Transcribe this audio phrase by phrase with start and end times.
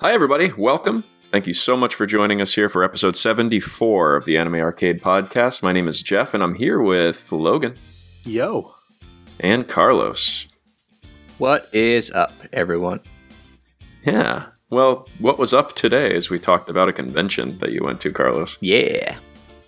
[0.00, 0.50] Hi, everybody.
[0.56, 1.04] Welcome.
[1.30, 5.02] Thank you so much for joining us here for episode 74 of the Anime Arcade
[5.02, 5.62] Podcast.
[5.62, 7.74] My name is Jeff, and I'm here with Logan
[8.24, 8.74] Yo.
[9.38, 10.48] and Carlos.
[11.36, 13.00] What is up, everyone?
[14.06, 14.46] Yeah.
[14.70, 18.10] Well, what was up today is we talked about a convention that you went to,
[18.10, 18.56] Carlos.
[18.62, 19.18] Yeah.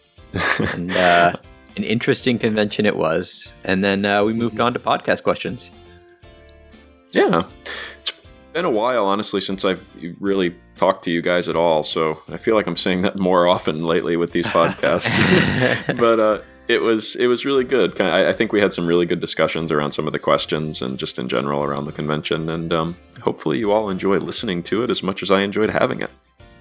[0.73, 1.35] and uh,
[1.77, 3.53] an interesting convention it was.
[3.65, 5.71] And then uh, we moved on to podcast questions.
[7.11, 7.43] Yeah.
[8.53, 9.85] Been a while, honestly, since I've
[10.21, 11.83] really talked to you guys at all.
[11.83, 15.19] So I feel like I'm saying that more often lately with these podcasts.
[15.99, 18.01] but uh, it was it was really good.
[18.01, 20.99] I, I think we had some really good discussions around some of the questions and
[20.99, 22.51] just in general around the convention.
[22.51, 26.01] And um, hopefully, you all enjoy listening to it as much as I enjoyed having
[26.01, 26.11] it.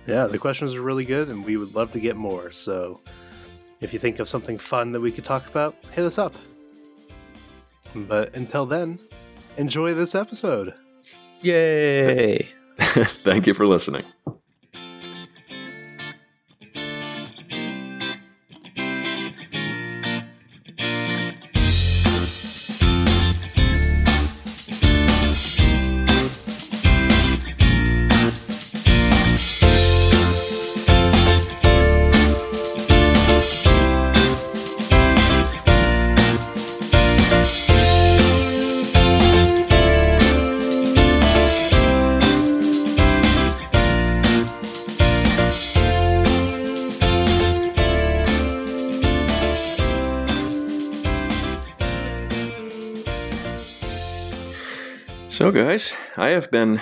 [0.08, 2.52] Yeah, the questions are really good, and we would love to get more.
[2.52, 3.02] So
[3.82, 6.36] if you think of something fun that we could talk about, hit us up.
[7.94, 9.00] But until then,
[9.58, 10.74] enjoy this episode.
[11.42, 12.48] Yay!
[12.80, 14.04] Thank you for listening.
[55.42, 56.82] So, guys, I have been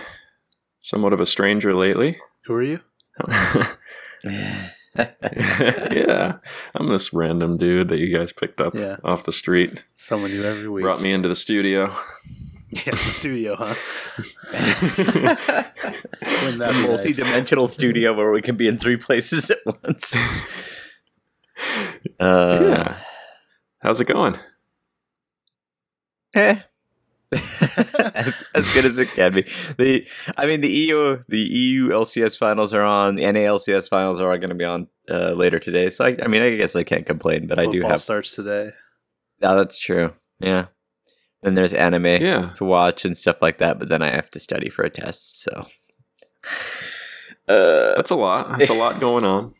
[0.82, 2.18] somewhat of a stranger lately.
[2.46, 2.82] Who are you?
[4.26, 4.70] yeah,
[6.76, 8.98] I'm this random dude that you guys picked up Yeah.
[9.02, 10.84] off the street, Someone new every week.
[10.84, 11.94] brought me into the studio.
[12.72, 13.74] Yeah, the studio, huh?
[16.50, 20.14] In that multi-dimensional studio where we can be in three places at once.
[22.20, 22.98] Uh, yeah.
[23.82, 24.36] How's it going?
[26.36, 26.60] eh.
[27.32, 29.46] as, as good as it can be.
[29.78, 30.08] The,
[30.38, 33.16] I mean, the EU, the EU LCS finals are on.
[33.16, 35.90] The NALCS finals are going to be on uh, later today.
[35.92, 38.02] So I, I mean, I guess I can't complain, but I do have.
[38.02, 38.72] starts today.
[39.42, 40.12] Oh, that's true.
[40.40, 40.66] Yeah.
[41.44, 42.50] Then there's anime Yeah.
[42.58, 45.42] to watch and stuff like that, but then I have to study for a test.
[45.42, 45.64] So.
[47.48, 48.60] Uh, That's a lot.
[48.60, 49.54] That's a lot going on.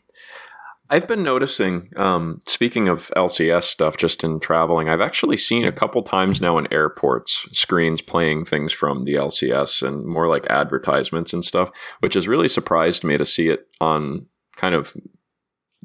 [0.92, 5.70] I've been noticing, um, speaking of LCS stuff, just in traveling, I've actually seen a
[5.72, 11.32] couple times now in airports screens playing things from the LCS and more like advertisements
[11.32, 14.96] and stuff, which has really surprised me to see it on kind of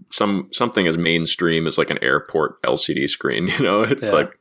[0.09, 3.47] some something as mainstream as like an airport LCD screen.
[3.59, 4.11] You know, it's Yeah.
[4.15, 4.39] like,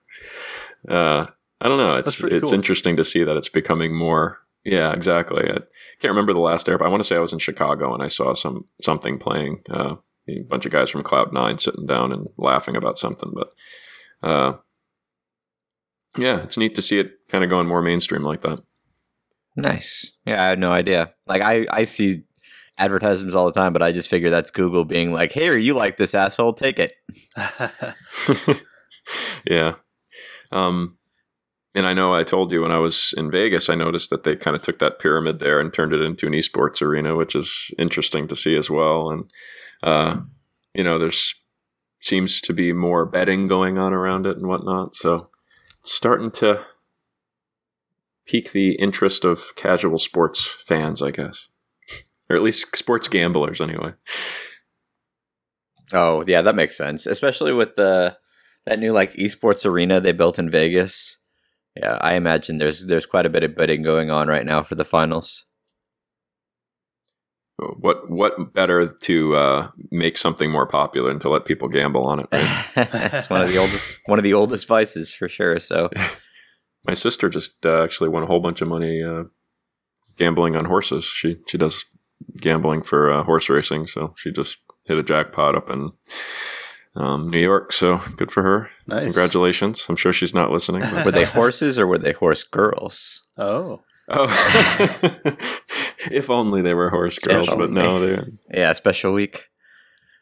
[0.88, 1.26] uh,
[1.60, 1.96] I don't know.
[1.96, 2.54] It's it's cool.
[2.54, 4.38] interesting to see that it's becoming more.
[4.64, 5.42] Yeah, exactly.
[5.44, 5.58] I
[6.00, 6.88] can't remember the last airport.
[6.88, 9.60] I want to say I was in Chicago and I saw some something playing.
[9.70, 9.96] Uh,
[10.28, 13.48] a bunch of guys from Cloud Nine sitting down and laughing about something, but
[14.28, 14.56] uh,
[16.16, 18.60] yeah, it's neat to see it kind of going more mainstream like that.
[19.56, 20.12] nice.
[20.26, 21.12] Yeah, I had no idea.
[21.26, 22.22] Like, I, I see
[22.78, 25.96] advertisements all the time, but I just figure that's Google being like, hey, you like
[25.96, 26.54] this asshole?
[26.54, 26.92] Take it.
[29.44, 29.74] yeah.
[30.50, 30.98] Um,
[31.74, 34.36] and I know I told you when I was in Vegas, I noticed that they
[34.36, 37.72] kind of took that pyramid there and turned it into an esports arena, which is
[37.78, 39.10] interesting to see as well.
[39.10, 39.24] And,
[39.84, 40.16] uh,
[40.74, 41.34] you know, there's
[42.00, 44.94] seems to be more betting going on around it and whatnot.
[44.96, 45.30] So
[45.80, 46.64] it's starting to
[48.26, 51.48] pique the interest of casual sports fans, I guess.
[52.28, 53.92] Or at least sports gamblers, anyway.
[55.92, 57.06] Oh, yeah, that makes sense.
[57.06, 58.16] Especially with the
[58.66, 61.18] that new like esports arena they built in Vegas.
[61.76, 64.74] Yeah, I imagine there's there's quite a bit of betting going on right now for
[64.74, 65.44] the finals.
[67.56, 72.20] What what better to uh, make something more popular and to let people gamble on
[72.20, 72.64] it, right?
[73.14, 75.60] it's one of the oldest one of the oldest vices for sure.
[75.60, 75.90] So
[76.86, 79.24] My sister just uh, actually won a whole bunch of money uh,
[80.16, 81.04] gambling on horses.
[81.04, 81.84] She she does
[82.38, 85.92] gambling for uh, horse racing, so she just hit a jackpot up in
[86.96, 87.72] um, New York.
[87.72, 88.70] So good for her.
[88.86, 89.04] nice.
[89.04, 89.86] Congratulations.
[89.88, 90.82] I'm sure she's not listening.
[90.82, 93.22] but- were they horses or were they horse girls?
[93.38, 93.80] Oh.
[94.08, 94.26] Oh,
[96.10, 99.48] if only they were horse If girls, but no, they're Yeah, special week.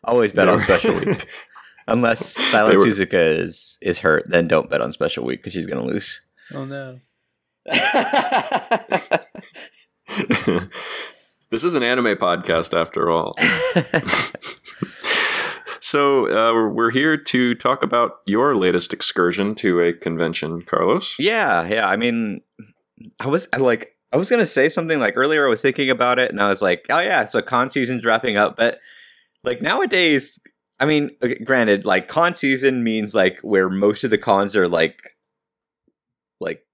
[0.05, 1.26] Always bet on special week.
[1.88, 5.67] Unless Silent were- Suzuka is is hurt, then don't bet on special week because she's
[5.67, 6.20] gonna lose.
[6.55, 6.99] Oh, no.
[11.50, 13.37] this is an anime podcast after all.
[15.81, 21.17] So uh, we're- we're here to talk about your latest excursion to a convention, Carlos.
[21.19, 21.87] Yeah, yeah.
[21.87, 22.40] I mean,
[23.20, 25.46] I was I like I was gonna say something like earlier.
[25.46, 28.37] I was thinking about it, and I was like, "Oh yeah, so con season's wrapping
[28.37, 28.78] up." But
[29.44, 30.38] like nowadays,
[30.78, 31.10] I mean,
[31.44, 35.16] granted, like con season means like where most of the cons are like,
[36.40, 36.64] like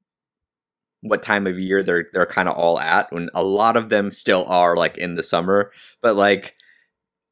[1.03, 3.13] what time of year they're they're kind of all at.
[3.13, 5.73] When a lot of them still are like in the summer,
[6.03, 6.55] but like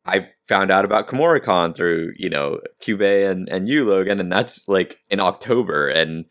[0.05, 4.69] I found out about Kumoricon through you know Cube and and you Logan, and that's
[4.69, 6.27] like in October and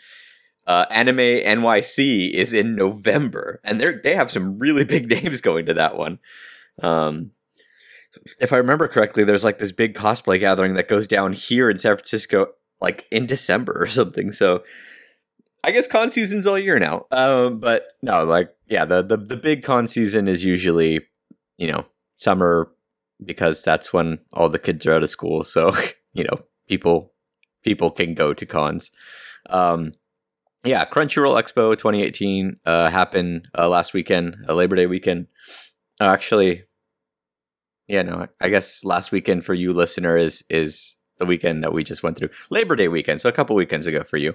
[0.67, 5.65] uh, Anime NYC is in November, and they they have some really big names going
[5.67, 6.19] to that one.
[6.81, 7.31] Um,
[8.39, 11.77] if I remember correctly, there's like this big cosplay gathering that goes down here in
[11.77, 12.47] San Francisco,
[12.81, 14.31] like in December or something.
[14.31, 14.63] So
[15.63, 17.05] I guess con season's all year now.
[17.11, 21.01] Um, but no, like yeah, the, the the big con season is usually
[21.57, 21.85] you know
[22.15, 22.71] summer
[23.23, 25.43] because that's when all the kids are out of school.
[25.43, 25.75] So
[26.13, 27.13] you know people
[27.63, 28.91] people can go to cons.
[29.49, 29.93] Um,
[30.65, 35.27] yeah, Crunchyroll Expo 2018 uh, happened uh, last weekend, uh, Labor Day weekend.
[36.01, 36.63] Uh, actually,
[37.87, 41.83] yeah, no, I guess last weekend for you listener is is the weekend that we
[41.83, 44.33] just went through, Labor Day weekend, so a couple weekends ago for you.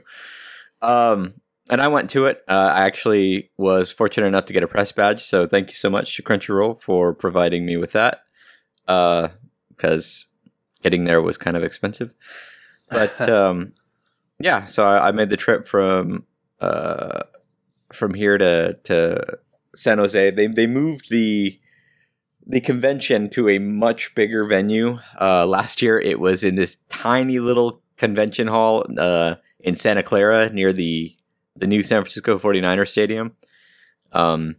[0.80, 1.34] Um,
[1.68, 2.42] and I went to it.
[2.48, 5.90] Uh, I actually was fortunate enough to get a press badge, so thank you so
[5.90, 8.22] much to Crunchyroll for providing me with that.
[8.86, 10.50] Because uh,
[10.82, 12.14] getting there was kind of expensive,
[12.88, 13.72] but um,
[14.40, 16.26] yeah, so I, I, made the trip from
[16.60, 17.22] uh,
[17.92, 19.38] from here to to
[19.74, 20.30] San Jose.
[20.30, 21.60] They they moved the
[22.46, 24.98] the convention to a much bigger venue.
[25.20, 30.50] Uh, last year, it was in this tiny little convention hall uh, in Santa Clara
[30.50, 31.14] near the
[31.56, 33.36] the new San Francisco 49er Stadium.
[34.12, 34.56] Um,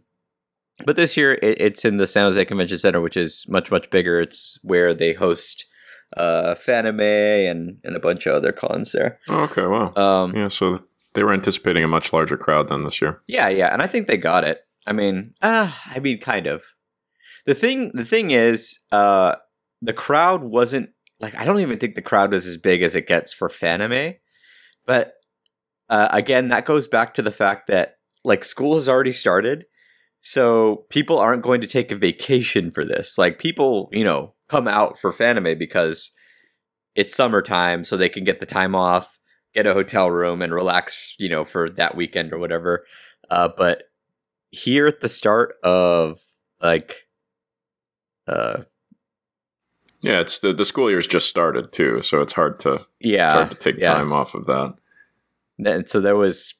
[0.84, 3.90] but this year, it, it's in the San Jose Convention Center, which is much much
[3.90, 4.20] bigger.
[4.20, 5.66] It's where they host
[6.16, 9.18] uh, Fanime and and a bunch of other cons there.
[9.28, 9.94] Oh, okay, wow.
[9.94, 10.78] Um, yeah, so
[11.14, 13.22] they were anticipating a much larger crowd than this year.
[13.26, 14.66] Yeah, yeah, and I think they got it.
[14.86, 16.74] I mean, uh, I mean, kind of.
[17.44, 19.36] The thing, the thing is, uh,
[19.80, 23.06] the crowd wasn't like I don't even think the crowd was as big as it
[23.06, 24.18] gets for Fanime,
[24.86, 25.14] but
[25.88, 29.66] uh, again, that goes back to the fact that like school has already started,
[30.20, 33.18] so people aren't going to take a vacation for this.
[33.18, 36.10] Like people, you know, come out for Fanime because
[36.94, 39.18] it's summertime, so they can get the time off,
[39.54, 42.84] get a hotel room, and relax, you know, for that weekend or whatever.
[43.30, 43.84] Uh, but
[44.50, 46.20] here at the start of
[46.60, 47.08] like,
[48.28, 48.64] uh,
[50.02, 53.32] yeah, it's the the school year's just started too, so it's hard to yeah it's
[53.32, 53.94] hard to take yeah.
[53.94, 54.74] time off of that.
[55.64, 56.54] And so there was,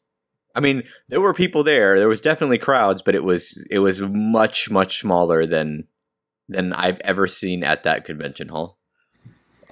[0.55, 1.99] I mean, there were people there.
[1.99, 5.89] There was definitely crowds, but it was it was much much smaller than
[6.53, 8.79] than I've ever seen at that convention hall.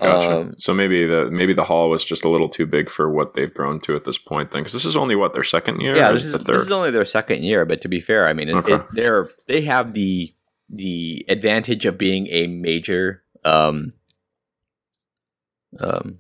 [0.01, 0.41] Gotcha.
[0.41, 3.35] Um, so maybe the maybe the hall was just a little too big for what
[3.35, 4.51] they've grown to at this point.
[4.51, 5.95] Then, because this is only what their second year.
[5.95, 7.67] Yeah, this is, this is only their second year.
[7.67, 8.75] But to be fair, I mean, it, okay.
[8.77, 10.35] it, they're they have the
[10.71, 13.93] the advantage of being a major um,
[15.79, 16.20] um,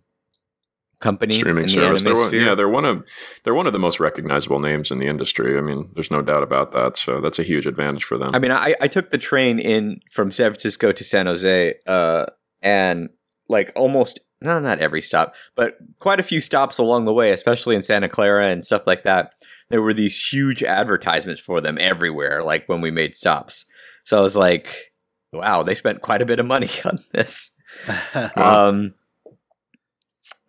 [1.00, 2.05] company streaming service.
[2.05, 3.05] The they're one, yeah, they're one of
[3.44, 5.58] they're one of the most recognizable names in the industry.
[5.58, 6.97] I mean, there's no doubt about that.
[6.97, 8.31] So that's a huge advantage for them.
[8.35, 12.26] I mean, I, I took the train in from San Francisco to San Jose, uh,
[12.62, 13.08] and
[13.49, 17.76] like almost no, not every stop, but quite a few stops along the way, especially
[17.76, 19.35] in Santa Clara and stuff like that.
[19.69, 23.64] There were these huge advertisements for them everywhere, like when we made stops.
[24.05, 24.93] So I was like,
[25.32, 27.51] wow, they spent quite a bit of money on this.
[28.36, 28.94] um,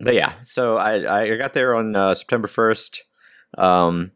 [0.03, 3.03] but yeah, so I I got there on uh, September first.
[3.57, 4.11] Um,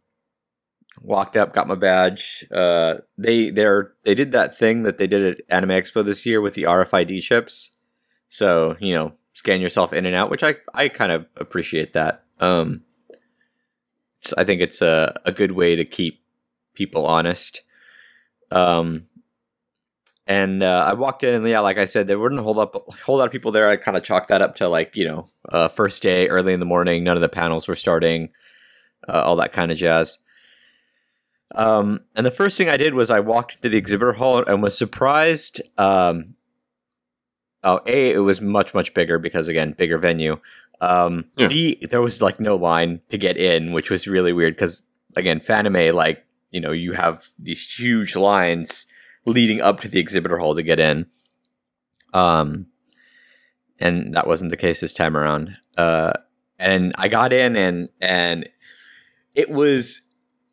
[1.02, 2.46] walked up, got my badge.
[2.52, 3.68] Uh, they they
[4.04, 7.22] they did that thing that they did at Anime Expo this year with the RFID
[7.22, 7.78] chips.
[8.28, 12.24] So you know, scan yourself in and out, which I I kind of appreciate that.
[12.40, 12.84] Um,
[14.38, 16.24] I think it's a a good way to keep
[16.74, 17.62] people honest.
[18.52, 19.04] Um,
[20.28, 23.18] and uh, I walked in, and yeah, like I said, there wouldn't hold up whole
[23.18, 23.70] lot of people there.
[23.70, 26.60] I kind of chalked that up to like you know, uh, first day, early in
[26.60, 27.04] the morning.
[27.04, 28.30] None of the panels were starting,
[29.08, 30.18] uh, all that kind of jazz.
[31.54, 34.64] Um, and the first thing I did was I walked into the exhibitor hall and
[34.64, 35.62] was surprised.
[35.78, 36.36] Um,
[37.64, 40.40] oh, a it was much much bigger because again, bigger venue.
[40.82, 41.48] Um, yeah.
[41.48, 44.82] B there was like no line to get in, which was really weird because
[45.16, 48.88] again, Fanime like you know you have these huge lines
[49.26, 51.08] leading up to the exhibitor hall to get in.
[52.14, 52.68] Um,
[53.80, 55.58] and that wasn't the case this time around.
[55.78, 56.14] Uh,
[56.58, 58.48] and I got in and and
[59.34, 60.10] it was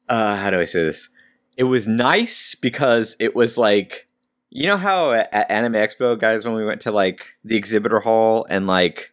[0.09, 1.09] uh, how do I say this?
[1.57, 4.09] It was nice because it was like
[4.51, 8.01] you know how at, at Anime Expo, guys, when we went to like the exhibitor
[8.01, 9.13] hall and like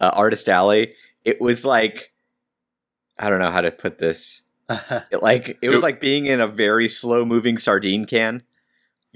[0.00, 2.12] uh, Artist Alley, it was like
[3.18, 4.42] I don't know how to put this.
[5.12, 8.42] It, like it was like being in a very slow moving sardine can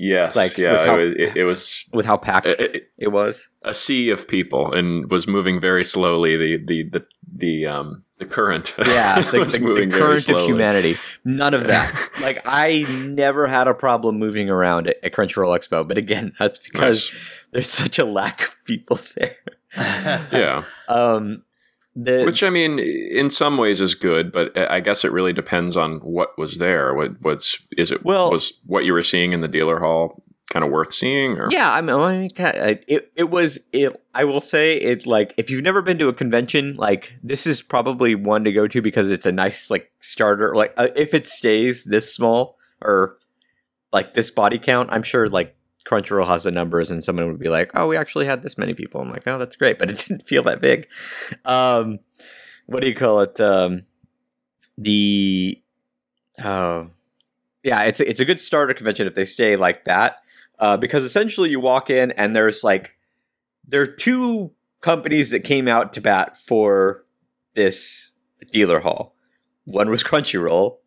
[0.03, 3.47] Yes, Like, yeah, how- it, was, it, it was with how packed it- it- was.
[3.65, 6.37] a sea of people and was moving very slowly.
[6.39, 10.29] The the the the um the current, Yeah, the, was the- the moving very current
[10.31, 10.97] of humanity.
[11.25, 11.93] None of that.
[12.23, 16.59] like I never had a problem moving around at, at Crunchyroll Expo, but again, that's
[16.59, 17.23] because Nice.
[17.53, 19.37] there's such a lack of people there.
[19.77, 21.43] Yeah, Um,
[21.97, 25.77] the which I mean, in some ways is good, but I guess it really depends
[25.77, 26.95] on what was there.
[26.95, 28.05] What what's is it?
[28.05, 31.39] Well- was what you were seeing in the dealer hall kind of worth seeing?
[31.39, 32.31] Or Yeah, I mean, I mean,
[32.87, 34.01] it it was it.
[34.15, 37.63] I will say it like if you've never been to a convention, like this is
[37.63, 40.55] probably one to go to because it's a nice like starter.
[40.55, 43.17] Like uh, if it stays this small or
[43.93, 45.57] like this body count, I'm sure like
[45.89, 48.75] Crunchyroll has the numbers, and someone would be like, "Oh, we actually had this many
[48.75, 50.89] people." I'm like, "Oh, that's great," but it didn't feel that big.
[51.45, 52.01] Um,
[52.67, 53.41] what do you call it?
[53.41, 53.85] Um,
[54.77, 55.61] the
[56.45, 56.91] oh,
[57.63, 60.17] yeah, it's a, it's a good starter convention if they stay like that
[60.61, 62.95] uh, because essentially you walk in and there's like
[63.67, 67.05] there are two companies that came out to bat for
[67.55, 68.13] this
[68.53, 69.15] dealer hall.
[69.65, 70.79] One was Crunchyroll,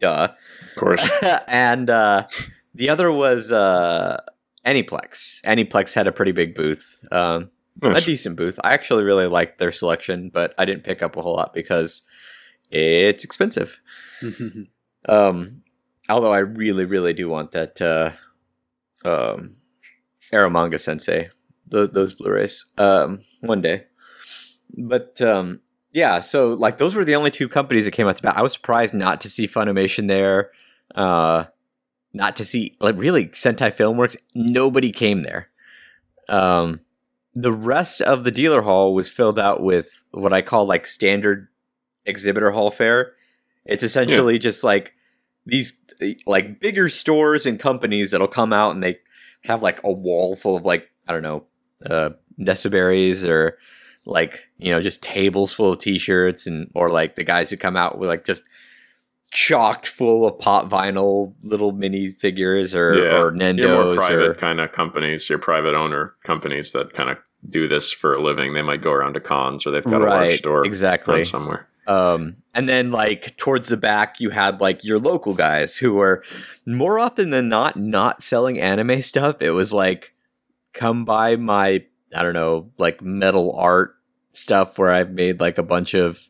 [0.00, 0.28] duh,
[0.70, 1.08] of course.
[1.48, 2.26] and uh,
[2.74, 4.22] the other was uh,
[4.66, 5.40] Aniplex.
[5.42, 7.50] Aniplex had a pretty big booth, um,
[7.82, 8.58] a decent booth.
[8.62, 12.02] I actually really liked their selection, but I didn't pick up a whole lot because
[12.70, 13.80] it's expensive.
[15.08, 15.62] Um,
[16.08, 18.12] although I really, really do want that uh,
[19.04, 19.50] um,
[20.32, 21.30] Eromanga Sensei,
[21.70, 23.84] th- those Blu-rays, um, one day.
[24.78, 25.60] But um,
[25.92, 28.36] yeah, so like those were the only two companies that came out to bat.
[28.36, 30.50] I was surprised not to see Funimation there,
[30.94, 31.44] uh,
[32.12, 34.16] not to see like really Sentai Filmworks.
[34.34, 35.48] Nobody came there.
[36.28, 36.80] Um,
[37.34, 41.48] the rest of the dealer hall was filled out with what I call like standard
[42.04, 43.14] exhibitor hall fare.
[43.64, 44.94] It's essentially just like
[45.46, 45.72] these
[46.26, 48.98] like bigger stores and companies that'll come out and they
[49.44, 51.44] have like a wall full of like I don't know
[51.88, 53.58] uh necessaries or
[54.04, 57.76] like you know just tables full of t-shirts and or like the guys who come
[57.76, 58.42] out with like just
[59.32, 63.02] chocked full of pop vinyl little mini figures or Yeah.
[63.02, 67.08] or Your more Nendos private or kind of companies, your private owner companies that kind
[67.08, 67.16] of
[67.48, 68.52] do this for a living.
[68.52, 71.66] They might go around to cons or they've got a large store exactly somewhere.
[71.86, 76.22] Um, and then like towards the back, you had like your local guys who were
[76.66, 79.40] more often than not not selling anime stuff.
[79.40, 80.12] It was like,
[80.74, 81.84] come buy my
[82.14, 83.94] I don't know like metal art
[84.34, 86.28] stuff where I've made like a bunch of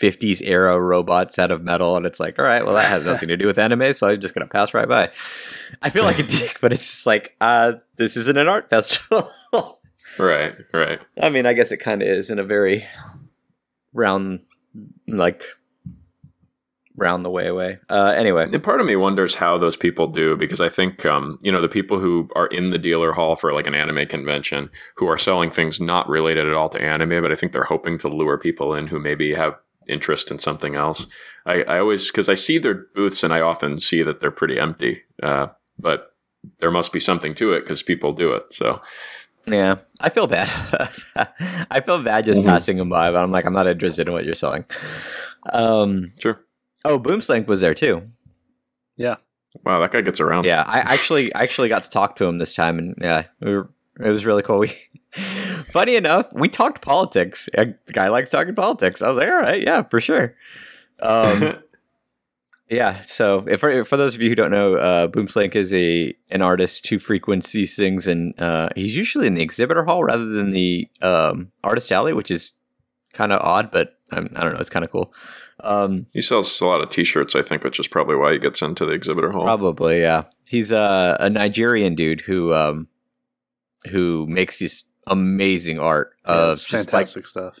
[0.00, 3.28] 50s era robots out of metal and it's like all right well that has nothing
[3.28, 5.10] to do with anime so i'm just gonna pass right by
[5.82, 9.30] i feel like a dick but it's just like uh this isn't an art festival
[10.18, 11.00] Right, right.
[11.20, 12.86] I mean, I guess it kind of is in a very
[13.92, 14.40] round,
[15.06, 15.44] like
[16.96, 17.78] round the way away.
[17.90, 21.38] Uh, anyway, And part of me wonders how those people do because I think um,
[21.42, 24.70] you know the people who are in the dealer hall for like an anime convention
[24.96, 27.98] who are selling things not related at all to anime, but I think they're hoping
[27.98, 31.06] to lure people in who maybe have interest in something else.
[31.44, 34.58] I, I always because I see their booths and I often see that they're pretty
[34.58, 36.12] empty, uh, but
[36.60, 38.44] there must be something to it because people do it.
[38.52, 38.80] So
[39.46, 40.48] yeah, I feel bad.
[41.70, 42.46] I feel bad just Mhm.
[42.46, 44.64] passing them by, but I'm like, I'm not interested in what you're selling.
[45.52, 46.40] Um, sure.
[46.84, 48.02] oh, Boomslank was there too.
[48.96, 49.16] Yeah.
[49.64, 50.44] Wow, that guy gets around.
[50.44, 53.52] Yeah, I actually I actually got to talk to him this time, and yeah, we
[53.56, 54.58] were, it was really cool.
[54.58, 54.72] We,
[55.72, 57.48] funny enough, we talked politics.
[57.54, 59.02] A guy likes talking politics.
[59.02, 60.34] I was like, all right, yeah, for sure.
[61.00, 61.58] Um,
[62.70, 63.00] yeah.
[63.02, 66.42] So, if for, for those of you who don't know, uh, Boomslank is a an
[66.42, 70.52] artist who frequents these things, and uh, he's usually in the exhibitor hall rather than
[70.52, 72.52] the um, artist alley, which is
[73.12, 75.12] kind of odd, but um, I don't know, it's kind of cool.
[75.60, 78.60] Um, he sells a lot of T-shirts, I think, which is probably why he gets
[78.60, 79.44] into the exhibitor hall.
[79.44, 80.24] Probably, yeah.
[80.46, 82.88] He's a, a Nigerian dude who um
[83.90, 87.58] who makes this amazing art Yeah, of it's just like stuff.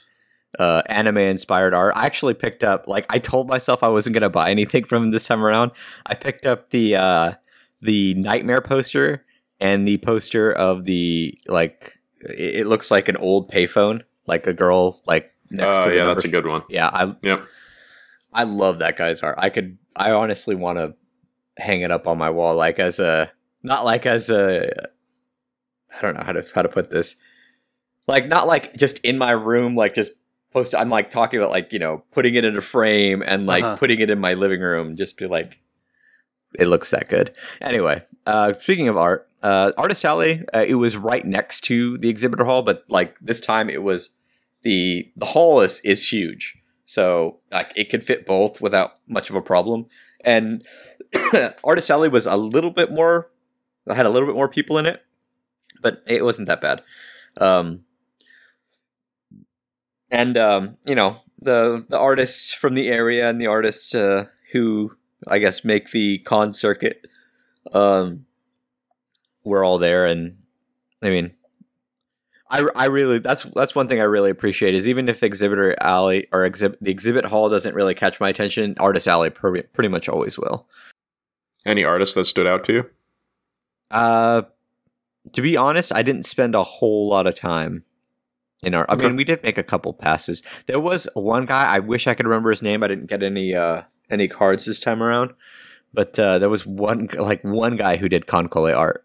[0.58, 1.94] uh, anime inspired art.
[1.96, 5.10] I actually picked up like I told myself I wasn't gonna buy anything from him
[5.10, 5.72] this time around.
[6.06, 7.32] I picked up the uh
[7.82, 9.24] the nightmare poster
[9.60, 14.52] and the poster of the like it, it looks like an old payphone, like a
[14.54, 16.62] girl like next Oh to the yeah, number- that's a good one.
[16.68, 17.46] yeah, I Yep.
[18.32, 19.36] I love that guy's art.
[19.38, 20.94] I could I honestly want to
[21.58, 23.30] hang it up on my wall like as a
[23.62, 24.68] not like as a
[25.96, 27.16] I don't know how to how to put this.
[28.06, 30.12] Like not like just in my room like just
[30.52, 33.64] post I'm like talking about like, you know, putting it in a frame and like
[33.64, 33.76] Uh-huh.
[33.76, 35.58] putting it in my living room just be like
[36.58, 37.34] it looks that good.
[37.60, 42.08] Anyway, uh speaking of art, uh Artist Alley, uh, it was right next to the
[42.08, 44.10] exhibitor hall, but like this time it was
[44.62, 46.56] the the hall is is huge.
[46.86, 49.86] so like it could fit both without much of a problem.
[50.24, 50.64] And
[51.64, 53.30] Artist Alley was a little bit more,
[53.88, 55.02] I had a little bit more people in it,
[55.82, 56.82] but it wasn't that bad.
[57.40, 57.84] Um,
[60.10, 64.96] and um, you know the the artists from the area and the artists uh, who
[65.26, 67.06] I guess make the con circuit
[67.72, 68.26] um,
[69.44, 70.38] were all there, and
[71.02, 71.32] I mean,
[72.50, 76.26] I, I really that's that's one thing I really appreciate is even if exhibitor alley
[76.32, 80.08] or exhibit the exhibit hall doesn't really catch my attention, artist alley pretty, pretty much
[80.08, 80.66] always will.
[81.64, 82.90] Any artists that stood out to you?
[83.90, 84.42] Uh,
[85.32, 87.82] to be honest, I didn't spend a whole lot of time
[88.66, 88.84] in our.
[88.90, 89.06] I Okay.
[89.06, 90.42] mean, we did make a couple passes.
[90.66, 91.74] There was one guy.
[91.74, 92.82] I wish I could remember his name.
[92.82, 95.32] I didn't get any uh any cards this time around,
[95.94, 99.04] but uh, there was one like one guy who did KanColle art,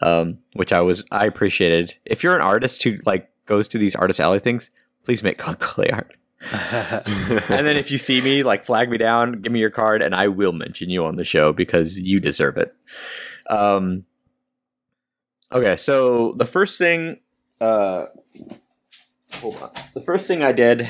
[0.00, 1.94] um, which I was I appreciated.
[2.04, 4.70] If you're an artist who like goes to these artist alley things,
[5.04, 6.12] please make KanColle art.
[6.52, 10.14] and then if you see me, like flag me down, give me your card, and
[10.14, 12.72] I will mention you on the show because you deserve it.
[13.48, 14.04] Um,
[15.50, 17.20] okay, so the first thing,
[17.60, 18.06] uh,
[19.34, 19.70] hold on.
[19.94, 20.88] The first thing I did,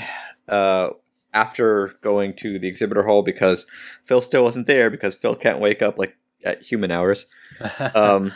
[0.48, 0.90] uh,
[1.34, 3.66] after going to the exhibitor hall because
[4.04, 7.26] Phil still wasn't there because Phil can't wake up like at human hours
[7.94, 8.32] um,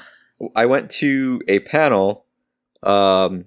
[0.55, 2.25] I went to a panel
[2.83, 3.47] um,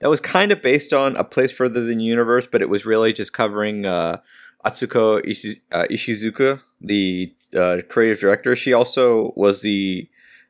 [0.00, 3.12] that was kind of based on a place further than universe, but it was really
[3.12, 4.18] just covering uh,
[4.64, 8.56] Atsuko Ishi- uh, Ishizuka, the uh, creative director.
[8.56, 10.08] She also was the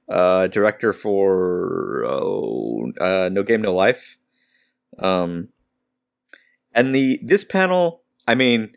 [0.09, 4.19] uh, director for oh, uh, No Game No Life.
[4.99, 5.50] Um,
[6.75, 8.75] and the this panel, I mean,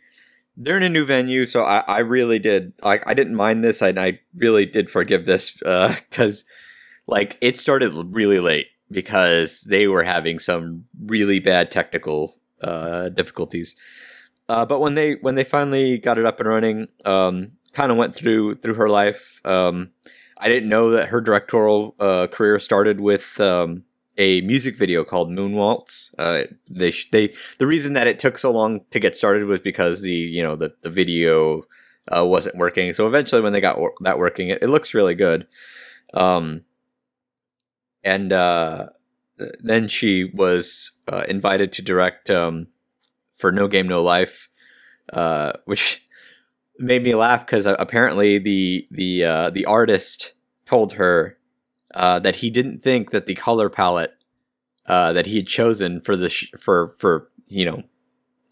[0.57, 2.73] they're in a new venue, so I, I really did.
[2.83, 6.43] I, I didn't mind this, and I really did forgive this because,
[7.07, 13.75] like, it started really late because they were having some really bad technical uh, difficulties.
[14.49, 17.97] Uh, but when they when they finally got it up and running, um, kind of
[17.97, 19.39] went through through her life.
[19.45, 19.91] Um,
[20.41, 23.83] I didn't know that her directorial uh, career started with um,
[24.17, 26.09] a music video called Moonwaltz.
[26.17, 30.01] Uh, they they the reason that it took so long to get started was because
[30.01, 31.63] the you know the the video
[32.07, 32.91] uh, wasn't working.
[32.93, 35.47] So eventually, when they got wor- that working, it, it looks really good.
[36.15, 36.65] Um,
[38.03, 38.89] and uh,
[39.59, 42.67] then she was uh, invited to direct um,
[43.31, 44.49] for No Game No Life,
[45.13, 46.03] uh, which
[46.79, 50.33] made me laugh because apparently the the uh, the artist
[50.71, 51.37] told her
[51.93, 54.13] uh, that he didn't think that the color palette
[54.85, 57.83] uh, that he had chosen for the sh- for for you know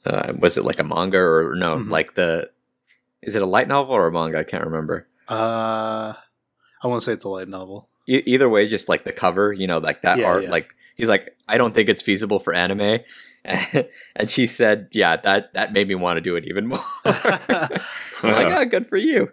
[0.06, 1.90] uh, was it like a manga or no Mhm.
[1.90, 2.52] like the
[3.22, 5.08] is it a light novel or a manga I can't remember.
[5.30, 6.14] uh,
[6.84, 7.88] I want to say it's a light novel.
[8.08, 10.44] E- either way, just like the cover, you know, like that Yeah, art.
[10.44, 10.52] yeah.
[10.52, 13.00] Like he's like, I don't think it's feasible for anime,
[13.46, 16.84] and she said, yeah, that that made me want to do it even more.
[18.24, 19.32] Like, oh, good for you.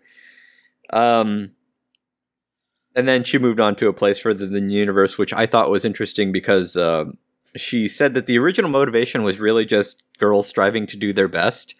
[0.91, 1.53] Um,
[2.97, 5.71] and then she moved on to a place further than the universe, which I thought
[5.71, 7.19] was interesting because um
[7.55, 11.75] she said that the original motivation was really just girls striving to do their best,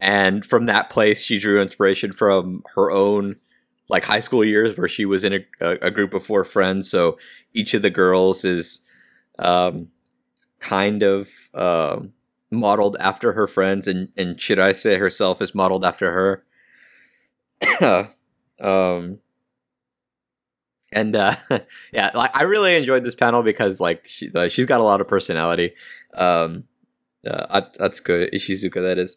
[0.00, 3.36] and from that place, she drew inspiration from her own
[3.88, 6.88] like high school years, where she was in a, a, group of four friends.
[6.88, 7.18] So
[7.52, 8.80] each of the girls is
[9.38, 9.90] um,
[10.58, 12.12] kind of um
[12.50, 16.42] modeled after her friends, and and should I say herself is modeled after
[17.80, 18.10] her.
[18.60, 19.20] um,
[20.92, 21.36] and uh,
[21.92, 25.00] yeah, like I really enjoyed this panel because like she uh, she's got a lot
[25.00, 25.72] of personality.
[26.14, 26.64] Um,
[27.26, 29.16] uh, At- Atsuko Ishizuka, that is,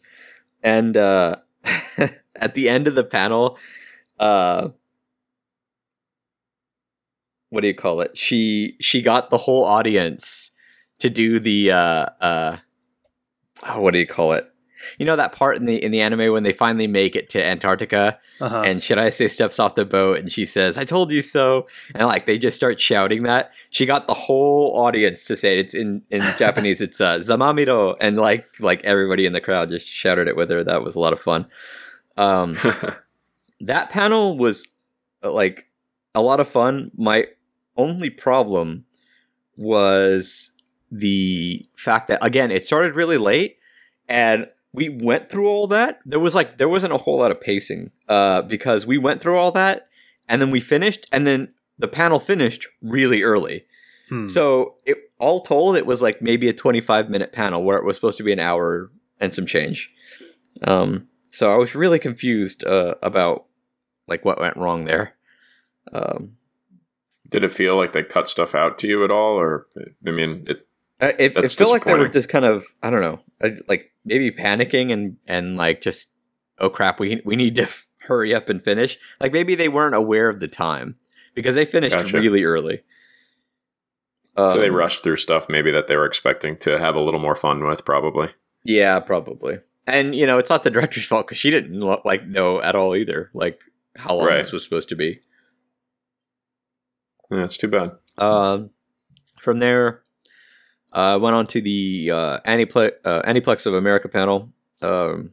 [0.62, 1.36] and uh,
[2.36, 3.58] at the end of the panel,
[4.18, 4.68] uh,
[7.50, 8.16] what do you call it?
[8.16, 10.50] She she got the whole audience
[10.98, 12.56] to do the uh, uh,
[13.66, 14.48] oh, what do you call it?
[14.98, 17.44] You know that part in the in the anime when they finally make it to
[17.44, 18.62] Antarctica Uh-huh.
[18.64, 22.26] and Shirase steps off the boat and she says, "I told you so," and like
[22.26, 23.52] they just start shouting that.
[23.70, 25.66] She got the whole audience to say it.
[25.66, 26.80] It's in in Japanese.
[26.80, 30.62] It's uh, "Zamamiro," and like like everybody in the crowd just shouted it with her.
[30.64, 31.46] That was a lot of fun.
[32.16, 32.58] Um,
[33.60, 34.68] that panel was
[35.22, 35.68] uh, like
[36.14, 36.90] a lot of fun.
[36.96, 37.26] My
[37.76, 38.84] only problem
[39.56, 40.50] was
[40.90, 43.56] the fact that again it started really late
[44.08, 47.40] and we went through all that there was like there wasn't a whole lot of
[47.40, 49.88] pacing uh because we went through all that
[50.28, 53.64] and then we finished and then the panel finished really early.
[54.08, 54.26] Hmm.
[54.26, 57.96] so it all told it was like maybe a 25 minute panel where it was
[57.96, 59.90] supposed to be an hour and some change.
[60.62, 63.46] Um so i was really confused uh about
[64.08, 65.14] like what went wrong there.
[65.92, 66.36] Um
[67.30, 69.66] Did it feel like they cut stuff out to you at all, or
[70.06, 70.66] I mean, it
[71.00, 74.30] It, it felt like they were just kind of I don't know, uh, like maybe
[74.30, 76.10] panicking and and like just
[76.58, 78.98] oh crap, we we need to f- hurry up and finish.
[79.20, 80.96] Like maybe they weren't aware of the time
[81.34, 82.16] because they finished Gotcha.
[82.18, 82.82] really early.
[84.36, 87.20] so they Um, rushed through stuff maybe that they were expecting to have a little
[87.20, 88.28] more fun with, probably.
[88.62, 89.58] Yeah, probably.
[89.86, 92.94] And you know, it's not the director's fault because she didn't like know at all
[92.96, 93.60] either, like
[93.96, 94.36] how long Right.
[94.38, 95.20] this was supposed to be.
[97.30, 97.92] Yeah, it's too bad.
[98.16, 98.70] Um,
[99.38, 100.02] from there,
[100.94, 104.50] uh, went on to the uh, Aniplex, uh, Aniplex of America panel.
[104.80, 105.32] Um,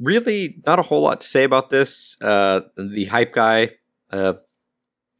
[0.00, 2.20] really, not a whole lot to say about this.
[2.20, 3.70] Uh, the hype guy.
[4.10, 4.34] Uh,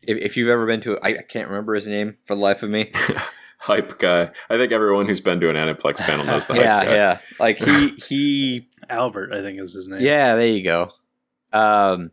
[0.02, 2.62] if, if you've ever been to, I, I can't remember his name for the life
[2.62, 2.90] of me.
[3.58, 4.30] hype guy.
[4.50, 6.94] I think everyone who's been to an Aniplex panel knows the hype yeah, guy.
[6.94, 7.18] yeah.
[7.38, 10.00] Like he he Albert, I think is his name.
[10.00, 10.90] Yeah, there you go.
[11.52, 12.10] Um,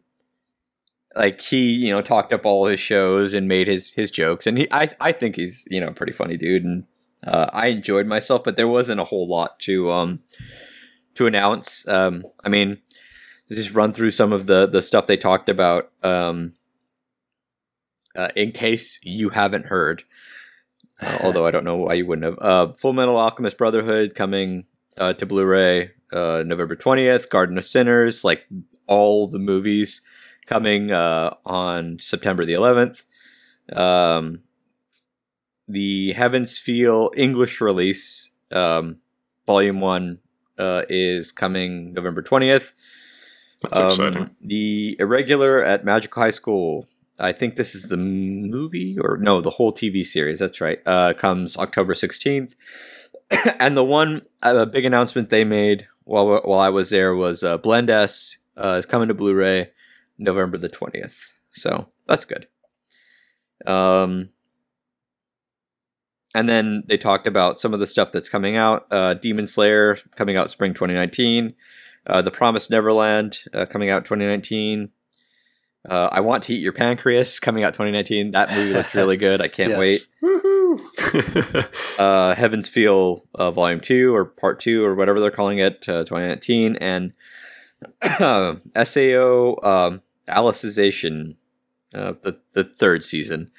[1.15, 4.59] like he, you know, talked up all his shows and made his his jokes, and
[4.59, 6.85] he, I, I think he's, you know, a pretty funny dude, and
[7.25, 10.21] uh, I enjoyed myself, but there wasn't a whole lot to um
[11.15, 11.87] to announce.
[11.87, 12.81] Um, I mean,
[13.49, 15.91] just run through some of the the stuff they talked about.
[16.03, 16.53] Um,
[18.15, 20.03] uh, in case you haven't heard,
[21.01, 22.39] uh, although I don't know why you wouldn't have.
[22.39, 24.65] Uh, Full Metal Alchemist Brotherhood coming
[24.97, 27.29] uh, to Blu-ray uh, November twentieth.
[27.29, 28.45] Garden of Sinners, like
[28.87, 30.01] all the movies,
[30.45, 33.03] coming uh, on September the eleventh.
[33.73, 34.43] Um,
[35.69, 38.99] the Heavens Feel English release, um,
[39.45, 40.19] Volume One,
[40.57, 42.73] uh, is coming November twentieth.
[43.61, 44.35] That's Um, exciting.
[44.41, 46.87] The Irregular at Magical High School.
[47.19, 50.39] I think this is the movie or no, the whole TV series.
[50.39, 50.79] That's right.
[50.85, 52.55] Uh, comes October sixteenth.
[53.59, 57.57] and the one uh, big announcement they made while while I was there was uh,
[57.57, 59.69] Blend S uh, is coming to Blu-ray
[60.17, 61.33] November the twentieth.
[61.51, 62.47] So that's good.
[63.67, 64.29] Um,
[66.35, 68.85] and then they talked about some of the stuff that's coming out.
[68.91, 71.53] Uh, Demon Slayer coming out spring 2019.
[72.07, 74.89] Uh, the Promised Neverland uh, coming out 2019.
[75.89, 78.31] Uh, I Want to Eat Your Pancreas coming out 2019.
[78.31, 79.41] That movie looked really good.
[79.41, 79.79] I can't Yes.
[79.79, 80.07] wait.
[80.21, 81.69] Woohoo!
[81.99, 86.03] Uh, Heaven's Feel uh, Volume 2 or Part 2 or whatever they're calling it, uh,
[86.05, 86.75] 2019.
[86.77, 87.13] And
[88.03, 91.35] SAO um, Alicization,
[91.93, 93.51] uh, the, the third season.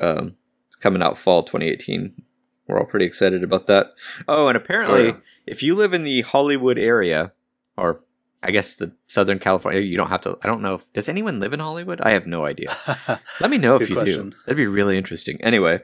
[0.00, 0.38] Um, it's
[0.82, 2.22] coming out fall 2018.
[2.68, 3.92] We're all pretty excited about that.
[4.28, 5.16] Oh, and apparently, Oh, yeah.
[5.46, 7.32] if you live in the Hollywood area,
[7.76, 8.00] or
[8.42, 10.38] I guess the Southern California, you don't have to.
[10.42, 10.76] I don't know.
[10.76, 12.00] If, does anyone live in Hollywood?
[12.00, 12.76] I have no idea.
[13.40, 14.30] Let me know if you question.
[14.30, 14.36] do.
[14.46, 15.40] That'd be really interesting.
[15.42, 15.80] Anyway,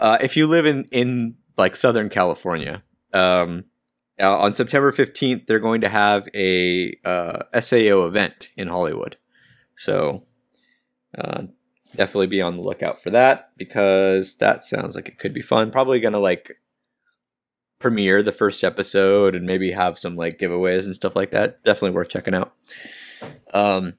[0.00, 2.82] uh, if you live in in like Southern California,
[3.12, 3.64] um,
[4.20, 9.16] uh, on September fifteenth, they're going to have a uh, SAO event in Hollywood.
[9.76, 10.24] So
[11.16, 11.44] uh,
[11.96, 15.70] definitely be on the lookout for that because that sounds like it could be fun.
[15.70, 16.56] Probably gonna like
[17.78, 21.62] premiere the first episode and maybe have some like giveaways and stuff like that.
[21.64, 22.54] Definitely worth checking out.
[23.52, 23.94] Um,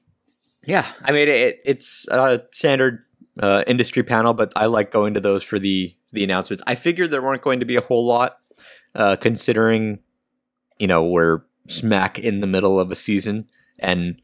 [0.66, 3.04] yeah, I mean it, it's a standard
[3.40, 6.62] uh, industry panel, but I like going to those for the the announcements.
[6.66, 8.38] I figured there weren't going to be a whole lot,
[8.94, 10.00] uh, considering
[10.78, 13.46] you know we're smack in the middle of a season
[13.78, 14.20] and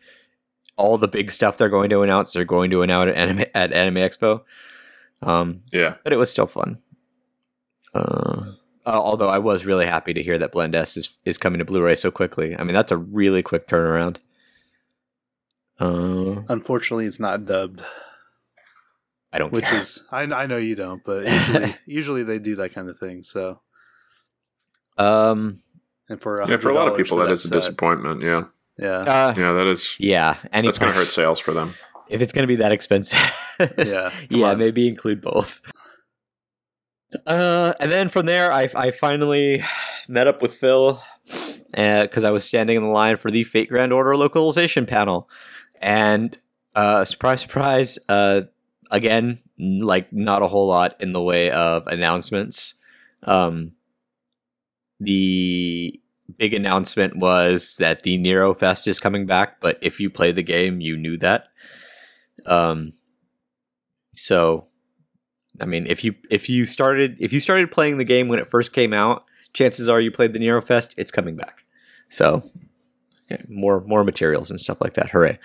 [0.77, 3.73] all the big stuff they're going to announce they're going to announce at Anime, at
[3.73, 4.43] Anime Expo.
[5.23, 5.95] Um, yeah.
[6.05, 6.79] but it was still fun.
[7.95, 8.53] Uh,
[8.87, 11.65] uh, although I was really happy to hear that Blend S is, is coming to
[11.65, 12.57] Blu-ray so quickly.
[12.59, 14.17] I mean, that's a really quick turnaround.
[15.79, 17.83] Uh, Unfortunately, it's not dubbed,
[19.33, 19.81] I don't which care.
[19.81, 23.25] is I, I know you don't, but usually usually they do that kind of thing.
[23.25, 23.61] So
[24.97, 25.59] um,
[26.09, 28.23] and for Yeah, for a lot of people, for that is a set, disappointment.
[28.23, 28.45] Yeah.
[28.79, 29.97] Yeah, uh, Yeah, that is.
[29.99, 31.75] yeah, any That's going to hurt sales for them.
[32.09, 33.19] if it's going to be that expensive.
[33.79, 34.59] yeah, yeah, on.
[34.59, 35.61] maybe include both.
[37.27, 39.63] Uh, and then from there, I, I finally
[40.09, 41.01] met up with Phil
[41.71, 45.29] because I was standing in the line for the Fate Grand Order localization panel,
[45.81, 46.37] and
[46.75, 48.43] uh, surprise, surprise, uh,
[48.91, 52.75] again, like not a whole lot in the way of announcements.
[53.23, 53.73] Um,
[55.01, 56.01] the
[56.39, 60.43] big announcement was that the Nero Fest is coming back, but if you play the
[60.43, 61.49] game, you knew that.
[62.47, 62.93] Um,
[64.15, 64.67] so,
[65.61, 68.49] I mean, if you if you started if you started playing the game when it
[68.49, 70.95] first came out, chances are you played the Nero Fest.
[70.97, 71.65] It's coming back.
[72.11, 72.43] So,
[73.49, 75.11] more more materials and stuff like that.
[75.11, 75.39] Hooray!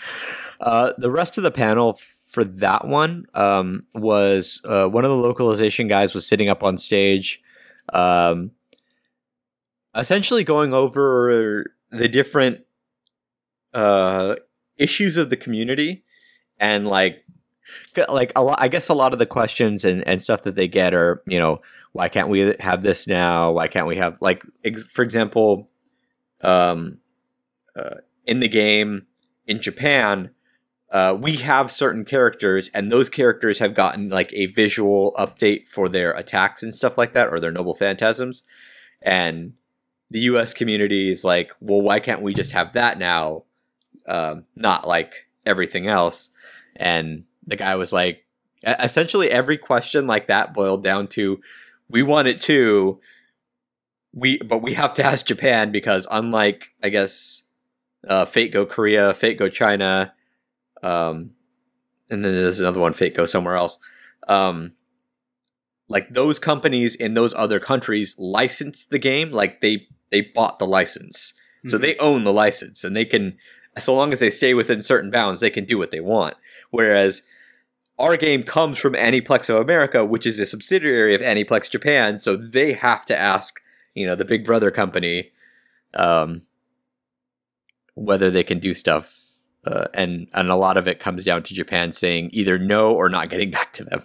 [0.59, 5.17] Uh, the rest of the panel for that one um, was uh, one of the
[5.17, 7.41] localization guys was sitting up on stage,
[7.93, 8.51] um,
[9.95, 12.65] essentially going over the different
[13.73, 14.35] uh,
[14.77, 16.03] issues of the community
[16.59, 17.23] and like
[18.09, 18.59] like a lot.
[18.61, 21.39] I guess a lot of the questions and and stuff that they get are you
[21.39, 23.51] know why can't we have this now?
[23.51, 25.69] Why can't we have like ex- for example,
[26.41, 26.99] um,
[27.75, 29.07] uh, in the game
[29.47, 30.31] in Japan.
[30.91, 35.87] Uh, we have certain characters, and those characters have gotten like a visual update for
[35.87, 38.43] their attacks and stuff like that, or their noble phantasms.
[39.01, 39.53] And
[40.11, 40.53] the U.S.
[40.53, 43.43] community is like, well, why can't we just have that now?
[44.07, 46.31] Um, not like everything else.
[46.75, 48.25] And the guy was like,
[48.63, 51.39] essentially every question like that boiled down to,
[51.89, 52.99] we want it too.
[54.13, 57.43] We but we have to ask Japan because unlike I guess
[58.07, 60.13] uh, Fate Go Korea, Fate Go China,
[60.81, 61.31] um,
[62.09, 63.77] and then there's another one, Fate Go somewhere else.
[64.27, 64.71] Um,
[65.87, 70.67] like those companies in those other countries license the game, like they they bought the
[70.67, 71.33] license,
[71.67, 71.81] so Mhm.
[71.81, 73.37] they own the license, and they can,
[73.77, 76.35] so long as they stay within certain bounds, they can do what they want.
[76.71, 77.21] Whereas
[77.97, 82.35] our game comes from Aniplex of America, which is a subsidiary of Aniplex Japan, so
[82.35, 83.59] they have to ask,
[83.93, 85.31] you know, the Big Brother company,
[85.93, 86.41] um,
[87.95, 89.17] whether they can do stuff.
[89.65, 93.09] Uh, and and a lot of it comes down to Japan saying either no or
[93.09, 94.01] not getting back to them,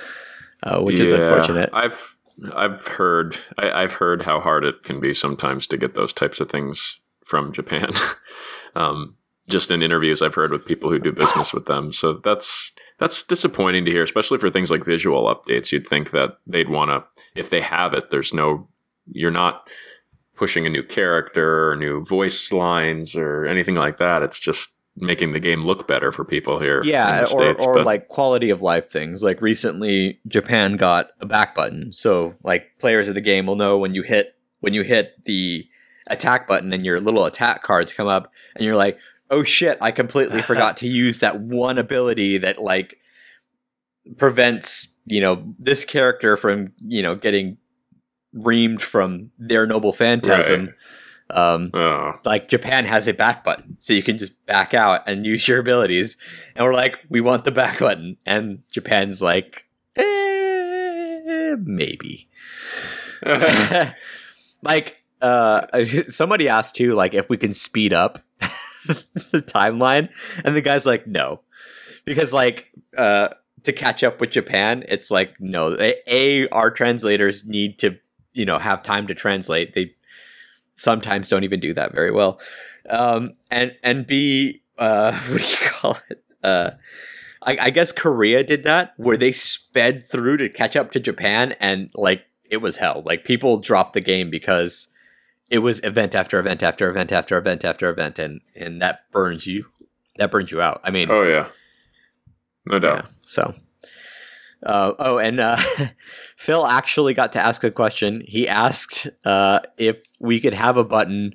[0.62, 1.70] uh, which is unfortunate.
[1.72, 2.19] I've
[2.54, 6.40] I've heard I, I've heard how hard it can be sometimes to get those types
[6.40, 7.90] of things from Japan.
[8.74, 9.16] um,
[9.48, 11.92] just in interviews I've heard with people who do business with them.
[11.92, 15.72] So that's that's disappointing to hear, especially for things like visual updates.
[15.72, 18.68] You'd think that they'd want to, if they have it, there's no,
[19.10, 19.68] you're not
[20.36, 24.22] pushing a new character or new voice lines or anything like that.
[24.22, 26.80] It's just making the game look better for people here.
[26.80, 29.22] in yeah, or, States, or but- like quality of life things.
[29.22, 33.78] Like recently, Japan got a back button, so like players of the game will know
[33.78, 35.66] when you hit when you hit the
[36.06, 38.98] attack button and your little attack cards come up, and you're like,
[39.30, 42.96] oh shit, I completely forgot to use that one ability that like
[44.16, 47.58] prevents you know this character from you know getting
[48.34, 50.74] reamed from their noble phantasm.
[51.34, 55.26] Um, Oh, like Japan has a back button, so you can just back out and
[55.26, 56.16] use your abilities.
[56.54, 59.66] And we're like, we want the back button, and Japan's like,
[59.96, 62.28] eh, maybe.
[64.62, 70.08] like, uh, somebody asked too, like, if we can speed up the timeline,
[70.44, 71.40] and the guy's like, no,
[72.04, 73.28] because like, uh,
[73.64, 75.76] to catch up with Japan, it's like no.
[75.78, 77.98] A, a our translators need to,
[78.32, 79.74] you know, have time to translate.
[79.74, 79.94] They
[80.74, 82.40] sometimes don't even do that very well.
[82.88, 86.24] Um, and and B, uh, what do you call it?
[86.42, 86.70] Uh,
[87.42, 91.54] I, I guess Korea did that where they sped through to catch up to Japan,
[91.60, 93.02] and like it was hell.
[93.04, 94.88] Like people dropped the game because
[95.48, 99.46] it was event after event after event after event after event, and and that burns
[99.46, 99.66] you.
[100.16, 100.80] That burns you out.
[100.84, 101.48] I mean, oh yeah,
[102.66, 103.04] no doubt.
[103.04, 103.10] yeah.
[103.22, 103.54] So,
[104.64, 105.56] uh, oh, and uh,
[106.36, 108.22] Phil actually got to ask a question.
[108.26, 111.34] He asked uh, if we could have a button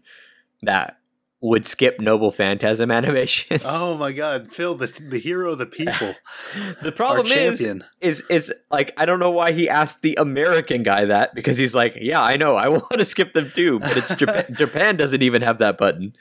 [0.62, 0.98] that
[1.42, 3.64] would skip Noble Phantasm animations.
[3.66, 6.16] Oh my god, Phil, the, the hero of the people.
[6.82, 7.64] the problem is,
[8.02, 11.76] is, is like I don't know why he asked the American guy that because he's
[11.76, 14.46] like, yeah, I know, I want to skip them too, but it's Japan.
[14.56, 16.16] Japan doesn't even have that button.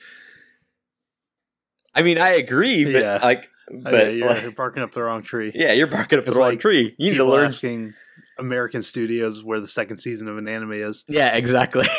[1.94, 3.18] I mean, I agree, but Yeah.
[3.22, 3.48] like,
[3.82, 5.52] but yeah, you're, like- you're barking up the wrong tree.
[5.54, 6.94] yeah, you're barking up the wrong like tree.
[6.98, 7.94] You need to People learn asking
[8.38, 11.04] American studios where the second season of an anime is.
[11.08, 11.86] Yeah, exactly.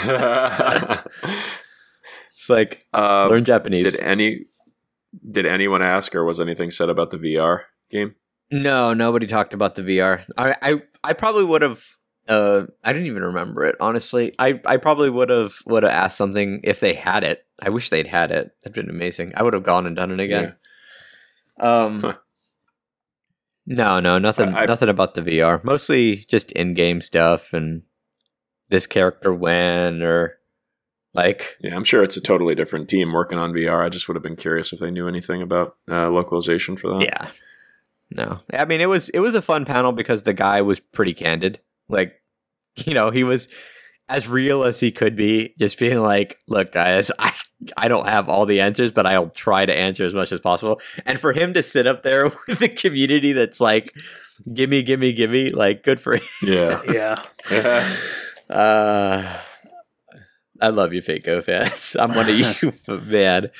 [2.32, 3.92] it's like uh, learn Japanese.
[3.92, 4.46] did any
[5.30, 8.14] did anyone ask, or was anything said about the VR game?
[8.52, 10.24] no, nobody talked about the VR.
[10.36, 11.82] I I, I probably would have.
[12.28, 14.32] Uh, I didn't even remember it honestly.
[14.38, 17.44] I, I probably would have would have asked something if they had it.
[17.60, 18.52] I wish they'd had it.
[18.62, 19.32] That'd been amazing.
[19.36, 20.56] I would have gone and done it again.
[21.60, 22.14] Um, Huh.
[23.66, 25.62] no, no, nothing, I- nothing about the VR.
[25.64, 27.82] Mostly just in-game stuff and
[28.68, 30.38] this character when or
[31.14, 33.84] like Yeah, I'm sure it's a totally different team working on VR.
[33.84, 37.02] I just would have been curious if they knew anything about uh, localization for that.
[37.04, 37.30] Yeah.
[38.16, 38.38] No.
[38.52, 41.60] I mean it was it was a fun panel because the guy was pretty candid.
[41.88, 42.14] Like,
[42.76, 43.48] you know, he was
[44.10, 47.32] as real as he could be, just being like, look, guys, I
[47.76, 50.80] I don't have all the answers, but I'll try to answer as much as possible.
[51.06, 53.94] And for him to sit up there with the community that's like,
[54.52, 56.22] gimme, gimme, gimme, like good for him.
[56.42, 56.82] Yeah.
[57.50, 57.96] Yeah.
[58.54, 59.38] Uh
[60.60, 61.96] I love you, Fate Go fans.
[61.98, 63.50] I'm one of you, man.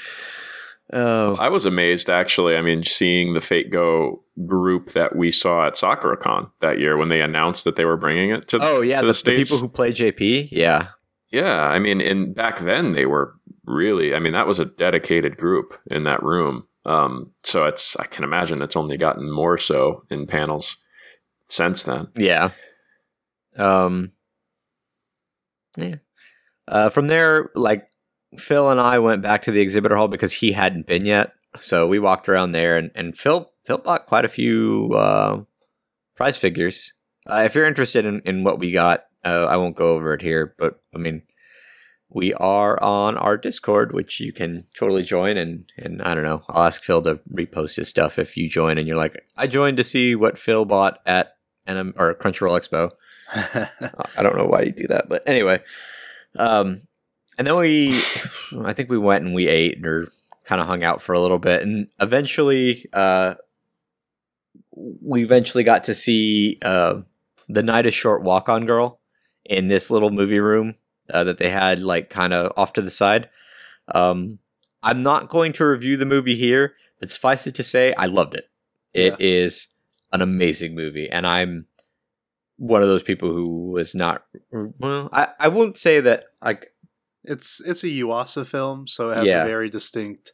[0.92, 2.56] Oh, I was amazed actually.
[2.56, 7.08] I mean, seeing the Fate Go group that we saw at SakuraCon that year when
[7.10, 9.58] they announced that they were bringing it to oh yeah, to the, the the people
[9.58, 10.88] who play JP, yeah,
[11.30, 13.34] Yeah, I mean, in back then they were
[13.66, 14.14] really.
[14.14, 18.24] I mean, that was a dedicated group in that room, Um, so it's I can
[18.24, 20.76] imagine it's only gotten more so in panels
[21.48, 22.08] since then.
[22.16, 22.50] Yeah.
[23.56, 24.12] Um.
[25.76, 25.96] Yeah.
[26.66, 27.89] Uh, from there, like
[28.36, 31.32] Phil and I went back to the exhibitor hall because he hadn't been yet.
[31.60, 35.42] So we walked around there, and, and Phil Phil bought quite a few uh,
[36.16, 36.92] prize figures.
[37.26, 40.22] Uh, if you're interested in, in what we got, uh, I won't go over it
[40.22, 41.22] here, but I mean,
[42.08, 45.36] we are on our Discord, which you can totally join.
[45.36, 48.78] And, and I don't know, I'll ask Phil to repost his stuff if you join
[48.78, 52.90] and you're like, I joined to see what Phil bought at an, or Crunchyroll Expo.
[54.16, 55.62] I don't know why you do that, but anyway.
[56.36, 56.82] Um,
[57.40, 57.88] and then we,
[58.62, 60.08] I think we went and we ate or
[60.44, 63.36] kind of hung out for a little bit, and eventually, uh,
[64.72, 67.00] we eventually got to see uh,
[67.48, 69.00] the night is short walk on girl
[69.46, 70.74] in this little movie room
[71.08, 73.30] uh, that they had like kind of off to the side.
[73.94, 74.38] Um,
[74.82, 78.34] I'm not going to review the movie here, but suffice it to say, I loved
[78.34, 78.50] it.
[78.92, 79.16] It Yeah.
[79.18, 79.68] is
[80.12, 81.66] an amazing movie, and I'm
[82.58, 84.24] one of those people who was not.
[84.52, 86.72] Well, I, I won't say that like
[87.24, 89.44] it's it's a Yuasa film, so it has Yeah.
[89.44, 90.32] a very distinct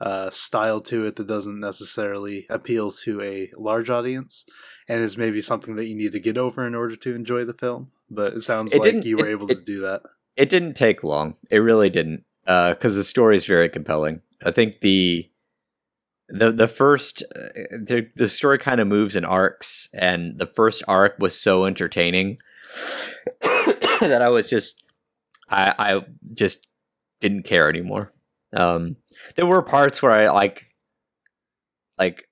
[0.00, 4.44] uh, style to it that doesn't necessarily appeal to a large audience,
[4.88, 7.54] and is maybe something that you need to get over in order to enjoy the
[7.54, 7.90] film.
[8.10, 10.02] But it sounds It like you were it- able it- to do that.
[10.36, 11.34] it didn't take long.
[11.50, 14.22] It really didn't, because the story is very compelling.
[14.44, 15.28] I think the
[16.28, 20.84] the the first uh, the the story kind of moves in arcs, and the first
[20.86, 22.38] arc was so entertaining
[23.42, 24.82] that I was just
[25.50, 26.00] I I
[26.34, 26.66] just
[27.20, 28.12] didn't care anymore.
[28.52, 28.96] Um,
[29.36, 30.66] there were parts where I like
[31.98, 32.28] like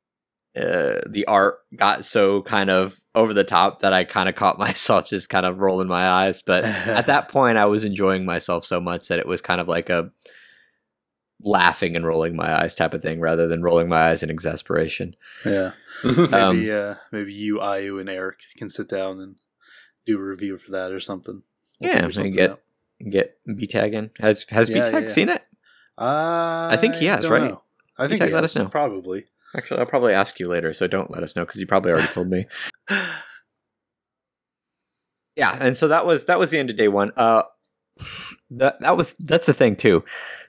[0.57, 4.59] uh, the art got so kind of over the top that I kind of caught
[4.67, 8.65] myself just kind of rolling my eyes, but at that point I was enjoying myself
[8.65, 10.11] so much that it was kind of like a
[11.43, 15.15] laughing and rolling my eyes type of thing rather than rolling my eyes in exasperation.
[15.45, 15.73] yeah,
[16.05, 19.37] Um, maybe uh, maybe you, Ayu, and Eric can sit down and
[20.07, 21.43] do a review for that or something.
[21.81, 22.61] We'll Yeah, figure and something get- out.
[22.99, 24.11] Get B tag in.
[24.19, 25.43] Has has Yeah, B tag yeah, seen it?
[25.99, 27.51] I think he has, right?
[27.51, 27.63] know.
[27.99, 28.69] I think Tag, he let us know.
[28.69, 29.25] Probably.
[29.55, 32.09] Actually, I'll probably ask you later, so don't let us know because you probably already
[32.09, 32.47] told me.
[35.37, 37.13] Yeah, and so that was that was the end of day one.
[37.15, 37.43] Uh,
[38.51, 40.03] that that was that's the thing too.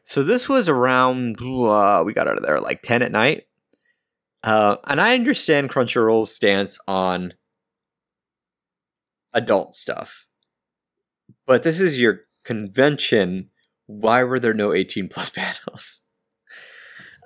[0.06, 3.44] So this was around uh, we got out of there like ten at night.
[4.44, 7.34] Uh, and I understand Crunchyroll's stance on
[9.34, 10.26] adult stuff,
[11.46, 13.50] but this is your convention.
[13.86, 16.02] Why were there no eighteen plus panels?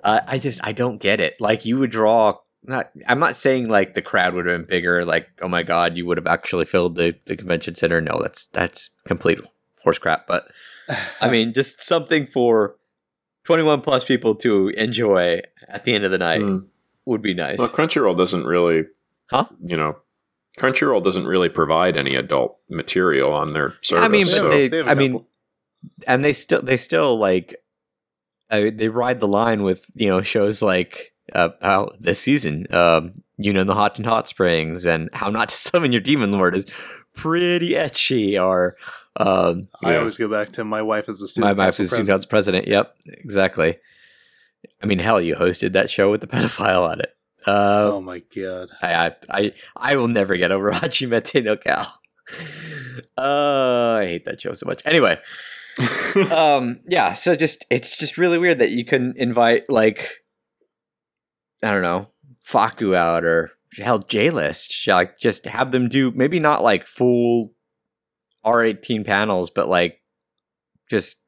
[0.04, 1.40] Uh, I just I don't get it.
[1.40, 5.04] Like you would draw not I'm not saying like the crowd would have been bigger,
[5.04, 8.00] like, oh my god, you would have actually filled the, the convention center.
[8.00, 9.38] No, that's that's complete
[9.82, 10.26] horse crap.
[10.26, 10.46] But
[11.20, 12.76] I mean just something for
[13.44, 16.66] twenty one plus people to enjoy at the end of the night Mm.
[17.04, 17.58] would be nice.
[17.58, 18.84] Well, Crunchyroll doesn't really,
[19.30, 19.46] Huh?
[19.64, 19.96] You know,
[20.58, 24.04] Crunchyroll doesn't really provide any adult material on their service.
[24.04, 25.24] I mean, so- they, They have a I mean,
[26.06, 27.56] and they still they still like
[28.50, 33.14] uh, they ride the line with you know shows like uh, how this season um
[33.38, 36.54] you know the hot and hot springs and how not to summon your demon lord
[36.56, 36.66] is
[37.16, 38.76] pretty ecchi or
[39.16, 39.98] um I Yeah.
[40.00, 41.56] always go back to my wife as a student.
[41.56, 42.66] my wife council is student president.
[42.66, 43.78] council president yep exactly
[44.82, 47.14] i mean hell you hosted that show with the pedophile on it
[47.46, 48.70] uh Oh my god.
[48.80, 52.00] I, I I I will never get over Hajimete no Gal.
[53.18, 54.82] Uh, I hate that show so much.
[54.84, 55.18] Anyway,
[56.30, 57.12] um, yeah.
[57.14, 60.18] So just it's just really weird that you can invite like
[61.62, 62.06] I don't know
[62.46, 64.86] Fakku out or hell J List.
[64.86, 67.54] Like just have them do maybe not like full
[68.44, 70.00] R eighteen panels, but like
[70.90, 71.21] just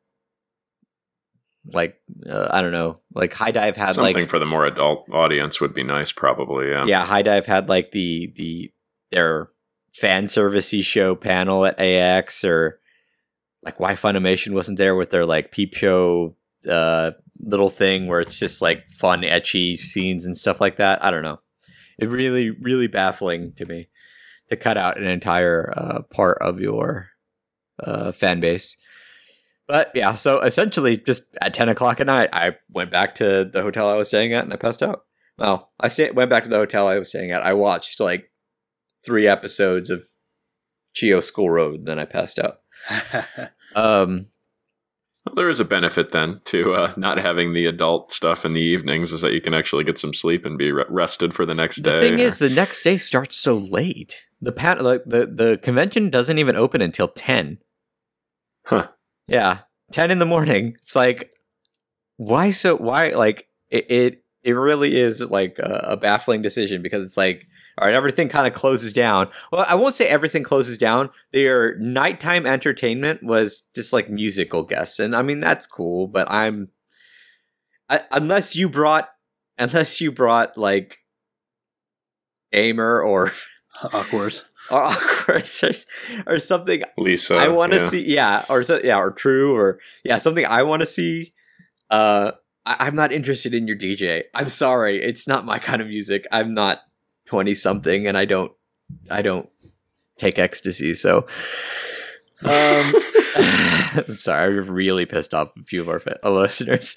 [1.72, 1.96] like
[2.28, 5.74] uh, I don't know, like HIDIVE had Something like for the more adult audience would
[5.74, 6.70] be nice, probably.
[6.70, 6.84] Yeah.
[6.84, 8.72] yeah, HIDIVE had like the the
[9.10, 9.50] their
[9.92, 12.80] fan servicey show panel at AX or
[13.62, 16.36] like Why Funimation wasn't there with their like peep show
[16.68, 21.02] uh little thing where it's just like fun ecchi scenes and stuff like that.
[21.04, 21.40] I don't know.
[21.98, 23.88] It really really baffling to me
[24.50, 27.08] to cut out an entire uh, part of your
[27.82, 28.76] uh, fan base.
[29.66, 33.62] But yeah, so essentially, just at ten o'clock at night, I went back to the
[33.62, 35.04] hotel I was staying at and I passed out.
[35.38, 37.42] Well, I stay, went back to the hotel I was staying at.
[37.42, 38.30] I watched like
[39.04, 40.04] three episodes of
[40.94, 42.60] Chio School Road, and then I passed out.
[43.76, 44.26] Um,
[45.26, 48.60] Well, there is a benefit then to uh, not having the adult stuff in the
[48.60, 51.54] evenings, is that you can actually get some sleep and be re- rested for the
[51.56, 52.00] next the day.
[52.00, 54.26] The thing is, the next day starts so late.
[54.40, 57.58] The pat like the the convention doesn't even open until ten.
[58.66, 58.88] Huh.
[59.26, 59.60] Yeah,
[59.92, 60.74] ten in the morning.
[60.82, 61.30] It's like,
[62.16, 62.76] why so?
[62.76, 63.90] Why like it?
[63.90, 67.46] it it really is like a, a baffling decision because it's like
[67.76, 69.30] all right, everything kind of closes down.
[69.50, 71.10] Well, I won't say everything closes down.
[71.32, 76.06] Their nighttime entertainment was just like musical guests, and I mean that's cool.
[76.06, 76.68] But I'm
[77.88, 79.08] I, unless you brought
[79.58, 80.98] unless you brought like
[82.52, 83.32] Aimer or
[83.92, 84.40] Awkward.
[84.70, 85.72] Or awkward or,
[86.26, 87.36] or something Lisa.
[87.36, 87.88] I want to yeah.
[87.88, 91.34] see, yeah, or so, yeah, or true, or yeah, something I want to see.
[91.90, 92.32] Uh,
[92.66, 94.24] I, I'm not interested in your DJ.
[94.34, 96.26] I'm sorry, it's not my kind of music.
[96.32, 96.82] I'm not
[97.26, 98.52] twenty something, and I don't,
[99.10, 99.48] I don't
[100.18, 100.94] take ecstasy.
[100.94, 101.26] So,
[102.42, 102.94] um,
[103.36, 106.96] I'm sorry, I've really pissed off a few of our fa- uh, listeners.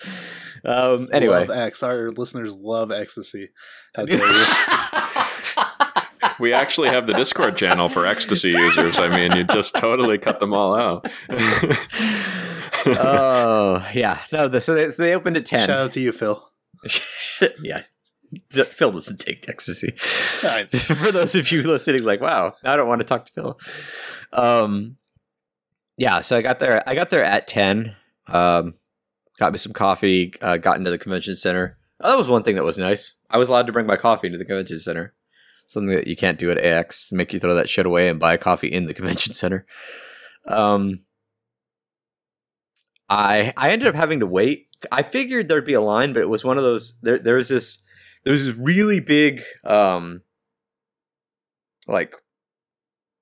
[0.63, 1.83] Um, anyway, Love X.
[1.83, 3.49] Our listeners love ecstasy.
[3.95, 4.45] How dare you?
[6.39, 8.99] We actually have the Discord channel for ecstasy users.
[8.99, 11.11] I mean, you just totally cut them all out.
[12.85, 14.47] oh yeah, no.
[14.47, 15.67] The, so, they, so they opened at ten.
[15.67, 16.47] Shout out to you, Phil.
[17.63, 17.83] yeah.
[18.51, 19.91] Phil doesn't take ecstasy.
[20.71, 23.59] For those of you listening, like, wow, I don't want to talk to Phil.
[24.33, 24.97] Um,
[25.97, 26.83] yeah, so I got there.
[26.87, 27.95] I got there at ten.
[28.27, 28.73] Um,
[29.39, 30.33] got me some coffee.
[30.41, 31.77] Uh, got into the convention center.
[31.99, 33.13] Oh, that was one thing that was nice.
[33.29, 35.15] I was allowed to bring my coffee into the convention center.
[35.67, 37.11] Something that you can't do at AX.
[37.11, 39.65] Make you throw that shit away and buy a coffee in the convention center.
[40.47, 40.99] Um,
[43.09, 44.67] I I ended up having to wait.
[44.91, 46.97] I figured there'd be a line, but it was one of those.
[47.01, 47.79] There there was this
[48.23, 50.21] there was this really big um
[51.87, 52.15] like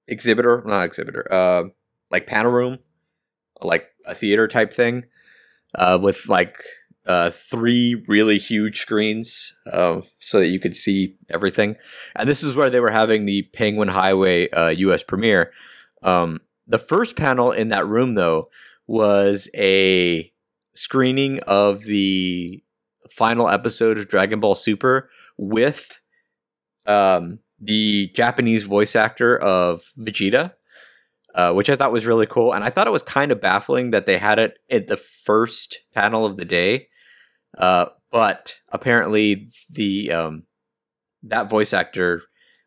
[0.07, 1.63] exhibitor, not exhibitor, uh,
[2.09, 2.79] like panel room,
[3.61, 5.05] like a theater type thing,
[5.75, 6.57] uh, with like
[7.06, 11.76] uh three really huge screens, uh, so that you could see everything.
[12.16, 15.03] And this is where they were having the Penguin Highway uh, U.S.
[15.03, 15.51] premiere.
[16.01, 18.49] Um, the first panel in that room, though,
[18.88, 20.32] was a
[20.74, 22.64] screening of the
[23.10, 25.99] final episode of Dragon Ball Super with
[26.86, 30.53] um, the Japanese voice actor of Vegeta,
[31.34, 32.53] uh, which I thought was really cool.
[32.53, 35.80] And I thought it was kind of baffling that they had it at the first
[35.93, 36.88] panel of the day.
[37.58, 40.43] Uh, but apparently, the um,
[41.24, 42.22] that voice actor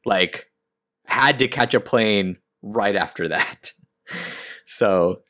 [0.04, 0.46] like
[1.04, 3.72] had to catch a plane right after that.
[4.66, 5.22] so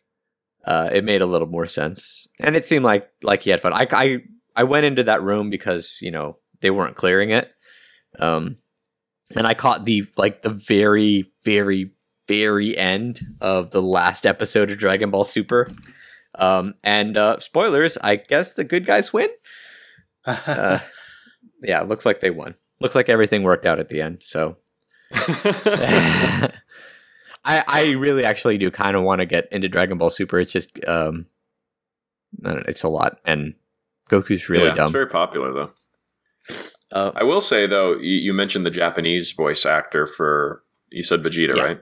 [0.65, 3.73] uh, it made a little more sense, and it seemed like like he had fun.
[3.73, 4.19] I, I
[4.57, 7.51] I went into that room because you know they weren't clearing it,
[8.19, 8.57] um,
[9.37, 11.93] and I caught the like the very very
[12.27, 15.71] very end of the last episode of Dragon Ball Super.
[16.39, 19.29] Um, and uh, spoilers, I guess the good guys win.
[20.27, 20.79] Uh,
[21.63, 22.55] yeah, looks like they won.
[22.81, 24.19] Looks like everything worked out at the end.
[24.23, 24.57] So
[25.13, 26.51] I
[27.45, 30.39] I really actually do kind of want to get into Dragon Ball Super.
[30.39, 31.27] It's just um,
[32.45, 33.55] I don't know, it's a lot, and
[34.11, 34.87] Goku's really yeah, dumb.
[34.87, 35.71] It's very popular though.
[36.93, 41.23] Uh, I will say though, you, you mentioned the Japanese voice actor for you said
[41.23, 41.63] Vegeta, Yeah.
[41.63, 41.81] right?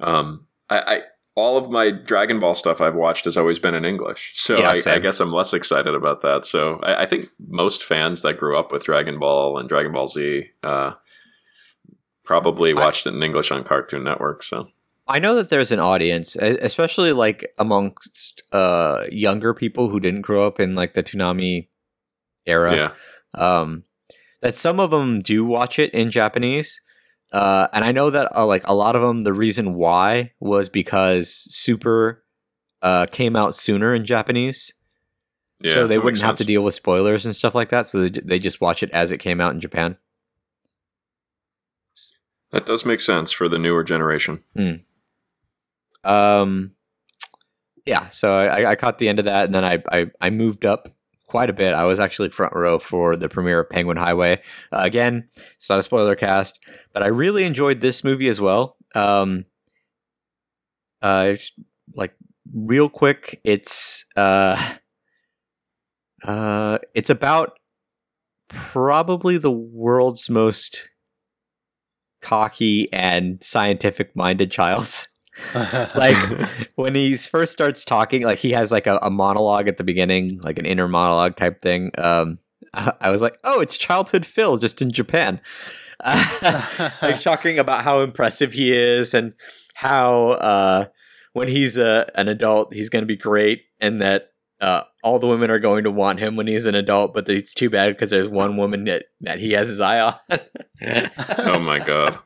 [0.00, 1.00] Um, I, I
[1.36, 4.74] all of my Dragon Ball stuff I've watched has always been in English, so Yeah,
[4.86, 6.46] I, I guess I'm less excited about that.
[6.46, 10.08] So I, I think most fans that grew up with Dragon Ball and Dragon Ball
[10.08, 10.92] Z uh,
[12.24, 14.42] probably I- watched it in English on Cartoon Network.
[14.42, 14.68] So
[15.06, 20.46] I know that there's an audience, especially like amongst uh, younger people who didn't grow
[20.46, 21.68] up in like the Toonami
[22.46, 22.74] era.
[22.74, 22.90] yeah,
[23.34, 23.84] um,
[24.40, 26.80] that some of them do watch it in Japanese.
[27.32, 30.68] Uh, and I know that uh, like a lot of them, the reason why was
[30.68, 32.24] because Super
[32.82, 34.72] uh, came out sooner in Japanese,
[35.60, 37.88] yeah, so they wouldn't have to deal with spoilers and stuff like that.
[37.88, 39.98] So they, they just watch it as it came out in Japan.
[42.52, 44.44] That does make sense for the newer generation.
[46.04, 46.76] Um,
[47.84, 50.64] yeah, so I, I caught the end of that, and then I, I I moved
[50.64, 50.95] up
[51.26, 51.74] quite a bit.
[51.74, 54.40] I was actually front row for the premiere of Penguin Highway.
[54.72, 56.58] Uh, again, it's not a spoiler cast,
[56.92, 58.76] but I really enjoyed this movie as well.
[58.94, 59.44] Um,
[61.02, 61.36] uh,
[61.94, 62.14] like
[62.54, 64.74] real quick, it's uh,
[66.24, 67.58] uh, it's about
[68.48, 70.88] probably the world's most
[72.22, 75.08] cocky and scientific minded child.
[75.94, 76.16] like
[76.76, 80.38] when he first starts talking like he has like a, a monologue at the beginning
[80.38, 81.90] like an inner monologue type thing.
[81.98, 82.38] Um
[82.74, 85.40] i, I was like oh it's childhood phil just in japan.
[87.02, 89.32] Like talking about how impressive he is and
[89.74, 90.86] how uh
[91.32, 95.26] when he's a, an adult he's going to be great and that uh, all the
[95.26, 98.10] women are going to want him when he's an adult, but it's too bad because
[98.10, 100.14] there's one woman that, that he has his eye on.
[101.38, 102.18] oh my god,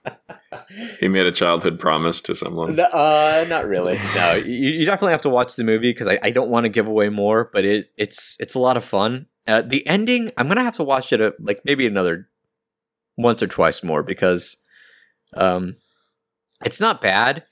[1.00, 2.76] he made a childhood promise to someone.
[2.76, 3.98] No, uh, not really.
[4.14, 6.70] No, you, you definitely have to watch the movie because I, I don't want to
[6.70, 10.46] give away more, but it it's it's a lot of fun, Uh, the ending, I'm
[10.46, 12.28] gonna have to watch it uh, like maybe another
[13.16, 14.56] once or twice more because
[15.34, 15.76] um,
[16.64, 17.42] it's not bad.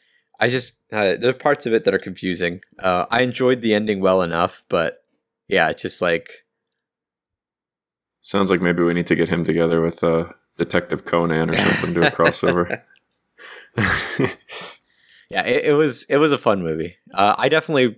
[0.41, 2.61] I just uh, there are parts of it that are confusing.
[2.78, 5.03] Uh, I enjoyed the ending well enough, but
[5.49, 6.45] yeah, it's just like
[8.20, 10.26] Sounds like maybe we need to get him together with uh,
[10.57, 12.82] Detective Conan or something to a crossover.
[15.30, 16.97] yeah, it, it was it was a fun movie.
[17.14, 17.97] Uh, I definitely,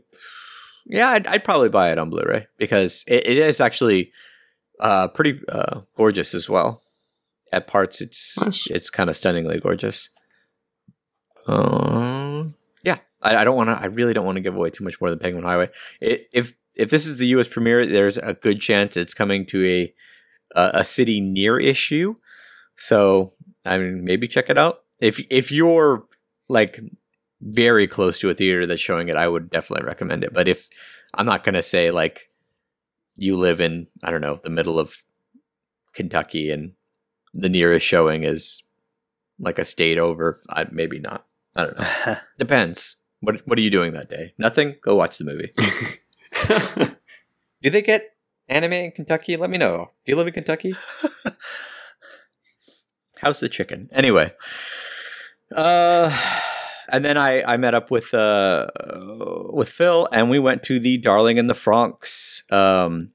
[0.87, 4.13] yeah, I'd, I'd probably buy it on Blu-ray because it, it is actually
[4.79, 6.83] uh, pretty uh, gorgeous as well.
[7.53, 8.67] At parts, it's Nice.
[8.69, 10.11] it's kind of stunningly gorgeous.
[11.49, 12.20] Um,
[13.23, 13.81] I, I don't want to.
[13.81, 15.71] I really don't want to give away too much more than Penguin Highway.
[16.01, 17.49] It, if if this is the U.S.
[17.49, 19.95] premiere, there's a good chance it's coming to a
[20.55, 22.17] a, a city near issue.
[22.77, 23.31] So
[23.65, 24.83] I mean, maybe check it out.
[24.99, 26.05] If if you're
[26.49, 26.81] like
[27.41, 30.33] very close to a theater that's showing it, I would definitely recommend it.
[30.33, 30.69] But if
[31.15, 32.31] I'm not gonna say like
[33.17, 35.03] you live in I don't know the middle of
[35.93, 36.73] Kentucky and
[37.35, 38.63] the nearest showing is
[39.39, 41.27] like a state over, I, maybe not.
[41.57, 42.17] I don't know.
[42.39, 42.97] Depends.
[43.21, 44.35] What What are you doing that day?
[44.39, 44.77] Nothing.
[44.83, 45.53] Go watch the movie.
[47.63, 48.15] Do they get
[48.49, 49.37] anime in Kentucky?
[49.37, 49.91] Let me know.
[50.05, 50.75] Do you live in Kentucky?
[53.19, 53.91] How's the chicken?
[53.93, 54.33] Anyway,
[55.55, 56.11] uh,
[56.89, 58.69] and then I I met up with uh
[59.53, 63.13] with Phil, and we went to the Darling in the Franxx um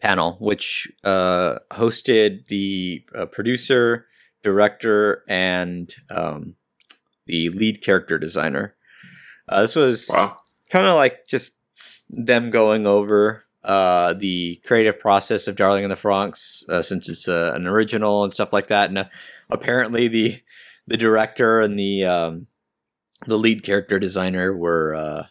[0.00, 4.06] panel, which uh hosted the uh, producer,
[4.42, 6.56] director, and um
[7.26, 8.74] the lead character designer.
[9.48, 10.36] Uh, this was wow.
[10.70, 11.58] kind of like just
[12.10, 17.28] them going over uh, the creative process of Darling in the Franxx, uh, since it's
[17.28, 18.88] uh, an original and stuff like that.
[18.88, 19.04] And uh,
[19.50, 20.40] apparently, the
[20.86, 22.46] the director and the um,
[23.26, 25.26] the lead character designer were uh,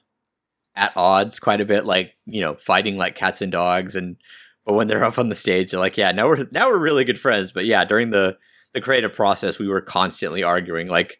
[0.76, 3.96] at odds quite a bit, like you know, fighting like cats and dogs.
[3.96, 4.18] And
[4.66, 7.06] but when they're up on the stage, they're like, "Yeah, now we're now we're really
[7.06, 8.38] good friends." But yeah, during the
[8.74, 10.88] the creative process, we were constantly arguing.
[10.88, 11.18] Like,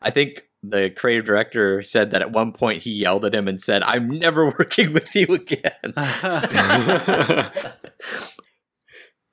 [0.00, 3.60] I think the creative director said that at one point he yelled at him and
[3.60, 5.72] said, "I'm never working with you again."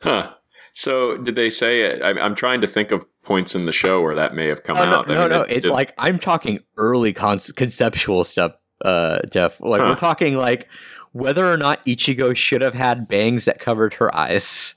[0.02, 0.34] huh.
[0.76, 2.02] So did they say?
[2.02, 4.78] I, I'm trying to think of points in the show where that may have come
[4.78, 5.10] Oh, no, out.
[5.10, 5.44] I no, mean, no.
[5.46, 9.62] did- It's did- like I'm talking early con- conceptual stuff, uh, Jeff.
[9.62, 9.90] Like Huh.
[9.90, 10.68] we're talking like
[11.12, 14.74] whether or not Ichigo should have had bangs that covered her eyes.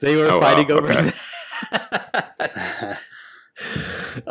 [0.00, 1.12] They were Oh, wow, fighting over okay.
[1.70, 3.00] that.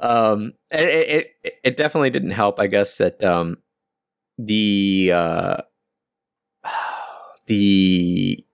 [0.02, 2.60] Um, it, it it definitely didn't help.
[2.60, 3.58] I guess that um,
[4.38, 5.58] the uh,
[7.48, 8.46] the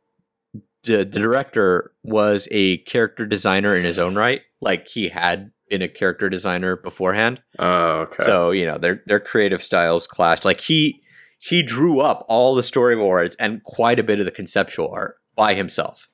[0.83, 4.41] the the director was a character designer in his own right.
[4.61, 7.41] Like he had been a character designer beforehand.
[7.57, 8.23] Oh, okay.
[8.23, 10.45] So you know their their creative styles clashed.
[10.45, 11.01] Like he
[11.39, 15.53] he drew up all the storyboards and quite a bit of the conceptual art by
[15.53, 16.09] himself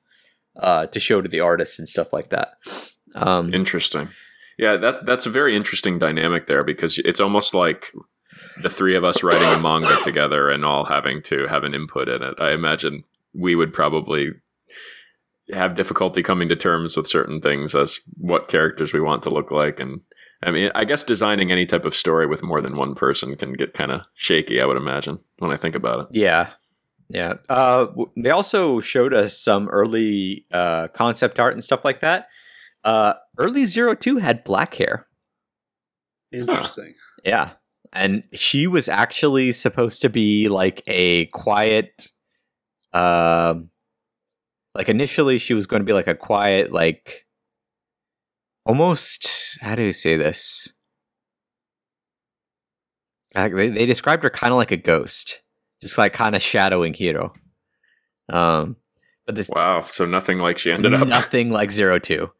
[0.56, 2.54] uh, to show to the artists and stuff like that.
[3.14, 4.08] Um, Interesting.
[4.58, 7.92] Yeah, that that's a very interesting dynamic there because it's almost like
[8.62, 12.08] the three of us writing a manga together and all having to have an input
[12.08, 12.34] in it.
[12.38, 13.04] I imagine
[13.34, 14.32] we would probably
[15.52, 19.50] have difficulty coming to terms with certain things as what characters we want to look
[19.50, 20.00] like and
[20.42, 23.54] I mean, I guess designing any type of story with more than one person can
[23.54, 26.06] get kind of shaky, I would imagine, when I think about it.
[26.10, 26.50] Yeah.
[27.08, 27.34] Yeah.
[27.48, 27.86] Uh,
[28.16, 32.28] they also showed us some early uh, concept art and stuff like that.
[32.86, 35.06] Uh, early Zero Two had black hair.
[36.30, 36.94] Interesting.
[37.24, 37.54] Yeah.
[37.92, 42.12] And she was actually supposed to be like a quiet
[42.92, 43.70] um
[44.74, 47.26] like initially she was going to be like a quiet like
[48.64, 50.68] almost how do you say this?
[53.34, 55.42] Like, they, they described her kind of like a ghost,
[55.82, 57.34] just like kind of shadowing Hiro.
[58.28, 58.76] Um,
[59.26, 59.82] but this Wow.
[59.82, 61.08] So nothing like she ended up.
[61.08, 62.30] nothing like Zero Two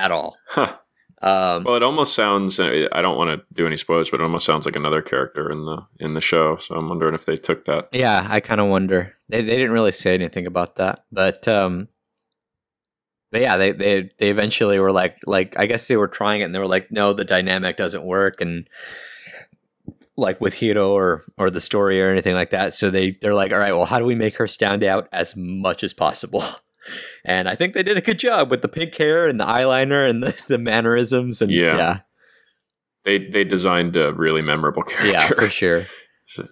[0.00, 0.36] at all.
[0.48, 0.76] Huh.
[1.22, 2.58] Um, Well, it almost sounds.
[2.58, 5.50] uh, I don't want to do any spoilers, but it almost sounds like another character
[5.50, 6.56] in the in the show.
[6.56, 7.88] So I'm wondering if they took that.
[7.92, 9.14] Yeah, I kind of wonder.
[9.28, 11.88] They they didn't really say anything about that, but um,
[13.30, 16.44] but yeah, they they they eventually were like like I guess they were trying it
[16.44, 18.66] and they were like, no, the dynamic doesn't work, and
[20.16, 22.74] like with Hiro or or the story or anything like that.
[22.74, 25.34] So they they're like, all right, well, how do we make her stand out as
[25.36, 26.42] much as possible?
[27.24, 30.08] And I think they did a good job with the pink hair and the eyeliner
[30.08, 31.76] and the, the mannerisms and Yeah.
[31.76, 31.98] yeah,
[33.04, 35.12] They they designed a really memorable character.
[35.12, 35.86] yeah, for sure.
[36.24, 36.48] So-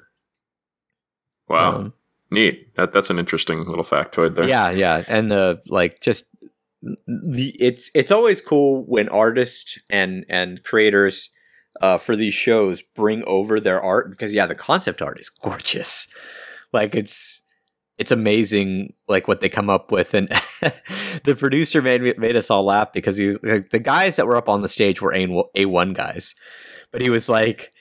[1.48, 1.94] wow, Um,
[2.30, 2.74] neat.
[2.76, 4.48] That that's an interesting little factoid there.
[4.48, 6.24] Yeah, yeah, and the like just
[6.82, 11.30] the it's it's always cool when artists and and creators
[11.80, 16.06] uh, for these shows bring over their art because yeah, the concept art is gorgeous.
[16.72, 17.40] Like it's
[17.98, 20.14] it's amazing like what they come up with.
[20.14, 20.28] And
[21.24, 24.36] the producer made made us all laugh because he was like the guys that were
[24.36, 26.34] up on the stage were A A1 guys.
[26.92, 27.72] But he was like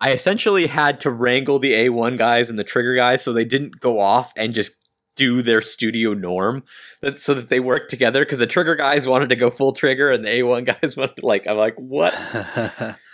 [0.00, 3.80] I essentially had to wrangle the A1 guys and the trigger guys so they didn't
[3.80, 4.72] go off and just
[5.16, 6.62] do their studio norm
[7.02, 8.24] that, so that they worked together.
[8.24, 11.46] Because the trigger guys wanted to go full trigger and the A1 guys wanted like
[11.46, 12.12] I'm like what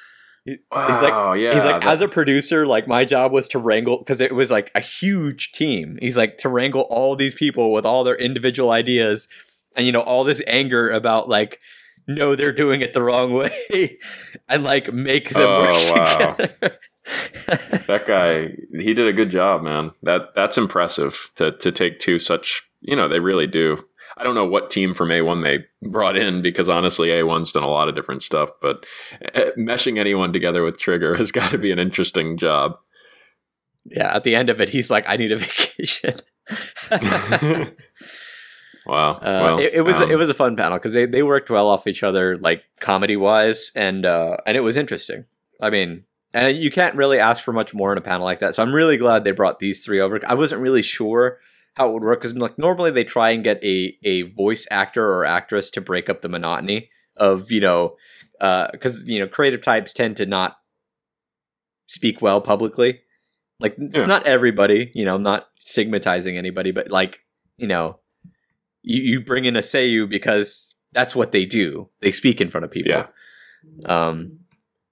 [0.47, 1.53] he's like yeah.
[1.55, 4.51] he's like that- as a producer like my job was to wrangle because it was
[4.51, 8.71] like a huge team he's like to wrangle all these people with all their individual
[8.71, 9.27] ideas
[9.77, 11.59] and you know all this anger about like
[12.07, 13.51] no they're doing it the wrong way
[14.49, 16.33] and like make them Oh, work wow.
[16.35, 16.79] together
[17.87, 18.49] that guy
[18.81, 22.97] he did a good job man that that's impressive to to take two such you
[22.97, 23.85] know they really do
[24.17, 27.69] i don't know what team from a1 they brought in because honestly a1's done a
[27.69, 28.85] lot of different stuff but
[29.35, 32.77] uh, meshing anyone together with trigger has got to be an interesting job
[33.85, 36.15] yeah at the end of it he's like i need a vacation
[38.87, 41.23] wow Uh, well, it, it was um, it was a fun panel because they, they
[41.23, 45.25] worked well off each other, like comedy wise, and uh, and it was interesting.
[45.61, 48.55] I mean, and you can't really ask for much more in a panel like that.
[48.55, 50.21] So I'm really glad they brought these three over.
[50.27, 51.39] I wasn't really sure
[51.77, 55.07] how it would work because like normally they try and get a a voice actor
[55.07, 57.97] or actress to break up the monotony of you know
[58.41, 60.59] because you know creative types tend to not
[61.87, 63.01] speak well publicly.
[63.61, 64.07] Like it's Yeah.
[64.07, 67.21] not everybody, you know, I'm not stigmatizing anybody, but like
[67.57, 68.01] you know
[68.83, 71.91] you, you bring in a Seiyu because that's what they do.
[72.01, 72.93] They speak in front of people.
[72.93, 73.07] Yeah.
[73.85, 74.41] Um,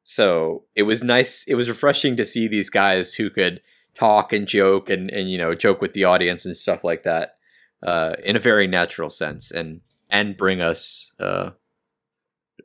[0.03, 1.45] so it was nice.
[1.47, 3.61] It was refreshing to see these guys who could
[3.95, 7.37] talk and joke and, and you know joke with the audience and stuff like that
[7.83, 9.81] uh, in a very natural sense and
[10.11, 11.51] and bring us uh,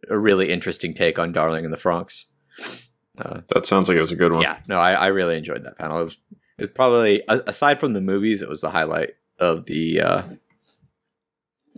[0.09, 2.25] a really interesting take on Darling in the Franxx.
[3.17, 5.63] Uh, that sounds like it was a good one yeah, no, I, I really enjoyed
[5.65, 5.99] that panel.
[5.99, 6.17] It was,
[6.57, 10.23] it was probably aside from the movies, it was the highlight of the uh,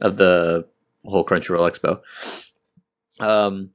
[0.01, 0.67] of the
[1.05, 2.01] whole Crunchyroll Expo.
[3.19, 3.71] Um,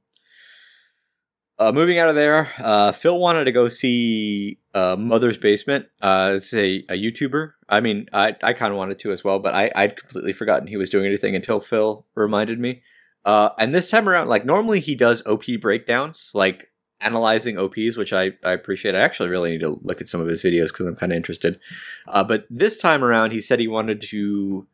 [1.59, 5.87] uh, moving out of there, uh, Phil wanted to go see uh, Mother's Basement.
[6.01, 7.53] Uh, a YouTuber.
[7.67, 10.67] I mean, I, I kind of wanted to as well, but I, I'd completely forgotten
[10.67, 12.83] he was doing anything until Phil reminded me.
[13.25, 16.71] Uh, and this time around, like normally he does OP breakdowns, like
[17.01, 18.93] analyzing OPs, which I, I appreciate.
[18.93, 21.17] I actually really need to look at some of his videos because I'm kind of
[21.17, 21.59] interested.
[22.07, 24.67] Uh, but this time around, he said he wanted to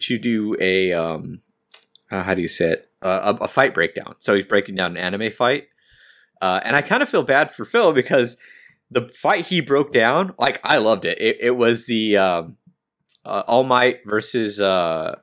[0.00, 1.38] to do a um,
[2.10, 4.16] uh, how do you say it uh, a, a fight breakdown.
[4.18, 5.68] So he's breaking down an anime fight,
[6.40, 8.36] uh, and I kind of feel bad for Phil because
[8.92, 11.18] the fight he broke down, like I loved it.
[11.20, 12.56] It, it was the um,
[13.24, 15.16] uh, All Might versus uh,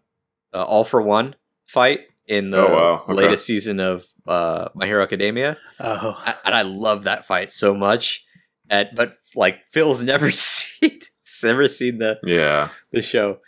[0.53, 1.36] uh, All for One
[1.67, 3.03] fight in the Oh, wow.
[3.03, 3.13] Okay.
[3.13, 7.74] latest season of uh, My Hero Academia oh, I- and I love that fight so
[7.74, 8.26] much.
[8.70, 10.99] And but like Phil's never seen
[11.43, 13.39] never seen the yeah the show.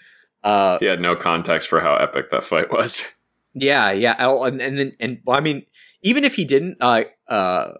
[0.44, 3.04] Uh, he had no context for how epic that fight was
[3.54, 4.16] yeah, yeah.
[4.20, 5.66] Oh, and and then and well, I mean,
[6.02, 7.74] even if he didn't, uh, uh,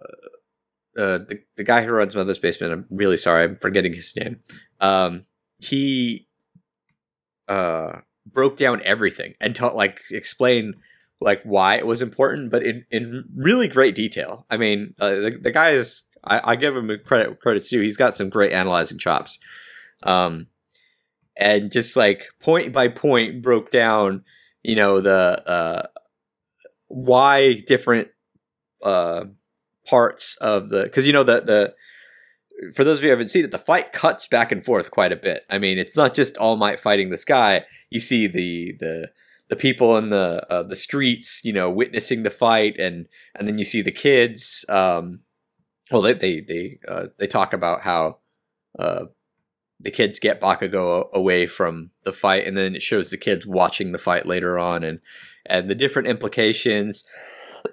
[0.96, 2.72] uh, the the guy who runs Mother's Basement.
[2.72, 4.40] I'm really sorry, I'm forgetting his name.
[4.80, 5.24] Um,
[5.58, 6.28] he
[7.48, 10.74] uh broke down everything and taught like explain
[11.20, 14.46] like why it was important, but in in really great detail.
[14.50, 16.02] I mean, uh, the the guy is.
[16.24, 17.80] I, I give him credit credit too.
[17.80, 19.40] He's got some great analyzing chops.
[20.04, 20.46] Um,
[21.36, 24.24] and just like point by point broke down
[24.62, 25.86] you know the uh
[26.88, 28.08] why different
[28.82, 29.24] uh
[29.86, 31.74] parts of the because you know the the
[32.74, 35.12] for those of you who haven't seen it the fight cuts back and forth quite
[35.12, 35.44] a bit.
[35.50, 37.64] I mean it's not just all might fighting this guy.
[37.90, 39.10] You see the the
[39.48, 43.58] the people in the uh, the streets you know witnessing the fight and and then
[43.58, 45.20] you see the kids um
[45.90, 48.18] well they they they uh, they talk about how
[48.78, 49.06] uh
[49.82, 53.92] the kids get Bakugo away from the fight, and then it shows the kids watching
[53.92, 55.00] the fight later on, and
[55.44, 57.04] and the different implications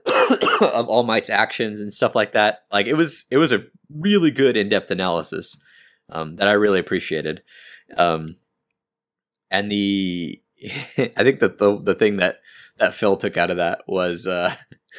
[0.62, 2.60] of All Might's actions and stuff like that.
[2.72, 5.58] Like it was, it was a really good in depth analysis
[6.10, 7.44] um, that I really appreciated.
[7.98, 8.36] Um,
[9.52, 10.42] and the,
[10.98, 12.40] I think that the the thing that
[12.78, 14.56] that Phil took out of that was uh,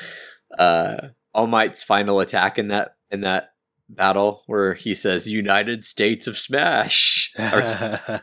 [0.59, 3.51] uh, All Might's final attack in that in that
[3.89, 8.23] battle where he says United States of Smash, or,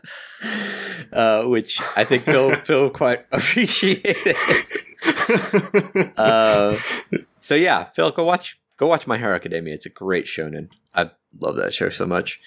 [1.12, 4.36] uh, which I think Phil Phil quite appreciated.
[6.18, 6.78] Uh,
[7.40, 9.74] so yeah, Phil, go watch go watch My Hero Academia.
[9.74, 10.70] It's a great shonen.
[10.94, 12.40] I love that show so much.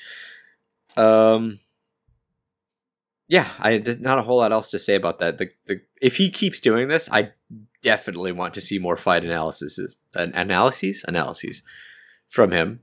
[0.96, 1.58] Um,
[3.28, 5.38] yeah, I there's not a whole lot else to say about that.
[5.38, 7.32] The the if he keeps doing this, I
[7.82, 11.62] definitely want to see more fight analyses, an analyses, analyses
[12.26, 12.80] from him.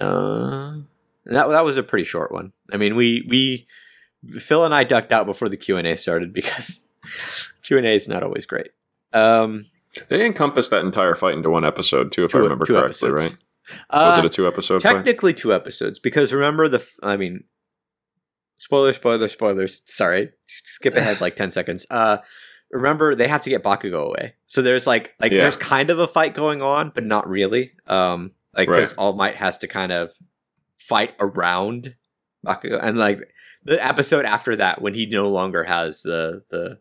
[0.00, 0.78] Uh,
[1.26, 2.52] that that was a pretty short one.
[2.72, 3.66] I mean, we we
[4.38, 6.80] Phil and I ducked out before the Q and A started because
[7.62, 8.70] Q and A is not always great.
[9.12, 9.66] Um,
[10.08, 13.12] They encompassed that entire fight into one episode too, if Two- I remember correctly, episodes.
[13.30, 13.36] right?
[13.92, 14.92] Was uh, it a two episode fight?
[14.92, 17.44] technically two episodes because remember the f- I mean,
[18.58, 19.82] spoiler, spoiler, spoilers.
[19.86, 21.86] Sorry, skip ahead like ten seconds.
[21.90, 22.18] Uh,
[22.70, 25.40] remember they have to get Bakugo away, so there's like like Yeah.
[25.40, 27.72] there's kind of a fight going on, but not really.
[27.86, 30.10] Um, like because All Might has to kind of
[30.78, 31.94] fight around
[32.46, 33.20] Bakugo, and like
[33.62, 36.80] the episode after that when he no longer has the the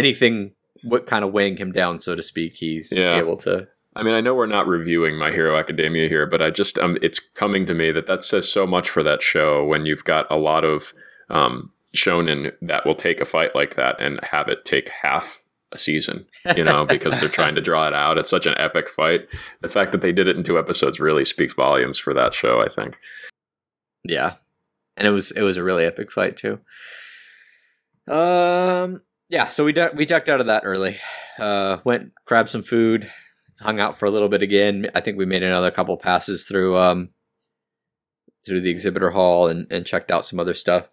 [0.00, 3.18] anything what kind of weighing him down, so to speak, he's Yeah.
[3.18, 3.68] able to.
[3.94, 6.96] I mean, I know we're not reviewing My Hero Academia here, but I just um,
[7.02, 10.26] it's coming to me that that says so much for that show when you've got
[10.30, 10.92] a lot of
[11.28, 15.42] um, shonen that will take a fight like that and have it take half
[15.72, 16.26] a season,
[16.56, 18.16] you know, because they're trying to draw it out.
[18.16, 19.28] It's such an epic fight.
[19.60, 22.60] The fact that they did it in two episodes really speaks volumes for that show.
[22.62, 22.96] I think.
[24.04, 24.34] Yeah,
[24.96, 26.60] and it was it was a really epic fight too.
[28.08, 30.98] Um, yeah, so we duck we ducked out of that early.
[31.38, 33.10] Uh, went grabbed some food,
[33.60, 34.90] hung out for a little bit again.
[34.94, 37.10] I think we made another couple passes through um
[38.44, 40.88] through the exhibitor hall and and checked out some other stuff.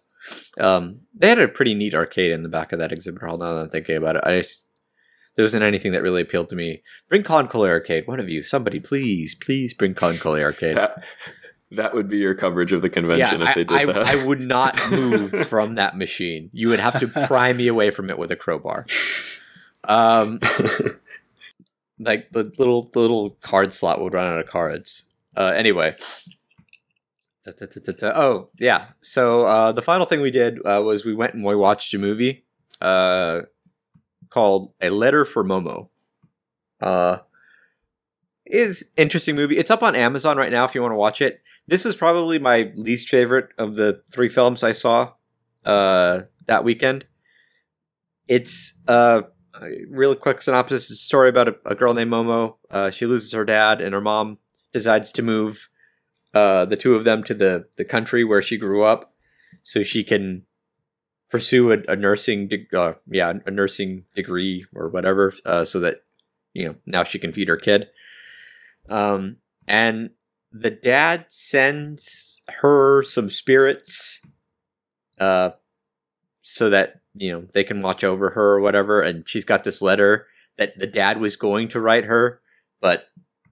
[0.58, 3.38] Um, they had a pretty neat arcade in the back of that exhibitor hall.
[3.38, 4.66] Now that I'm thinking about it, I just,
[5.36, 6.82] there wasn't anything that really appealed to me.
[7.08, 10.76] Bring KanColle Arcade, one of you, somebody, please, please bring KanColle Arcade.
[11.72, 14.06] That would be your coverage of the convention if I, they did I, that.
[14.06, 16.50] I would not move from that machine.
[16.52, 18.86] You would have to pry me away from it with a crowbar.
[19.84, 20.40] Um,
[21.98, 25.04] like the little the little card slot would run out of cards.
[25.36, 25.96] Uh, anyway.
[27.44, 28.12] Da, da, da.
[28.14, 28.88] Oh yeah.
[29.00, 31.98] So uh, the final thing we did uh, was we went and we watched a
[31.98, 32.44] movie
[32.80, 33.42] uh,
[34.30, 35.88] called A Letter for Momo.
[36.80, 37.18] Uh,
[38.46, 39.58] is interesting movie.
[39.58, 41.42] It's up on Amazon right now if you want to watch it.
[41.68, 45.12] This was probably my least favorite of the three films I saw
[45.66, 47.06] uh, that weekend.
[48.26, 49.22] It's uh,
[49.54, 50.90] a real quick synopsis.
[50.90, 52.56] It's a story about a, a girl named Momo.
[52.70, 54.38] Uh, she loses her dad, and her mom
[54.72, 55.68] decides to move
[56.32, 59.12] uh, the two of them to the, the country where she grew up
[59.62, 60.46] so she can
[61.30, 66.02] pursue a, a nursing de- uh, yeah a nursing degree or whatever uh, so that
[66.54, 67.88] you know now she can feed her kid
[68.88, 70.10] um and
[70.52, 74.20] the dad sends her some spirits
[75.18, 75.50] uh
[76.42, 79.82] so that you know they can watch over her or whatever and she's got this
[79.82, 80.26] letter
[80.56, 82.40] that the dad was going to write her
[82.80, 83.08] but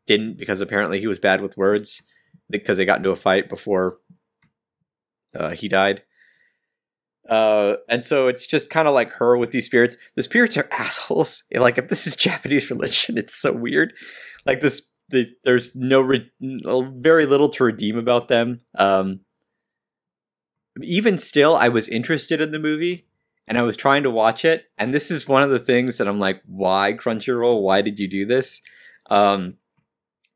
[0.07, 2.03] didn't because apparently he was bad with words
[2.49, 3.95] because they got into a fight before
[5.35, 6.03] uh, he died
[7.29, 9.97] uh, and so it's just kind of like her with these spirits.
[10.15, 11.45] The spirits are assholes.
[11.53, 13.93] Like if this is Japanese religion, it's so weird.
[14.45, 18.61] Like this, the, there's no re- very little to redeem about them.
[18.77, 19.21] Um,
[20.83, 23.07] even still, I was interested in the movie
[23.47, 24.67] and I was trying to watch it.
[24.77, 27.63] And this is one of the things that I'm like, why Crunchyroll?
[27.63, 28.61] Why did you do this?
[29.09, 29.57] Um,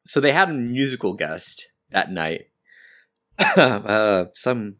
[0.07, 2.47] so they had a musical guest that night.
[3.57, 4.77] uh, some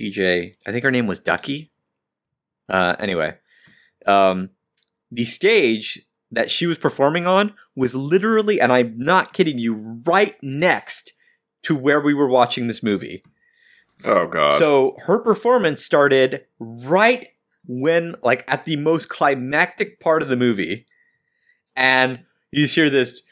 [0.00, 0.54] DJ.
[0.66, 1.72] I think her name was Ducky.
[2.68, 3.36] Uh, anyway,
[4.06, 4.50] um,
[5.10, 6.06] the stage
[6.36, 11.14] that she was performing on was literally, and I'm not kidding you, right next
[11.62, 13.24] to where we were watching this movie.
[14.04, 14.52] oh god.
[14.52, 17.28] So her performance started right
[17.66, 20.86] when, like, at the most climactic part of the movie,
[21.74, 22.20] and
[22.52, 23.22] you just hear this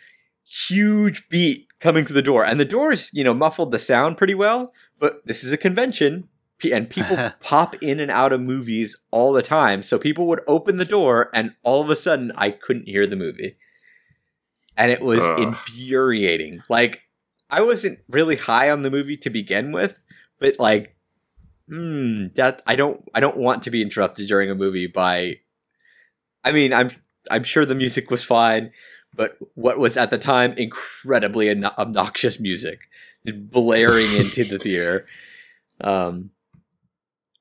[0.45, 4.35] huge beat coming through the door, and the doors, you know, muffled the sound pretty
[4.35, 4.73] well.
[4.99, 6.29] But this is a convention,
[6.63, 9.83] and people pop in and out of movies all the time.
[9.83, 13.17] So people would open the door, and all of a sudden, I couldn't hear the
[13.17, 13.57] movie,
[14.77, 15.41] and it was Ugh.
[15.41, 16.63] infuriating.
[16.69, 17.03] Like,
[17.51, 20.01] I wasn't really high on the movie to begin with,
[20.39, 20.97] but like,
[21.69, 25.39] hmm, that I don't, I don't want to be interrupted during a movie by.
[26.47, 26.91] I mean, I'm,
[27.31, 28.71] I'm sure the music was fine,
[29.15, 32.81] but what was at the time incredibly obnoxious music
[33.25, 35.07] blaring into the theater.
[35.81, 36.31] Um,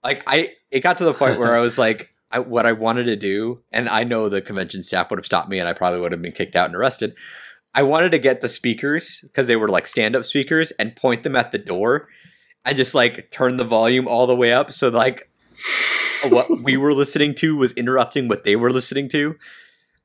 [0.04, 3.06] like I, it got to the point where I was like, I, what I wanted
[3.06, 6.00] to do, and I know the convention staff would have stopped me, and I probably
[6.00, 7.16] would have been kicked out and arrested.
[7.76, 11.36] I wanted to get the speakers because they were like stand-up speakers and point them
[11.36, 12.08] at the door,
[12.66, 15.30] and just like turn the volume all the way up so like
[16.30, 19.36] what we were listening to was interrupting what they were listening to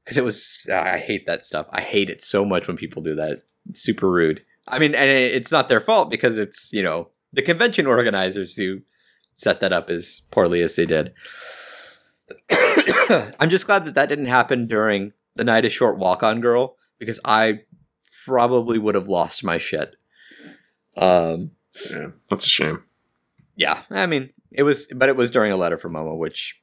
[0.05, 1.66] because it was I hate that stuff.
[1.70, 3.42] I hate it so much when people do that.
[3.68, 4.42] It's super rude.
[4.66, 8.80] I mean, and it's not their fault because it's you know the convention organizers who
[9.39, 11.14] set that up as poorly as they did.
[13.41, 16.76] I'm just glad that that didn't happen during the night of short walk on girl
[16.99, 17.61] because I
[18.26, 19.95] probably would have lost my shit.
[20.97, 21.53] Um,
[21.89, 22.82] Yeah, that's a shame.
[23.55, 26.61] Yeah, I mean, it was, but it was during a letter from Momo, which,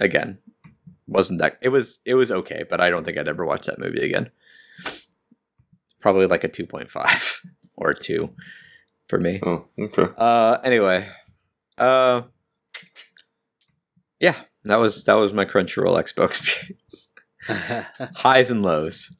[0.00, 0.38] again,
[1.06, 1.58] wasn't that.
[1.62, 4.30] It was, it was okay, but I don't think I'd ever watch that movie again.
[6.00, 7.40] Probably like a two point five
[7.76, 8.34] or two
[9.06, 9.40] for me.
[9.44, 10.06] Oh, okay.
[10.16, 11.08] Uh, anyway,
[11.78, 12.22] uh,
[14.20, 17.08] yeah, that was that was my Crunchyroll Expo experience.
[18.16, 19.12] Highs and lows.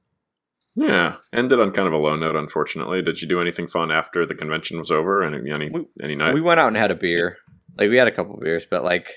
[0.75, 2.37] Yeah, ended on kind of a low note.
[2.37, 5.23] Unfortunately, did you do anything fun after the convention was over?
[5.23, 6.35] Any any We- any night?
[6.35, 7.37] We went out and had a beer.
[7.77, 9.09] Like we had a couple beers, but like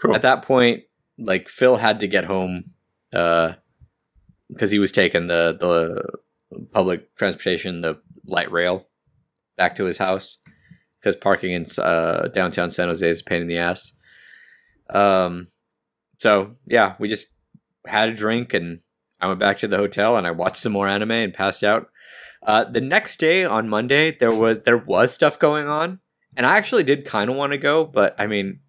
[0.00, 0.14] cool.
[0.14, 0.84] at that point,
[1.18, 2.64] like Phil had to get home
[3.12, 3.54] uh
[4.48, 8.86] because he was taking the the public transportation, the light rail,
[9.56, 10.38] back to his house
[11.06, 13.92] because parking in uh, downtown San Jose is a pain in the ass.
[14.90, 15.46] Um,
[16.18, 17.28] so yeah, we just
[17.86, 18.80] had a drink and
[19.20, 21.90] I went back to the hotel and I watched some more anime and passed out.
[22.42, 26.00] Uh, the next day on Monday, there was there was stuff going on,
[26.36, 28.60] and I actually did kind of want to go, but I mean,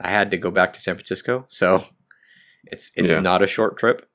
[0.00, 1.84] I had to go back to San Francisco, so
[2.64, 3.20] it's it's Yeah.
[3.20, 4.08] not a short trip.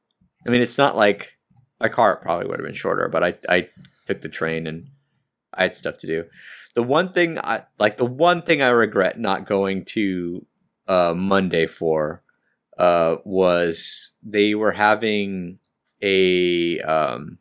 [0.45, 1.37] I mean, it's not like
[1.79, 3.69] my car probably would have been shorter, but I I
[4.07, 4.87] took the train and
[5.53, 6.25] I had stuff to do.
[6.79, 10.45] The one thing I like, the one thing I regret not going to
[10.87, 12.23] uh, Monday for
[12.77, 15.59] uh, was they were having
[16.01, 17.37] a um,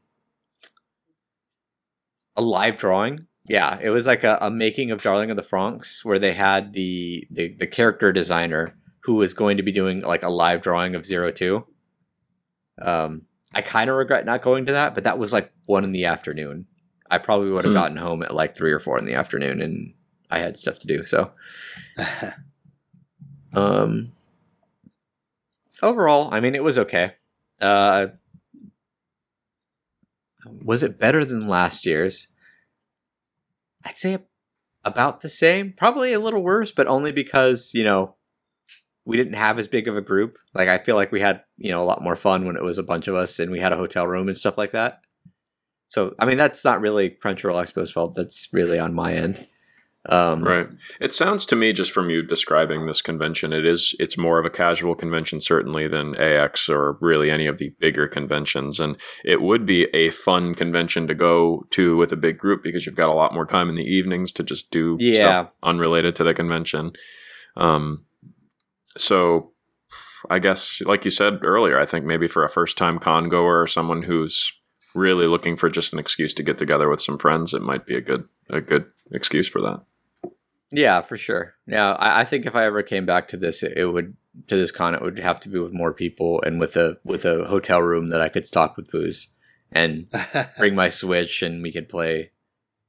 [2.34, 3.28] a live drawing.
[3.48, 6.72] Yeah, it was like a, a making of Darling of the Franxx where they had
[6.72, 10.96] the, the the character designer who was going to be doing like a live drawing
[10.96, 11.64] of Zero Two.
[12.82, 13.22] Um,
[13.54, 16.06] I kind of regret not going to that, but that was like one in the
[16.06, 16.66] afternoon.
[17.10, 17.78] I probably would have Hmm.
[17.78, 19.94] gotten home at like three or four in the afternoon, and
[20.30, 21.02] I had stuff to do.
[21.02, 21.32] So,
[23.54, 24.08] um,
[25.82, 27.10] overall, I mean, it was okay.
[27.60, 28.08] Uh,
[30.62, 32.28] was it better than last year's?
[33.84, 34.18] I'd say
[34.84, 35.72] about the same.
[35.76, 38.14] Probably a little worse, but only because you know
[39.04, 40.36] we didn't have as big of a group.
[40.54, 42.78] Like I feel like we had you know a lot more fun when it was
[42.78, 45.00] a bunch of us and we had a hotel room and stuff like that.
[45.88, 48.14] So I mean, that's not really Crunchyroll Expo's fault.
[48.14, 49.46] That's really on my end.
[50.08, 50.68] Um, Right.
[51.00, 54.46] It sounds to me, just from you describing this convention, it is it's more of
[54.46, 59.42] a casual convention certainly than AX or really any of the bigger conventions, and it
[59.42, 63.10] would be a fun convention to go to with a big group because you've got
[63.10, 65.14] a lot more time in the evenings to just do Yeah.
[65.14, 66.92] stuff unrelated to the convention.
[67.56, 68.06] Um,
[68.96, 69.52] so
[70.30, 73.62] I guess, like you said earlier, I think maybe for a first time con goer
[73.62, 74.52] or someone who's
[74.98, 77.94] really looking for just an excuse to get together with some friends, it might be
[77.94, 79.82] a good a good excuse for that.
[80.70, 81.54] Yeah, for sure.
[81.66, 84.16] Yeah, I, I think if I ever came back to this, it, it would
[84.48, 87.24] to this con, it would have to be with more people and with a with
[87.24, 89.28] a hotel room that I could stock with booze
[89.72, 90.08] and
[90.58, 92.32] bring my Switch and we could play.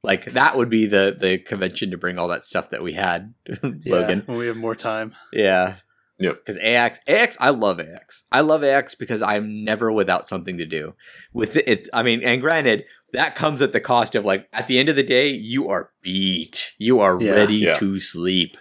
[0.03, 3.34] Like that would be the the convention to bring all that stuff that we had,
[3.64, 4.24] Logan.
[4.26, 5.16] when we have more time.
[5.34, 5.78] Yeah.
[6.20, 6.46] Yep.
[6.46, 8.26] Because AX, AX, I love AX.
[8.32, 10.94] I love AX because I'm never without something to do.
[11.34, 14.80] With it, I mean, and granted, that comes at the cost of like at the
[14.80, 16.74] end of the day, you are beat.
[16.78, 17.32] You are Yeah.
[17.32, 17.74] ready Yeah.
[17.76, 18.58] to sleep.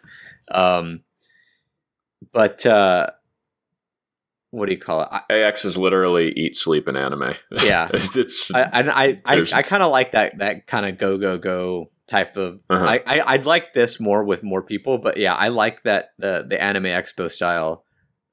[0.51, 1.01] Um,
[2.33, 3.09] but uh,
[4.51, 5.09] what do you call it?
[5.11, 7.35] I, AX is literally eat, sleep, and anime.
[7.51, 7.89] Yeah.
[7.93, 11.39] it's I and I I, I kind of like that that kind of go go
[11.39, 12.61] go type of.
[12.69, 12.85] Uh-huh.
[12.85, 16.45] I, I I'd like this more with more people, but yeah, I like that the
[16.49, 17.85] the anime expo style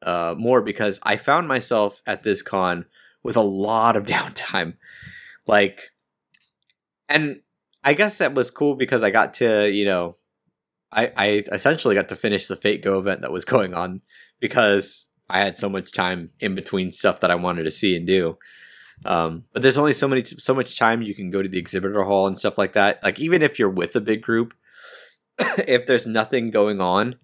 [0.01, 2.85] uh, more because I found myself at this con
[3.23, 4.75] with a lot of downtime,
[5.45, 5.91] like,
[7.09, 7.41] and
[7.83, 10.15] I guess that was cool because I got to you know,
[10.91, 13.99] I I essentially got to finish the Fate Go event that was going on
[14.39, 18.05] because I had so much time in between stuff that I wanted to see and
[18.05, 18.37] do.
[19.03, 22.03] Um, but there's only so many so much time you can go to the exhibitor
[22.03, 23.03] hall and stuff like that.
[23.03, 24.53] Like even if you're with a big group,
[25.39, 27.15] if there's nothing going on,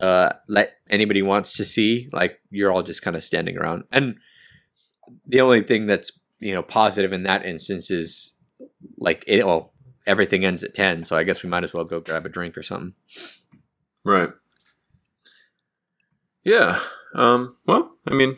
[0.00, 3.84] uh, let anybody wants to see, like you're all just kind of standing around.
[3.90, 4.16] And
[5.26, 8.34] the only thing that's you know positive in that instance is
[8.98, 9.46] like it.
[9.46, 9.72] Well,
[10.06, 12.56] everything ends at ten, so I guess we might as well go grab a drink
[12.58, 12.94] or something.
[14.04, 14.30] right.
[16.44, 16.80] Yeah.
[17.14, 18.36] Um, well, I mean,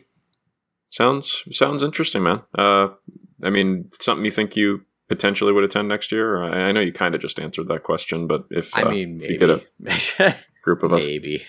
[0.94, 2.42] sounds sounds interesting, man.
[2.56, 2.88] Uh,
[3.42, 6.42] I mean, something you think you potentially would attend next year?
[6.42, 9.20] I, I know you kind of just answered that question, but if I uh, mean,
[9.20, 11.42] if you get a maybe, group of us, maybe.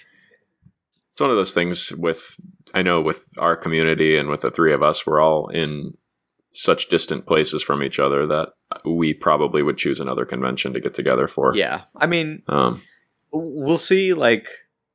[1.11, 2.37] it's one of those things with
[2.73, 5.93] I know with our community and with the three of us, we're all in
[6.51, 8.49] such distant places from each other that
[8.83, 11.55] we probably would choose another convention to get together for.
[11.55, 12.81] Yeah, I mean, Um,
[13.31, 14.49] we'll see like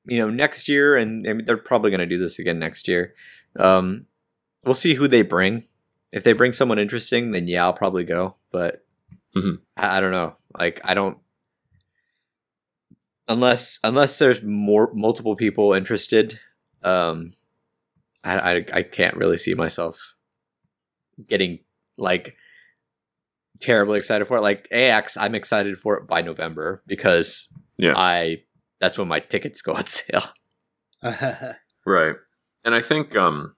[0.07, 3.15] you know next year and, and they're probably going to do this again next year
[3.59, 4.07] um
[4.65, 5.63] we'll see who they bring
[6.13, 8.85] if they bring someone interesting then yeah i'll probably go but
[9.37, 9.61] Mhm.
[9.77, 10.35] I, I don't know.
[10.59, 11.19] Like I don't
[13.29, 16.39] unless unless there's more multiple people interested.
[16.83, 17.33] Um,
[18.25, 20.15] I I, I can't really see myself
[21.29, 21.61] getting
[21.97, 22.35] like
[23.61, 24.43] terribly excited for it.
[24.43, 27.95] Like AX, I'm excited for it by November because Yeah.
[27.97, 28.43] I
[28.81, 30.25] that's when my tickets go on sale.
[31.87, 32.15] Right.
[32.65, 33.55] And I think um,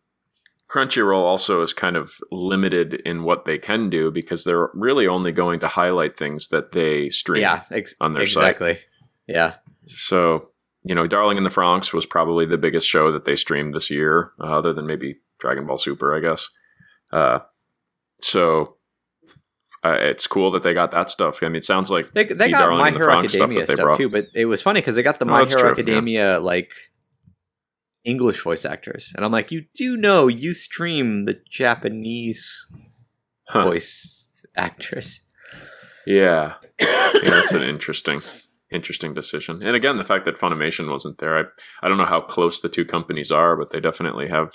[0.73, 5.31] Crunchyroll also is kind of limited in what they can do because they're really only
[5.31, 7.43] going to highlight things that they stream.
[7.43, 8.43] Yeah, ex- on their site.
[8.53, 8.79] exactly.
[9.27, 9.55] Yeah,
[9.87, 10.49] So,
[10.83, 13.91] you know, Darling in the Franxx was probably the biggest show that they streamed this
[13.91, 16.49] year, uh, other than maybe Dragon Ball Super, I guess.
[17.13, 17.41] Uh,
[18.21, 18.77] so
[19.85, 21.43] uh, it's cool that they got that stuff.
[21.43, 23.31] I mean, it sounds like they they The got Darling My in the Hero Franxx
[23.31, 25.75] stuff stuff, too, but it was funny because they got the Oh, My that's Hero
[25.75, 25.91] true, yeah.
[25.93, 26.73] Academia like
[28.05, 32.67] English voice actors, and I'm like, you do know you stream the Japanese
[33.49, 34.27] huh, voice
[34.57, 35.23] actors.
[36.07, 38.21] yeah, yeah, that's an interesting,
[38.71, 39.63] interesting decision.
[39.63, 41.45] And again, the fact that Funimation wasn't there, I,
[41.83, 44.53] I don't know how close the two companies are, but they definitely have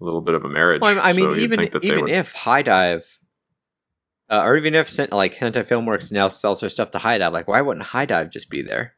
[0.00, 0.82] a little bit of a marriage.
[0.82, 3.02] Well, I mean, So even think that they even would- if HIDIVE,
[4.28, 7.60] uh, or even if like Hentai Filmworks now sells their stuff to HIDIVE, like why
[7.62, 8.92] wouldn't HIDIVE just be there?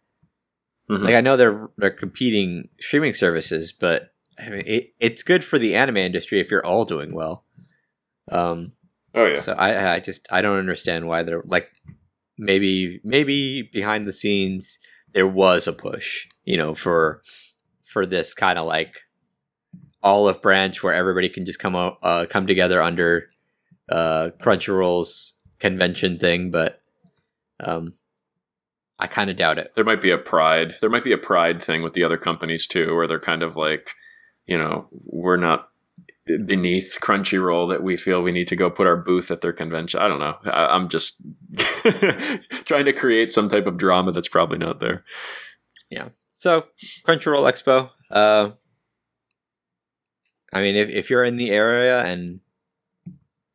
[0.89, 1.03] Mhm.
[1.03, 5.59] Like I know they're they're competing streaming services, but I mean it, it's good for
[5.59, 7.45] the anime industry if you're all doing well.
[8.31, 8.73] Um,
[9.15, 11.71] oh yeah, so I I just I don't understand why they're like
[12.39, 14.79] maybe maybe behind the scenes
[15.13, 17.23] there was a push, you know, for
[17.83, 19.01] for this kind of like
[20.03, 23.31] olive branch where everybody can just come out, uh, come together under
[23.89, 26.83] uh, Crunchyroll's convention thing, but
[27.61, 27.95] um,
[28.99, 29.73] I kind of doubt it.
[29.77, 32.67] there might be a pride there might be a pride thing with the other companies
[32.67, 33.93] too where they're kind of like
[34.47, 35.69] you know we're not
[36.45, 40.01] beneath crunchyroll that we feel we need to go put our booth at their convention
[40.01, 41.23] i don't know I, i'm just
[42.67, 45.05] trying to create some type of drama that's probably not there
[45.91, 46.09] Yeah.
[46.37, 46.67] So
[47.07, 47.91] Crunchyroll Expo.
[48.11, 48.51] Uh,
[50.53, 52.41] I mean, if if you're in the area and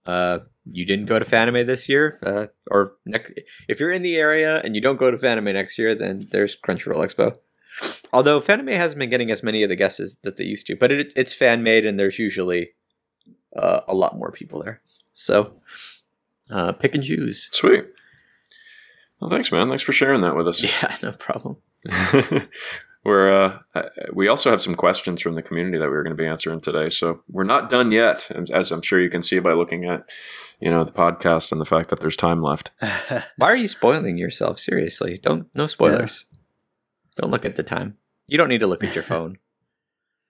[0.05, 2.95] uh, you didn't go to Fanime this year, uh, or
[3.67, 6.55] if you're in the area and you don't go to Fanime next year, then there's
[6.55, 7.37] Crunchyroll Expo.
[8.13, 10.75] Although Fanime hasn't been getting as many of the guests as, that they used to,
[10.75, 12.71] but it, it's fan made and there's usually
[13.55, 14.81] uh, a lot more people there.
[15.13, 15.59] So
[16.49, 17.49] uh, pick and choose.
[17.51, 17.85] sweet
[19.19, 21.57] well thanks man thanks for sharing that with us Yeah, no problem.
[23.05, 26.15] we're uh, uh, we also have some questions from the community that we are going
[26.15, 29.21] to be answering today so we're not done yet as- as i'm sure you can
[29.23, 30.09] see by looking at
[30.59, 32.71] you know the podcast and the fact that there's time left
[33.37, 34.59] Why are you spoiling yourself?
[34.59, 36.25] Seriously, don't no spoilers.
[37.17, 37.97] Don't look at the time.
[38.27, 39.37] You don't need to look at your phone.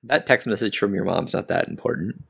[0.03, 2.23] That text message from your mom's not that important.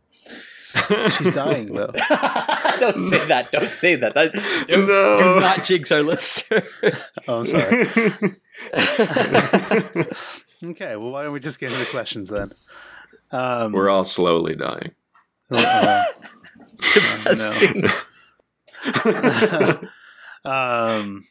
[1.17, 1.91] She's dying though.
[2.79, 3.49] don't say that.
[3.51, 4.13] Don't say that.
[4.13, 5.17] that don't, No.
[5.35, 6.63] Do not jinx our listeners.
[7.27, 7.87] Oh, I'm sorry.
[10.65, 12.53] Okay, well, why don't we just get into the questions then?
[13.31, 14.91] Um, we're all slowly dying
[15.51, 16.03] uh,
[16.77, 17.83] Depressing.
[20.45, 21.25] um,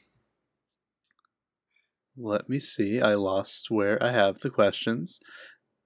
[2.17, 3.01] let me see.
[3.01, 5.19] I lost where I have the questions.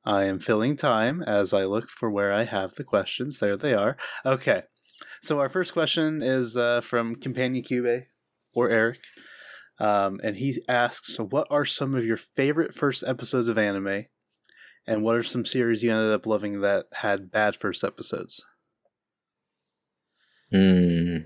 [0.07, 3.41] I am filling time as I look for where I have the questions.
[3.41, 3.97] There they are.
[4.25, 4.63] Okay.
[5.21, 8.05] So our first question is uh, from Companion Cube
[8.55, 9.01] or Eric.
[9.79, 14.07] Um, and he asks, What are some of your favorite first episodes of anime?
[14.87, 18.41] And what are some series you ended up loving that had bad first episodes?
[20.53, 21.17] Hmm.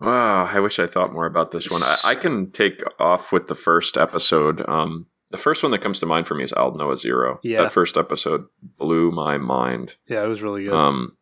[0.00, 3.46] wow i wish i thought more about this one I, I can take off with
[3.46, 7.40] the first episode um the first one that comes to mind for me is Aldnoah.Zero.
[7.42, 7.62] Yeah.
[7.62, 8.46] That first episode
[8.78, 9.96] blew my mind.
[10.06, 10.72] Yeah, it was really good.
[10.74, 11.16] Um,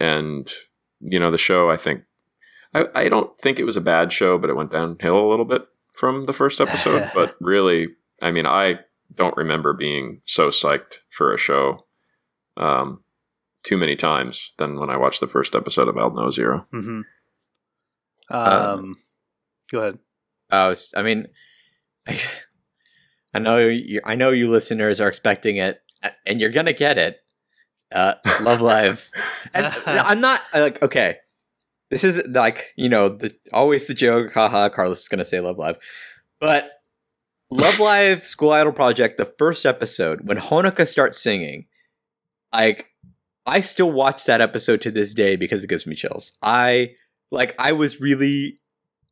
[0.00, 0.52] and
[1.00, 1.70] you know the show.
[1.70, 2.02] I think
[2.74, 5.44] I, I don't think it was a bad show, but it went downhill a little
[5.44, 7.10] bit from the first episode.
[7.14, 7.88] but really,
[8.20, 8.80] I mean, I
[9.14, 11.86] don't remember being so psyched for a show
[12.56, 13.04] um,
[13.62, 16.66] too many times than when I watched the first episode of Aldnoah.Zero.
[16.70, 17.02] hmm
[18.30, 18.96] Uh, Um,
[19.70, 19.98] go ahead.
[20.50, 20.92] I was.
[20.96, 21.26] I mean,
[22.06, 22.18] I,
[23.36, 24.00] I know you.
[24.02, 25.82] I know you listeners are expecting it,
[26.24, 27.18] and you're gonna get it.
[27.92, 29.10] Uh, Love Live,
[29.54, 31.18] and I'm not uh, like okay.
[31.90, 34.32] This is like you know the always the joke.
[34.32, 35.76] Haha, Carlos is gonna say Love Live,
[36.40, 36.80] but
[37.50, 41.66] Love Live School Idol Project, the first episode when Honoka starts singing,
[42.54, 42.86] like
[43.44, 46.32] I still watch that episode to this day because it gives me chills.
[46.42, 46.94] I
[47.30, 48.60] like I was really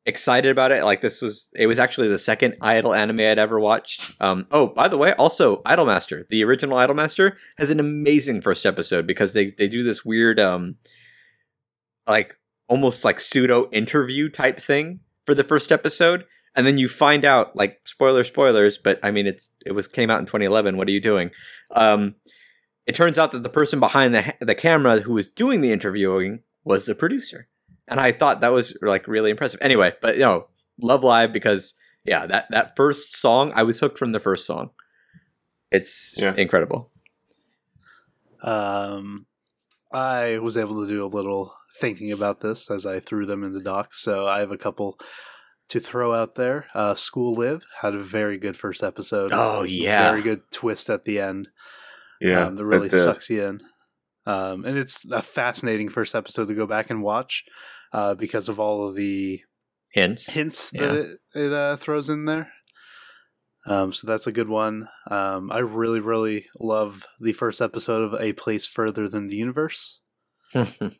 [0.06, 0.84] excited about it.
[0.84, 4.20] Like this was it was actually the second Idol anime I'd ever watched.
[4.20, 9.06] Um oh, by the way, also Idolmaster, the original Idolmaster has an amazing first episode
[9.06, 10.76] because they they do this weird um
[12.06, 12.36] like
[12.68, 16.24] almost like pseudo interview type thing for the first episode,
[16.54, 20.10] and then you find out like spoiler spoilers, but I mean it's it was came
[20.10, 20.76] out in 2011.
[20.76, 21.30] What are you doing?
[21.70, 22.16] Um,
[22.86, 26.40] it turns out that the person behind the the camera who was doing the interviewing
[26.64, 27.48] was the producer,
[27.88, 29.60] and I thought that was like really impressive.
[29.62, 30.48] Anyway, but you know,
[30.80, 31.74] Love Live because
[32.04, 34.70] yeah, that that first song I was hooked from the first song.
[35.70, 36.34] It's Yeah.
[36.36, 36.90] incredible.
[38.42, 39.26] Um,
[39.92, 43.52] I was able to do a little thinking about this as I threw them in
[43.52, 44.98] the docs, so I have a couple
[45.68, 46.66] to throw out there.
[46.74, 49.30] Uh, School Live had a very good first episode.
[49.32, 51.48] Oh yeah, very good twist at the end.
[52.20, 53.60] Yeah, um, that really it sucks you in.
[54.26, 57.44] Um, and it's a fascinating first episode to go back and watch
[57.92, 59.40] uh, because of all of the
[59.90, 60.32] hints.
[60.32, 60.86] hints Yeah.
[60.86, 62.50] that it, it uh, throws in there.
[63.66, 64.88] Um, so that's a good one.
[65.10, 70.00] Um, I really, really love the first episode of A Place Further Than the Universe.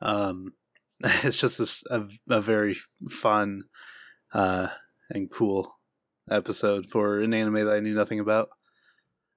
[0.00, 0.54] Um,
[1.00, 2.76] it's just this, a, a very
[3.10, 3.64] fun
[4.32, 4.68] uh,
[5.10, 5.76] and cool
[6.30, 8.48] episode for an anime that I knew nothing about.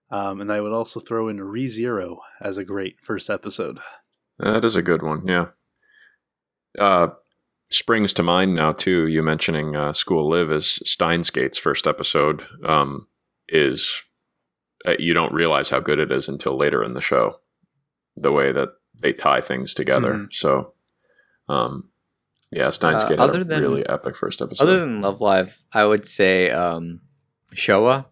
[0.09, 3.79] Um, and I would also throw in ReZero as a great first episode.
[4.39, 5.23] That is a good one.
[5.25, 5.47] Yeah.
[6.79, 7.09] Uh,
[7.69, 9.07] springs to mind now too.
[9.07, 12.43] You mentioning uh, School Live is Steins Gate's first episode.
[12.65, 13.07] Um,
[13.49, 14.03] is
[14.85, 17.39] uh, you don't realize how good it is until later in the show.
[18.15, 20.13] The way that they tie things together.
[20.13, 20.33] Mhm.
[20.33, 20.73] So,
[21.49, 21.89] um,
[22.51, 24.63] yeah, Steins Uh, Gate had other a than- really epic first episode.
[24.63, 27.01] Other than Love Live, I would say um,
[27.53, 28.05] Showa.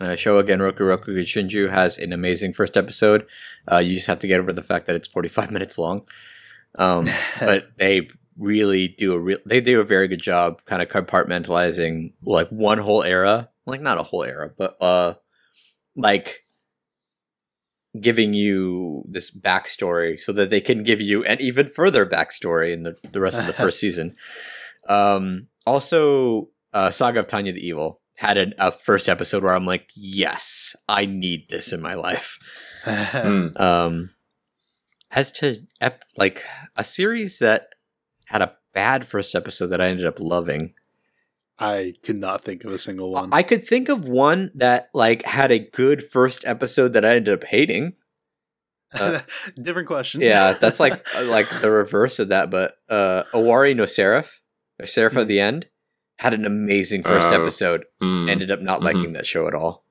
[0.00, 3.26] Uh, Showa Genroku Rakugo Shinju has an amazing first episode.
[3.70, 6.06] Uh, you just have to get over the fact that it's 45 minutes long.
[6.76, 7.08] Um,
[7.40, 12.12] but they really do a real they do a very good job kind of compartmentalizing
[12.24, 15.14] like one whole era like not a whole era but uh
[15.96, 16.44] like
[18.00, 22.84] giving you this backstory so that they can give you an even further backstory in
[22.84, 24.16] the, the rest of the first season
[24.88, 29.66] um also uh saga of tanya the evil had an, a first episode where i'm
[29.66, 32.38] like yes i need this in my life
[32.84, 33.48] Hmm.
[33.56, 34.10] um
[35.12, 36.42] as to ep- like
[36.76, 37.68] a series that
[38.26, 40.74] had a bad first episode that I ended up loving.
[41.58, 43.28] I could not think of a single one.
[43.32, 47.34] I could think of one that like had a good first episode that I ended
[47.34, 47.92] up hating.
[48.94, 49.20] uh,
[49.60, 50.22] Different question.
[50.22, 52.50] Yeah, that's like uh, like the reverse of that.
[52.50, 54.40] But uh, Owari no Seraph,
[54.80, 55.68] or Seraph at the end,
[56.22, 57.40] had an amazing first Oh.
[57.40, 57.84] episode.
[58.00, 58.28] Hmm.
[58.28, 58.84] Ended up not Mhm.
[58.84, 59.84] liking that show at all.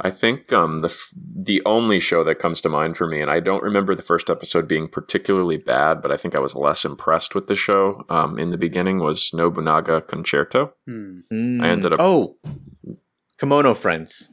[0.00, 3.28] I think um, the f- the only show that comes to mind for me, and
[3.28, 6.84] I don't remember the first episode being particularly bad, but I think I was less
[6.84, 10.72] impressed with the show um, in the beginning was Nobunaga Concerto.
[10.88, 11.60] Mm.
[11.62, 12.36] I ended up- Oh,
[13.40, 14.32] Kemono Friends.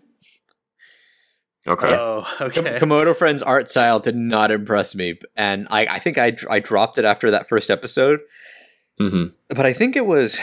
[1.67, 2.77] Okay, Oh, Kim- okay.
[2.77, 6.99] Kemono Friends art style did not impress me, and I, I think I, I dropped
[6.99, 8.19] it after that first episode.
[8.97, 10.39] Hmm But I think it was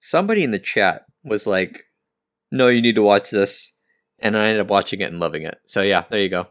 [0.00, 1.84] somebody in the chat was like,
[2.50, 3.72] "No, you need to watch this,"
[4.18, 5.58] and I ended up watching it and loving it.
[5.66, 6.48] So yeah, there you go.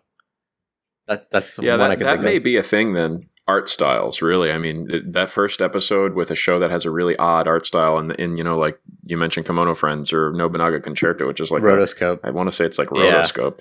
[1.08, 2.44] That that's yeah, one I that, can that think may of.
[2.44, 3.28] be a thing then.
[3.48, 4.52] Art styles, really.
[4.52, 7.66] I mean, it- that first episode with a show that has a really odd art
[7.66, 11.52] style, and in you know, like you mentioned, Kemono Friends or Nobunaga Concerto, which is
[11.52, 12.20] like Rotoscope.
[12.24, 13.22] I want to say it's like Yeah.
[13.24, 13.60] rotoscope.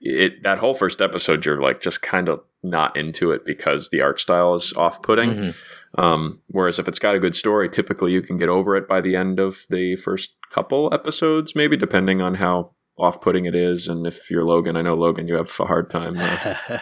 [0.00, 4.00] It that whole first episode, you're like just kind of not into it because the
[4.02, 5.30] art style is off-putting.
[5.30, 5.56] Mhm.
[5.98, 9.00] Um, whereas if it's got a good story, typically you can get over it by
[9.00, 13.88] the end of the first couple episodes, maybe depending on how off-putting it is.
[13.88, 16.16] And if you're Logan, I know Logan, you have a hard time.
[16.18, 16.54] Uh,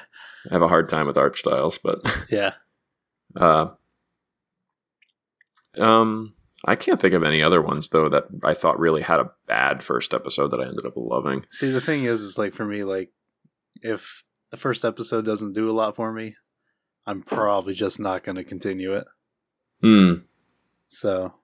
[0.50, 2.54] have a hard time with art styles, but yeah.
[3.36, 3.68] uh,
[5.78, 9.32] um, I can't think of any other ones though that I thought really had a
[9.46, 11.46] bad first episode that I ended up loving.
[11.50, 13.10] See, the thing is, is like for me, like
[13.82, 16.34] if the first episode doesn't do a lot for me,
[17.06, 19.06] I'm probably just not going to continue it.
[19.82, 20.12] Hmm.
[20.88, 21.34] So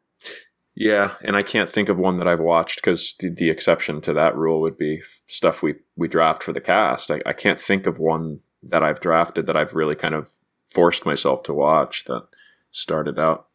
[0.74, 4.12] Yeah, and I can't think of one that I've watched because the, the exception to
[4.12, 7.10] that rule would be stuff we we draft for the cast.
[7.10, 10.30] I, I can't think of one that I've drafted that I've really kind of
[10.68, 12.26] forced myself to watch that
[12.70, 13.46] started out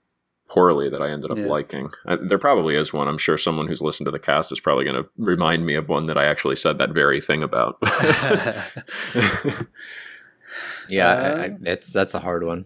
[0.50, 1.46] poorly that I ended up Yeah.
[1.46, 1.92] liking.
[2.06, 3.08] I, there probably is one.
[3.08, 5.88] I'm sure someone who's listened to the cast is probably going to remind me of
[5.90, 7.78] one that I actually said that very thing about.
[10.90, 12.66] Yeah, I, Uh, I, it's that's a hard one.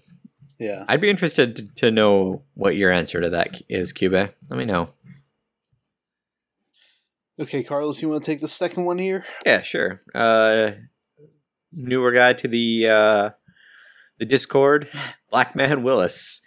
[0.60, 0.86] yeah.
[0.88, 4.14] I'd be interested to, to know what your answer to that is, Cube.
[4.14, 4.90] Let me know.
[7.40, 9.26] Okay, Carlos, you want to take the second one here?
[9.46, 10.00] Yeah, sure.
[10.14, 10.72] Uh,
[11.74, 13.30] newer guy to the uh,
[14.20, 14.88] the Discord,
[15.32, 16.42] Black Man Willis.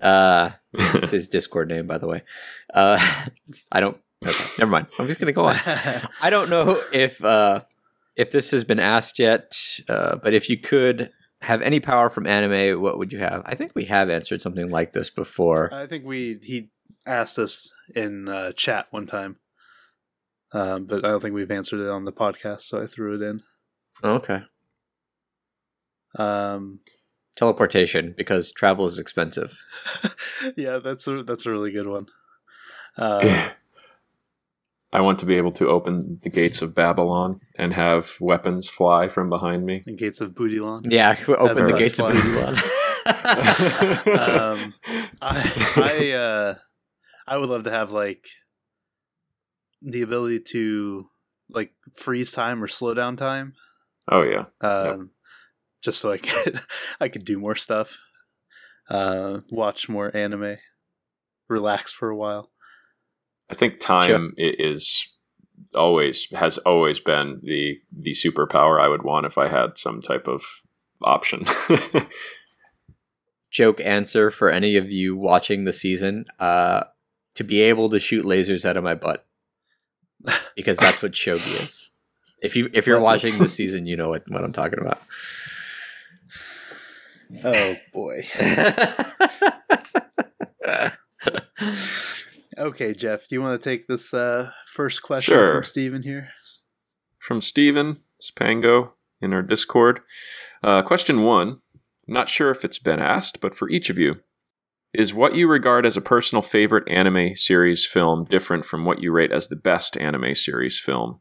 [0.00, 2.22] Uh, it's his Discord name, by the way.
[2.72, 2.98] Uh,
[3.72, 3.98] I don't.
[4.24, 4.86] Okay, never mind.
[4.98, 5.56] I'm just gonna go on.
[6.22, 7.62] I don't know if uh,
[8.20, 11.10] if this has been asked yet, uh, but if you could
[11.40, 13.42] have any power from anime, what would you have?
[13.46, 15.72] I think we have answered something like this before.
[15.72, 16.68] I think we he
[17.06, 19.36] asked us in uh, chat one time,
[20.52, 23.22] um, but I don't think we've answered it on the podcast, so I threw it
[23.22, 23.42] in.
[24.04, 24.42] Okay.
[26.18, 26.80] Um,
[27.36, 29.62] Teleportation because travel is expensive.
[30.58, 32.06] yeah, that's a that's a really good one.
[32.98, 33.48] Uh,
[34.92, 39.08] I want to be able to open the gates of Babylon and have weapons fly
[39.08, 39.82] from behind me.
[39.86, 40.82] the gates of Bootylon.
[40.90, 42.34] Yeah, open the That's gates of fun.
[42.34, 42.62] Babylon.
[43.06, 44.74] um,
[45.22, 46.54] I I uh,
[47.26, 48.26] I would love to have like
[49.82, 51.06] the ability to
[51.48, 53.54] like freeze time or slow down time.
[54.10, 55.10] oh yeah, Um,
[55.82, 56.60] just so I could
[57.00, 57.98] I could do more stuff,
[58.88, 60.56] uh, watch more anime,
[61.48, 62.49] relax for a while.
[63.50, 65.06] I think time i- is
[65.74, 70.26] always has always been the the superpower I would want if I had some type
[70.28, 70.42] of
[71.02, 71.44] option.
[73.50, 76.84] Joke answer for any of you watching the season: uh,
[77.34, 79.26] to be able to shoot lasers out of my butt,
[80.56, 81.90] because that's what shogi is.
[82.42, 85.02] If you if you're watching the season, you know what, what I'm talking about.
[87.44, 88.22] Oh boy.
[92.70, 95.54] Okay, Jeff, do you want to take this uh, first question Sure.
[95.56, 96.28] from Steven here?
[97.18, 98.90] From Steven Spango
[99.20, 100.00] in our Discord.
[100.62, 101.58] Uh, question one.
[102.06, 104.16] Not sure if it's been asked, but for each of you,
[104.92, 109.12] is what you regard as a personal favorite anime series film different from what you
[109.12, 111.20] rate as the best anime series film?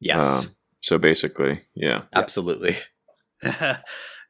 [0.00, 0.48] yes, Uh,
[0.80, 2.02] so basically, yeah.
[2.14, 2.76] absolutely.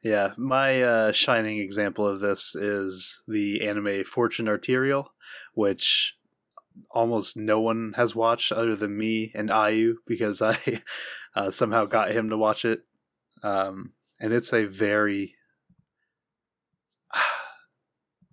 [0.03, 5.13] yeah, my uh, shining example of this is the anime Fortune Arterial,
[5.53, 6.15] which
[6.91, 10.57] almost no one has watched other than me and Ayu because I
[11.35, 12.81] uh, somehow got him to watch it.
[13.43, 15.35] Um, and it's a very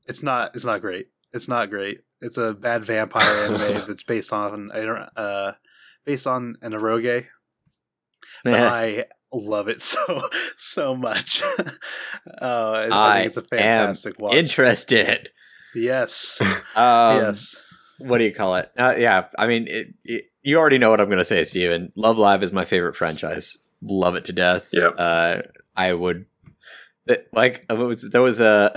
[0.09, 1.07] it's not it's not great.
[1.33, 2.01] It's not great.
[2.21, 5.53] It's a bad vampire anime that's based on uh
[6.05, 7.27] based on an eroge
[8.45, 10.23] but I love it so
[10.57, 11.43] so much.
[12.40, 14.35] uh, I, I think it's a fantastic watch.
[14.35, 15.31] Interested.
[15.74, 16.39] yes,
[16.77, 17.55] Um, yes.
[17.98, 18.70] what do you call it?
[18.77, 21.93] Uh, yeah, I mean, it, it, you already know what I'm going to say, Steven.
[21.97, 23.57] Love Live is my favorite franchise.
[23.82, 24.70] Love it to death.
[24.73, 24.94] Yep.
[24.98, 25.36] Uh,
[25.77, 26.27] I would
[27.09, 27.65] th- like.
[27.70, 28.73] uh, was- There was a.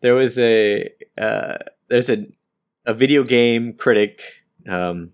[0.00, 0.88] there was a.
[1.18, 1.58] Uh,
[1.88, 2.26] there's a
[2.86, 4.22] a video game critic.
[4.68, 5.12] Um,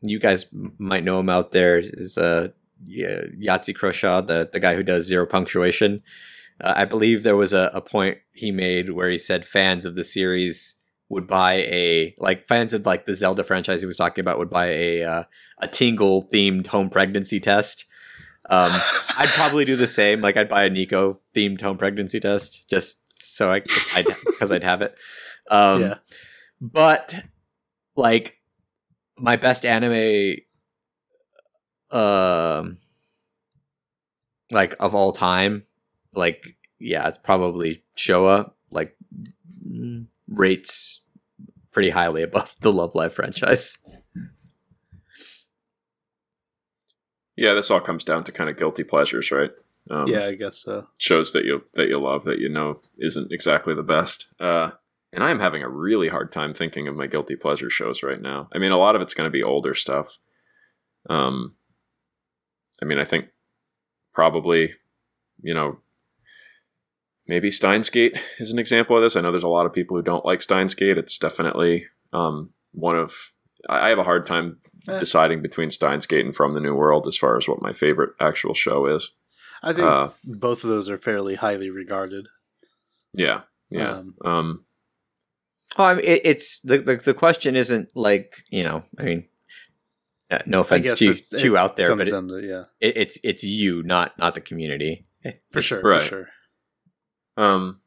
[0.00, 1.78] you guys m- might know him out there.
[1.78, 2.48] Is uh,
[2.86, 6.02] yeah, Yahtzee Croshaw, the the guy who does zero punctuation.
[6.60, 9.94] Uh, I believe there was a, a point he made where he said fans of
[9.94, 10.76] the series
[11.08, 14.50] would buy a like fans of like the Zelda franchise he was talking about would
[14.50, 15.22] buy a uh,
[15.58, 17.84] a Tingle themed home pregnancy test.
[18.50, 18.72] Um,
[19.18, 20.20] I'd probably do the same.
[20.20, 23.62] Like I'd buy a Nico themed home pregnancy test just so I
[23.94, 24.94] I'd because I'd have it.
[25.50, 25.94] Um, yeah,
[26.60, 27.14] but
[27.96, 28.38] like
[29.16, 30.36] my best anime
[31.90, 32.76] um
[34.50, 35.62] like of all time
[36.14, 38.96] like yeah it's probably showa like
[40.28, 41.02] rates
[41.70, 43.78] pretty highly above the Love Live franchise
[47.38, 49.52] Yeah, this all comes down to kind of guilty pleasures, right?
[49.88, 50.24] Um, yeah.
[50.24, 50.88] I guess so.
[50.98, 54.26] shows that you that you love that you know isn't exactly the best.
[54.40, 54.72] Uh,
[55.12, 58.20] and I am having a really hard time thinking of my guilty pleasure shows right
[58.20, 58.48] now.
[58.52, 60.18] I mean, a lot of it's going to be older stuff.
[61.08, 61.54] Um,
[62.82, 63.28] I mean, I think
[64.14, 64.74] probably,
[65.42, 65.78] you know,
[67.26, 69.16] maybe Steins Gate is an example of this.
[69.16, 70.98] I know there's a lot of people who don't like Steins Gate.
[70.98, 73.32] It's definitely um, one of.
[73.68, 74.98] I I have a hard time Eh.
[74.98, 78.10] deciding between Steins Gate and From the New World as far as what my favorite
[78.20, 79.10] actual show is.
[79.62, 82.28] I think Uh, both of those are fairly highly regarded.
[83.12, 83.90] yeah, yeah.
[83.98, 84.64] Um, Um,
[85.76, 89.28] oh I mean, it, it's the, the the question isn't like you know i mean
[90.30, 93.18] uh, no offense to it's- to it out there but it, down yeah, it, it's
[93.24, 96.02] it's you not not the community for It's- sure, right.
[96.02, 96.28] for sure.
[97.36, 97.80] Um,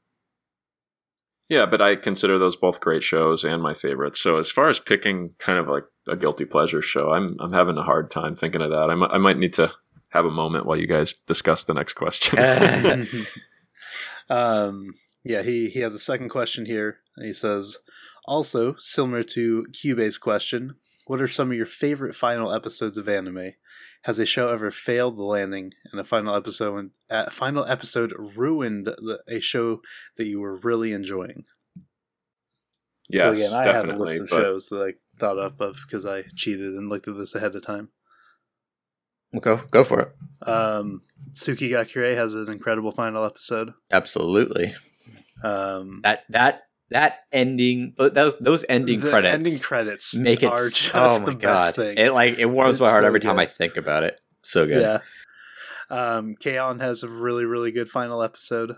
[1.50, 4.22] yeah, but I consider those both great shows and my favorites.
[4.22, 7.78] So as far as picking kind of like a guilty pleasure show, I'm I'm having
[7.78, 8.90] a hard time thinking of that.
[8.90, 9.72] I might I might need to
[10.10, 12.40] have a moment while you guys discuss the next question.
[14.30, 14.94] um,
[15.24, 17.00] yeah, he he has a second question here.
[17.22, 17.78] He says,
[18.26, 20.76] also similar to Cube's question,
[21.08, 23.54] what are some of your favorite final episodes of anime?
[24.04, 28.86] Has a show ever failed the landing, and a final episode a final episode ruined
[28.86, 29.82] the, a show
[30.18, 31.44] that you were really enjoying?
[33.10, 34.20] yes, so again, I have a definitely.
[34.20, 37.18] list of But shows that I thought up of because I cheated and looked at
[37.18, 37.90] this ahead of time.
[39.40, 40.48] Go go for it.
[40.48, 41.02] Um,
[41.34, 43.74] Tsuki ga Kirei has an incredible final episode.
[43.92, 44.74] Absolutely.
[45.44, 50.66] Um, That that that ending those those ending the credits ending credits make it are
[50.68, 51.78] s- just oh my god.
[51.78, 53.40] It like it warms my heart so every time.
[53.40, 54.20] I think about it.
[54.44, 54.82] So good.
[54.82, 55.00] Yeah.
[55.90, 58.76] Um, Kanon has a really, really good final episode.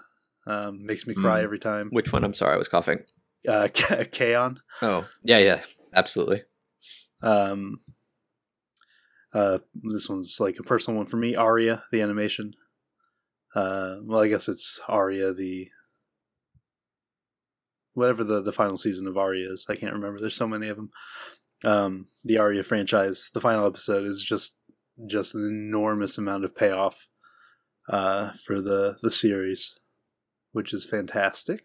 [0.48, 1.44] Um, makes me cry Mm.
[1.44, 1.90] every time.
[1.92, 2.24] Which one?
[2.24, 3.00] I'm sorry, I was coughing.
[3.48, 4.58] Uh, Kanon.
[4.82, 5.62] Oh yeah, yeah,
[5.94, 6.44] absolutely.
[7.22, 7.78] Um,
[9.34, 9.60] uh,
[9.92, 11.36] this one's like a personal one for me.
[11.36, 12.54] Aria, the animation.
[13.56, 15.70] Uh, well, I guess it's Aria, the
[17.94, 19.66] whatever the the final season of Aria is.
[19.70, 20.20] I can't remember.
[20.20, 20.90] There's so many of them.
[21.66, 23.30] Um, the Aria franchise.
[23.34, 24.58] The final episode is just
[25.08, 27.08] just an enormous amount of payoff
[27.90, 29.78] uh, for the the series,
[30.52, 31.64] which is fantastic.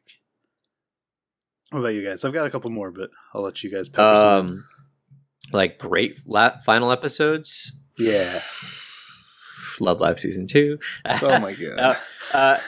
[1.70, 2.24] What about you guys?
[2.24, 4.28] I've got a couple more, but I'll let you guys pepper some.
[4.28, 4.64] Um,
[5.52, 7.72] like great la- final episodes.
[7.98, 8.40] Yeah.
[9.80, 10.78] Love Live season two.
[11.06, 11.78] Oh my god.
[11.78, 11.94] Uh,
[12.36, 12.58] uh,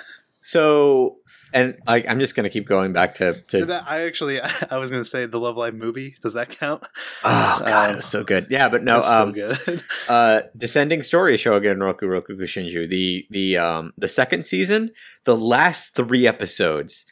[0.43, 1.17] so,
[1.53, 3.35] and I, I'm just gonna keep going back to.
[3.35, 4.41] to That- I actually,
[4.71, 6.15] I was going to say the Love Live movie.
[6.23, 6.83] Does that count?
[7.25, 8.47] oh god, um, it was so good.
[8.51, 8.99] Yeah, but no.
[8.99, 9.83] It's so Um, good.
[10.09, 12.89] uh, descending story Showa Genroku Rakugo Shinju.
[12.89, 14.91] The the um the second season,
[15.25, 17.05] the last three episodes.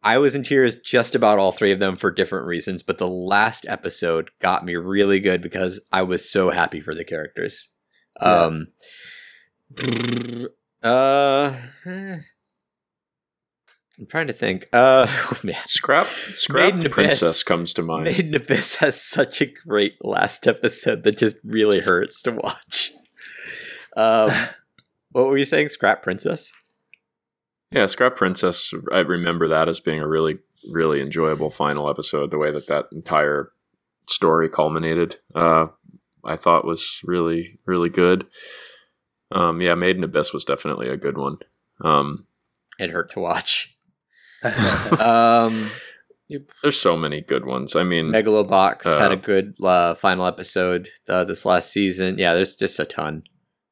[0.00, 3.08] I was in tears just about all three of them for different reasons, but the
[3.08, 7.68] last episode got me really good because I was so happy for the characters.
[8.22, 8.42] Yeah.
[8.44, 8.68] Um
[10.82, 11.52] uh
[11.86, 12.18] eh.
[13.98, 14.68] I'm trying to think.
[14.72, 15.56] Uh oh, man.
[15.66, 17.42] Scrap Scrap Maiden Princess Abyss.
[17.42, 18.04] comes to mind.
[18.04, 22.92] Made in Abyss has such a great last episode that just really hurts to watch.
[23.96, 24.30] Um,
[25.12, 25.70] what were you saying?
[25.70, 26.52] Scrap Princess?
[27.72, 28.72] Yeah, Scrap Princess.
[28.92, 30.38] I remember that as being a really,
[30.70, 32.30] really enjoyable final episode.
[32.30, 33.50] The way that that entire
[34.06, 35.66] story culminated, uh,
[36.24, 38.26] I thought was really, really good.
[39.32, 41.36] Um, yeah, Made in Abyss was definitely a good one.
[41.82, 42.26] Um,
[42.78, 43.74] It hurt to watch.
[45.00, 45.70] Um,
[46.62, 47.74] there's so many good ones.
[47.74, 52.18] I mean, Megalobox had Uh, a good uh, final episode uh, this last season.
[52.18, 53.22] Yeah, there's just a ton.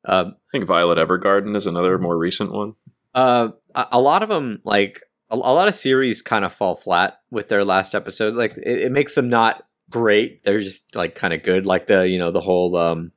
[0.07, 2.75] Um, I think Violet Evergarden is another more recent one.
[3.15, 6.77] uh, a, a lot of them, like a, a lot of series, kind of fall
[6.77, 8.35] flat with their last episode.
[8.35, 10.43] Like it, it makes them not great.
[10.45, 11.67] They're just like kind of good.
[11.67, 13.13] Like the you know the whole um,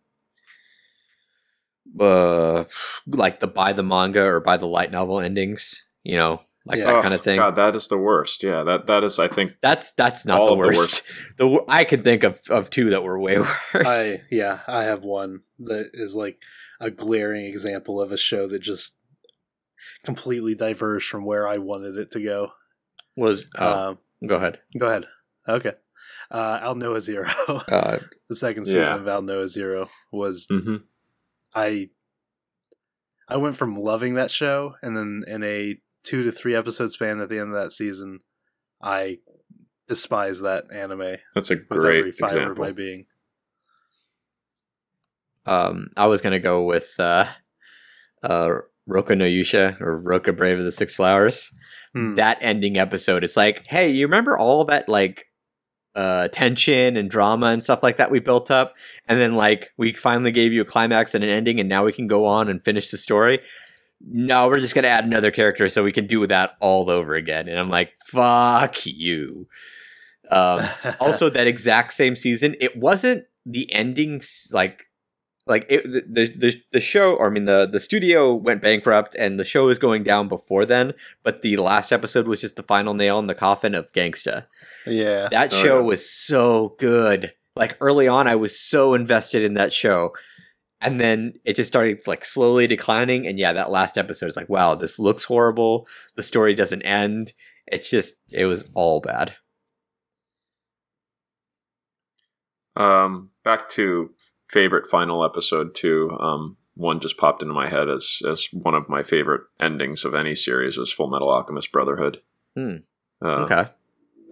[2.00, 2.66] uh,
[3.08, 5.86] like the buy the manga or buy the light novel endings.
[6.04, 6.86] You know, like Yeah.
[6.86, 7.38] that Oh, kind of thing.
[7.38, 8.44] God, that is the worst.
[8.44, 9.20] Yeah, that that is.
[9.20, 11.04] I think That's that's not All the of the worst.
[11.38, 13.56] The, I can think of, of two that were way worse.
[13.74, 16.42] I yeah, I have one that is like
[16.80, 18.96] a glaring example of a show that just
[20.06, 22.52] completely diverged from where I wanted it to go.
[23.18, 23.98] was oh, Um,
[24.28, 24.60] go ahead.
[24.78, 25.06] go ahead.
[25.48, 25.74] Okay.
[26.32, 27.28] Uh, Aldnoah.Zero.
[27.68, 27.98] Uh,
[28.30, 28.74] the second Yeah.
[28.86, 30.84] season of Aldnoah.Zero was mhm.
[31.56, 31.90] I
[33.28, 37.20] I went from loving that show and then in a two to three episode span
[37.20, 38.20] at the end of that season,
[38.82, 39.20] I
[39.88, 42.64] despise that anime that's a with great every fiber of example.
[42.66, 43.06] my being.
[45.46, 47.26] um, I was gonna go with uh,
[48.24, 48.50] uh,
[48.90, 51.52] Rokka no Yuusha or Rokka Brave of the Six Flowers.
[51.94, 52.16] Hmm.
[52.16, 55.26] That ending episode, it's like, hey, you remember all that like
[55.96, 58.74] uh, tension and drama and stuff like that we built up,
[59.08, 61.94] and then like we finally gave you a climax and an ending, and now we
[61.94, 63.40] can go on and finish the story.
[64.02, 67.48] No, we're just gonna add another character so we can do that all over again.
[67.48, 69.48] And I'm like, fuck you.
[70.32, 70.66] Um,
[71.00, 74.86] also that exact same season it wasn't the endings like
[75.48, 79.16] like it, the, the the the show or i mean the the studio went bankrupt
[79.16, 80.94] and the show was going down before then
[81.24, 84.46] but the last episode was just the final nail in the coffin of gangsta
[84.86, 85.28] yeah.
[85.32, 85.86] that Oh, show yeah.
[85.86, 90.14] was so good like early on i was so invested in that show
[90.82, 94.50] and then it just started like slowly declining and yeah that last episode is like
[94.50, 97.34] wow this looks horrible the story doesn't end
[97.68, 99.36] it's just it was all bad
[102.76, 104.12] Um, back to
[104.48, 106.16] favorite final episode too.
[106.20, 110.16] Um, one just popped into my head as as one of my favorite endings of
[110.16, 112.22] any series was Fullmetal Alchemist Brotherhood.
[112.56, 112.78] Hmm.
[113.22, 113.66] Uh, okay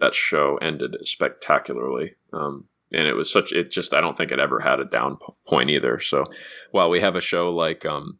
[0.00, 2.14] That show ended spectacularly.
[2.32, 5.18] Um, and it was such it just I don't think it ever had a down
[5.46, 6.00] point either.
[6.00, 6.24] So
[6.70, 8.18] while we have a show like um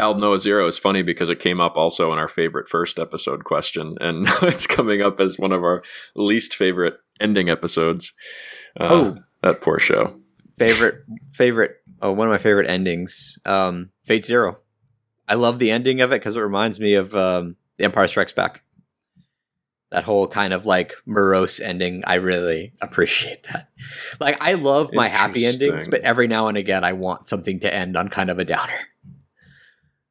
[0.00, 4.26] Aldnoah.Zero, it's funny because it came up also in our favorite first episode question, and
[4.42, 5.82] it's coming up as one of our
[6.16, 8.14] least favorite ending episodes.
[8.78, 9.16] Uh, Oh.
[9.42, 10.14] that poor show.
[10.58, 11.02] favorite
[11.32, 14.56] favorite oh one of my favorite endings um fate zero
[15.28, 18.32] i love the ending of it because it reminds me of um the empire strikes
[18.32, 18.62] back
[19.90, 23.70] That whole kind of like morose ending, I really appreciate that.
[24.20, 27.74] Like I love my happy endings, but every now and again I want something to
[27.74, 28.72] end on kind of a downer.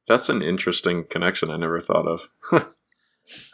[0.08, 2.28] That's an interesting connection I never thought of.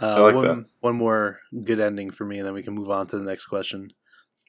[0.01, 0.65] Uh, like one, that.
[0.79, 3.45] one more good ending for me, and then we can move on to the next
[3.47, 3.89] question.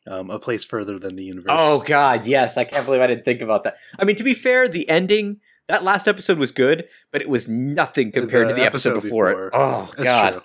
[0.07, 1.51] Um, a place further than the universe.
[1.53, 3.74] Oh god, yes, I can't believe I didn't think about that.
[3.98, 7.48] I mean, to be fair, the ending that last episode was good, but it was
[7.48, 9.47] nothing compared The to the episode, episode before, before.
[9.48, 9.53] it.
[9.55, 10.43] Oh That's god.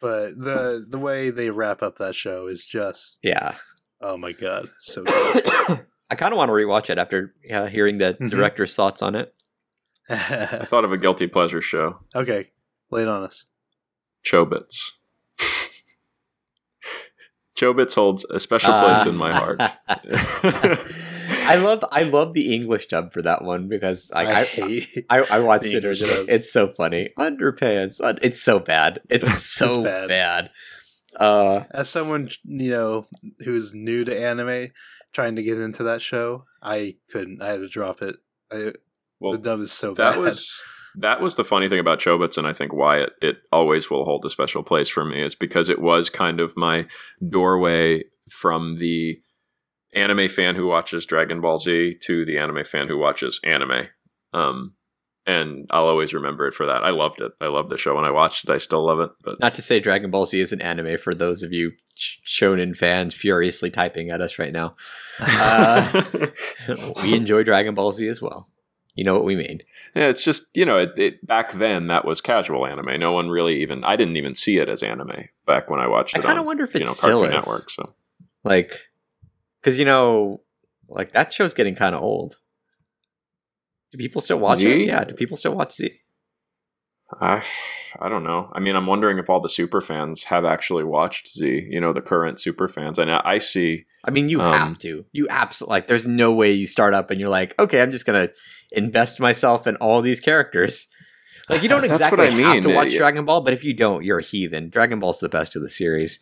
[0.00, 0.34] True.
[0.36, 3.54] But the the way they wrap up that show is just Yeah.
[4.00, 5.48] oh my god, so good.
[6.10, 8.30] I kind of want to rewatch it after uh, hearing the Mhm.
[8.30, 9.34] director's thoughts on it.
[10.08, 12.48] I thought of a guilty pleasure show, okay,
[12.90, 13.44] lay it on us.
[14.26, 14.92] Chobits.
[17.56, 19.60] Chobits holds a special place in my heart.
[21.42, 25.06] I love I love the English dub for that one because I I, I, hate.
[25.10, 25.74] I, I watched it.
[25.74, 26.26] English originally.
[26.26, 26.34] dub.
[26.34, 27.10] It's so funny.
[27.18, 28.00] Underpants.
[28.02, 29.00] Un- It's so bad.
[29.08, 30.08] It's so bad.
[30.08, 30.50] bad.
[31.16, 33.06] Uh, As someone you know
[33.44, 34.68] who's new to anime,
[35.12, 37.42] trying to get into that show, I couldn't.
[37.42, 38.16] I had to drop it.
[38.52, 38.72] I,
[39.18, 40.20] well, the dub is so that bad.
[40.22, 40.64] was
[40.96, 44.04] that was the funny thing about Chobits, and I think why it, it always will
[44.04, 46.86] hold a special place for me is because it was kind of my
[47.28, 49.20] doorway from the
[49.92, 53.88] anime fan who watches Dragon Ball Z to the anime fan who watches anime.
[54.32, 54.74] Um,
[55.26, 56.82] and I'll always remember it for that.
[56.82, 57.32] I loved it.
[57.40, 58.50] I loved the show when I watched it.
[58.50, 59.10] I still love it.
[59.22, 62.76] But not to say Dragon Ball Z is an anime for those of you shonen
[62.76, 64.76] fans furiously typing at us right now.
[65.22, 66.02] Uh,
[67.02, 68.48] we enjoy Dragon Ball Z as well.
[68.94, 69.60] You know what we mean.
[69.94, 72.98] Yeah, it's just you know, it, it, back then that was casual anime.
[72.98, 76.16] No one really even I didn't even see it as anime back when I watched
[76.16, 76.24] it.
[76.24, 77.46] I kind of wonder if it you know still Cartoon is.
[77.46, 77.70] Network.
[77.70, 77.94] So
[78.44, 78.74] Like,
[79.60, 80.40] because you know,
[80.88, 82.36] like that show's getting kind of old.
[83.92, 84.70] Do people still watch Z?
[84.70, 84.86] it?
[84.86, 85.04] Yeah.
[85.04, 85.90] Do people still watch Z?
[87.20, 87.42] I
[88.00, 88.50] I don't know.
[88.52, 91.66] I mean, I'm wondering if all the super fans have actually watched Z.
[91.68, 93.84] You know, the current super fans, and I, I see.
[94.04, 95.04] I mean, you Um, have to.
[95.12, 95.88] You absolutely like.
[95.88, 98.28] There's no way you start up and you're like, okay, I'm just gonna
[98.70, 100.86] invest myself in all these characters.
[101.48, 102.98] Like you don't That's exactly I have to watch Yeah.
[102.98, 104.70] Dragon Ball, but if you don't, you're a heathen.
[104.70, 106.20] Dragon Ball's the best of the series.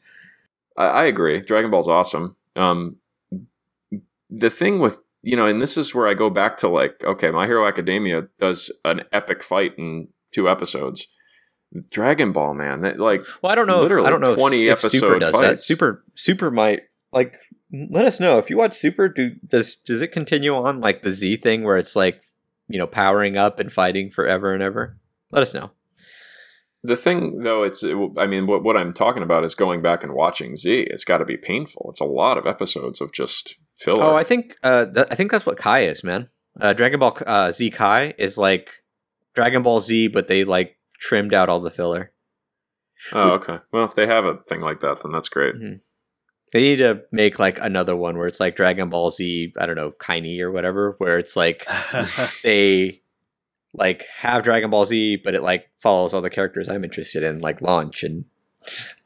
[0.74, 1.43] I, I agree.
[1.43, 2.36] Dragon Ball's awesome.
[2.56, 2.97] Um,
[4.30, 7.30] the thing with you know, and this is where I go back to like, okay,
[7.30, 11.09] My Hero Academia does an epic fight in two episodes.
[11.90, 13.84] Dragon Ball, man, that like Well, I don't know.
[13.84, 15.60] If, I don't know if, 20 if Super episode does that.
[15.60, 16.82] Super, Super might
[17.12, 17.34] like.
[17.70, 19.10] Let us know if you watch Super.
[19.10, 22.22] Do does does it continue on like the Z thing where it's like
[22.68, 24.96] you know powering up and fighting forever and ever?
[25.30, 25.72] Let us know.
[26.82, 30.14] The thing, though, it's I mean, what what I'm talking about is going back and
[30.14, 30.86] watching Z.
[30.88, 31.88] It's got to be painful.
[31.90, 34.02] It's a lot of episodes of just filler.
[34.02, 36.28] Oh, I think uh, th- I think that's what Kai is, man.
[36.60, 38.82] Uh, Dragon Ball uh, Z Kai is like
[39.34, 42.12] Dragon Ball Z, but they like trimmed out all the filler.
[43.12, 43.59] oh, okay.
[43.72, 45.55] Well, if they have a thing like that, then that's great.
[46.52, 49.76] They need to make like another one where it's like Dragon Ball Z, I don't
[49.76, 51.66] know, Kaini or whatever, where it's like
[52.42, 53.02] they
[53.74, 57.40] like have Dragon Ball Z, but it like follows all the characters I'm interested in,
[57.40, 58.24] like launch and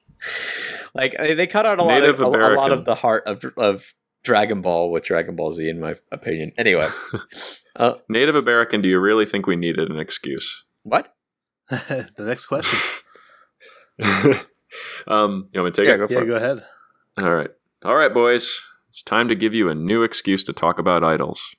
[0.95, 3.45] like they they cut out a lot of a, a lot of the heart of
[3.57, 3.93] of
[4.23, 6.53] Dragon Ball with Dragon Ball Z, in my opinion.
[6.57, 6.89] Anyway,
[7.77, 10.65] uh, Native American, do you really think we needed an excuse?
[10.85, 11.15] what?
[11.71, 12.79] the next question.
[15.07, 15.99] um, you want me to take Yeah, it?
[15.99, 16.27] go for yeah, it.
[16.27, 16.65] go ahead.
[17.19, 17.51] All right.
[17.85, 18.63] All right, boys.
[18.89, 21.55] It's time to give you a new excuse to talk about idols.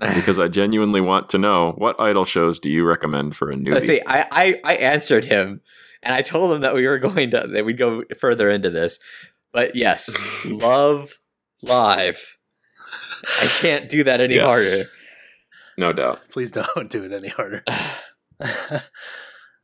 [0.14, 3.74] Because I genuinely want to know what idol shows do you recommend for a newbie?
[3.74, 4.00] Let's see.
[4.06, 5.60] I, I I answered him,
[6.04, 9.00] and I told him that we were going to that we'd go further into this.
[9.52, 10.08] But yes,
[10.46, 11.18] love
[11.62, 12.36] live.
[13.40, 14.44] I can't do that any Yes.
[14.44, 14.90] harder.
[15.76, 16.20] No doubt.
[16.30, 17.62] Please don't do it any harder.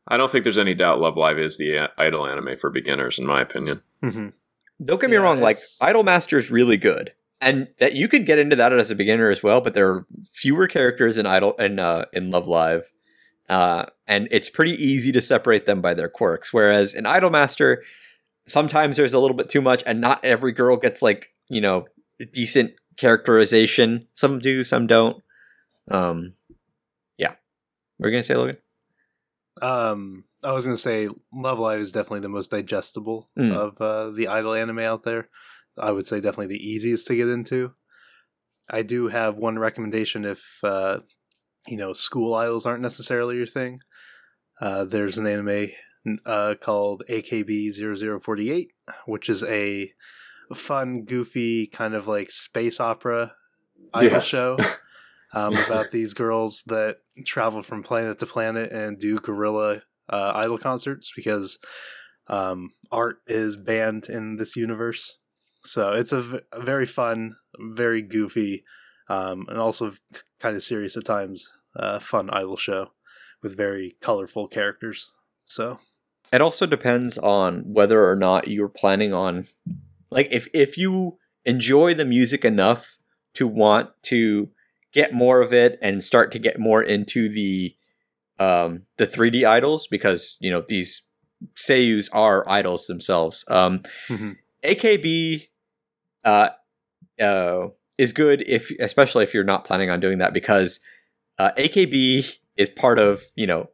[0.07, 3.19] I don't think there's any doubt Love Live is the uh, idol anime for beginners,
[3.19, 3.83] in my opinion.
[4.03, 4.33] Mhm.
[4.85, 5.41] Don't get me Yeah, wrong.
[5.41, 8.95] Like Idol Master is really good, and that you can get into that as a
[8.95, 9.61] beginner as well.
[9.61, 12.91] But there are fewer characters in Idol and uh, in Love Live,
[13.49, 16.53] uh, and it's pretty easy to separate them by their quirks.
[16.53, 17.79] Whereas in Idolmaster,
[18.47, 21.87] sometimes there's a little bit too much, and not every girl gets like you know
[22.33, 24.07] decent characterization.
[24.15, 25.23] Some do, some don't.
[25.91, 26.33] Um,
[27.19, 27.35] yeah.
[27.97, 28.57] What are you gonna say, Logan?
[29.63, 33.53] Um, I was gonna say Love Live is definitely the most digestible Mm.
[33.55, 35.29] of uh, the idol anime out there.
[35.79, 37.73] I would say definitely the easiest to get into.
[38.71, 41.01] I do have one recommendation if uh,
[41.67, 43.81] you know school idols aren't necessarily your thing.
[44.61, 45.69] Uh, there's an anime
[46.27, 48.73] uh, called AKB 0048,
[49.07, 49.93] which is a
[50.55, 53.35] fun, goofy kind of like space opera
[53.93, 54.27] idol Yes.
[54.27, 54.59] show
[55.35, 60.59] um, about these girls that travel from planet to planet and do guerrilla uh, idol
[60.59, 61.59] concerts because
[62.29, 65.19] um, art is banned in this universe.
[65.65, 68.65] So it's a, v- a very fun, very goofy,
[69.09, 69.95] um, and also
[70.41, 72.89] kind of serious at times, uh, fun idol show
[73.43, 75.11] with very colorful characters.
[75.45, 75.79] So
[76.35, 79.45] It also depends on whether or not you're planning on
[80.11, 82.99] like if if you enjoy the music enough
[83.35, 84.49] to want to
[84.93, 87.77] get more of it and start to get more into the
[88.41, 91.03] um the 3D idols because you know these
[91.55, 93.45] seiyus are idols themselves.
[93.47, 94.37] Um Mhm.
[94.65, 95.47] AKB
[96.25, 96.49] uh
[97.23, 100.81] uh is good if especially if you're not planning on doing that because
[101.39, 103.69] uh, AKB is part of, you know,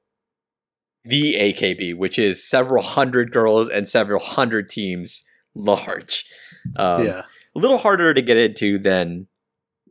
[1.05, 5.24] the AKB, which is several hundred girls and several hundred teams
[5.55, 6.24] large.
[6.77, 7.22] Um, yeah,
[7.55, 9.27] a little harder to get into than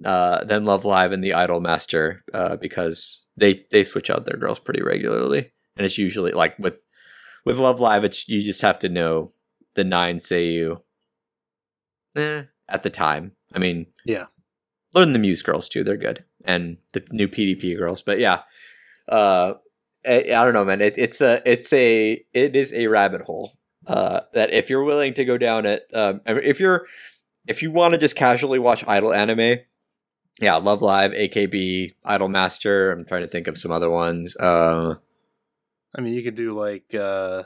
[0.06, 4.38] uh, than Love Live and the Idol Master uh, because they they switch out their
[4.38, 6.80] girls pretty regularly, and it's usually like with
[7.45, 9.31] with Love Live, it's you just have to know
[9.76, 10.81] the nine Seiyu.
[12.15, 14.26] Eh, at the time, I mean, Yeah.
[14.94, 18.02] learn the Muse girls too; they're good, and the new PDP girls.
[18.03, 18.41] But yeah,
[19.07, 19.53] uh,
[20.06, 20.82] I, don't know, man.
[20.82, 23.54] It, it's a it's a it is a rabbit hole
[23.88, 26.86] uh, that if you're willing to go down it, um, if you're
[27.48, 29.60] if you want to just casually watch idol anime,
[30.40, 32.92] yeah, Love Live, AKB, Idol Master.
[32.92, 34.36] I'm trying to think of some other ones.
[34.38, 34.96] Uh,
[35.96, 37.44] I mean, you could do like uh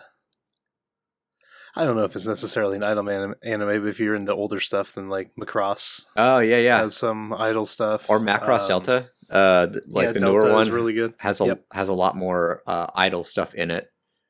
[1.75, 4.59] I don't know if it's necessarily an idol man- anime, but if you're into older
[4.59, 9.09] stuff, then like Macross oh yeah, yeah, has some idol stuff, or Macross Um, Delta,
[9.33, 11.13] uh, like yeah, the Delta newer one really good.
[11.19, 11.65] has a Yep.
[11.71, 13.87] has a lot more uh, idol stuff in it.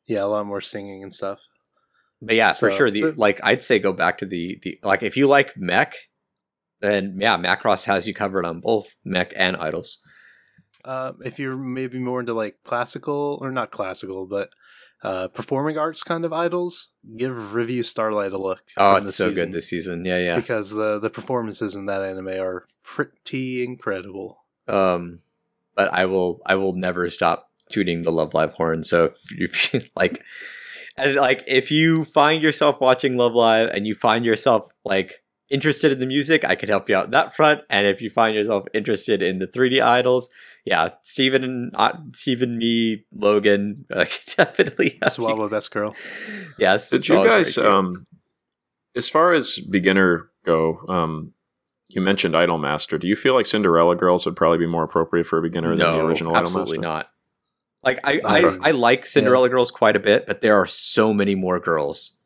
[0.08, 1.40] Yeah, a lot more singing and stuff.
[2.22, 2.90] But yeah, for sure.
[2.90, 5.94] The the- like, I'd say go back to the the like if you like mech,
[6.82, 10.00] then yeah, Macross has you covered on both mech and idols.
[10.86, 14.50] Uh, if you're maybe more into like classical or not classical, but
[15.02, 18.62] uh, performing arts kind of idols, give Revue Starlight a look.
[18.78, 20.06] Oh, it's so season, good this season.
[20.06, 20.36] Yeah, yeah.
[20.38, 24.43] because the the performances in that anime are pretty incredible.
[24.68, 25.20] Um,
[25.76, 28.84] but I will I will never stop tooting the Love Live horn.
[28.84, 29.48] So if you
[29.80, 30.22] if like,
[30.98, 35.92] and like if you find yourself watching Love Live and you find yourself like interested
[35.92, 37.62] in the music, I could help you out that front.
[37.70, 40.30] And if you find yourself interested in the 3D idols,
[40.66, 45.10] yeah, Steven and uh, Steven, me, Logan, I could definitely help you.
[45.10, 45.96] Swallow best girl.
[46.58, 46.90] Yes.
[46.90, 48.08] Did it's you always guys, very um,
[48.96, 51.33] as far as beginner go, um,
[51.96, 53.00] you mentioned Idolmaster.
[53.00, 55.80] Do you feel like Cinderella Girls would probably be more appropriate for a beginner than
[55.80, 57.00] the original absolutely Idol Master?
[57.00, 57.10] not.
[57.84, 58.58] Like I, Okay.
[58.62, 62.18] I, I like Cinderella Girls quite a bit, but there are so many more girls,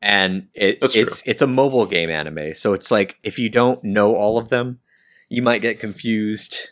[0.00, 3.82] and it, That's it's it's a mobile game anime, so it's like if you don't
[3.82, 4.78] know all of them,
[5.28, 6.70] you might get confused.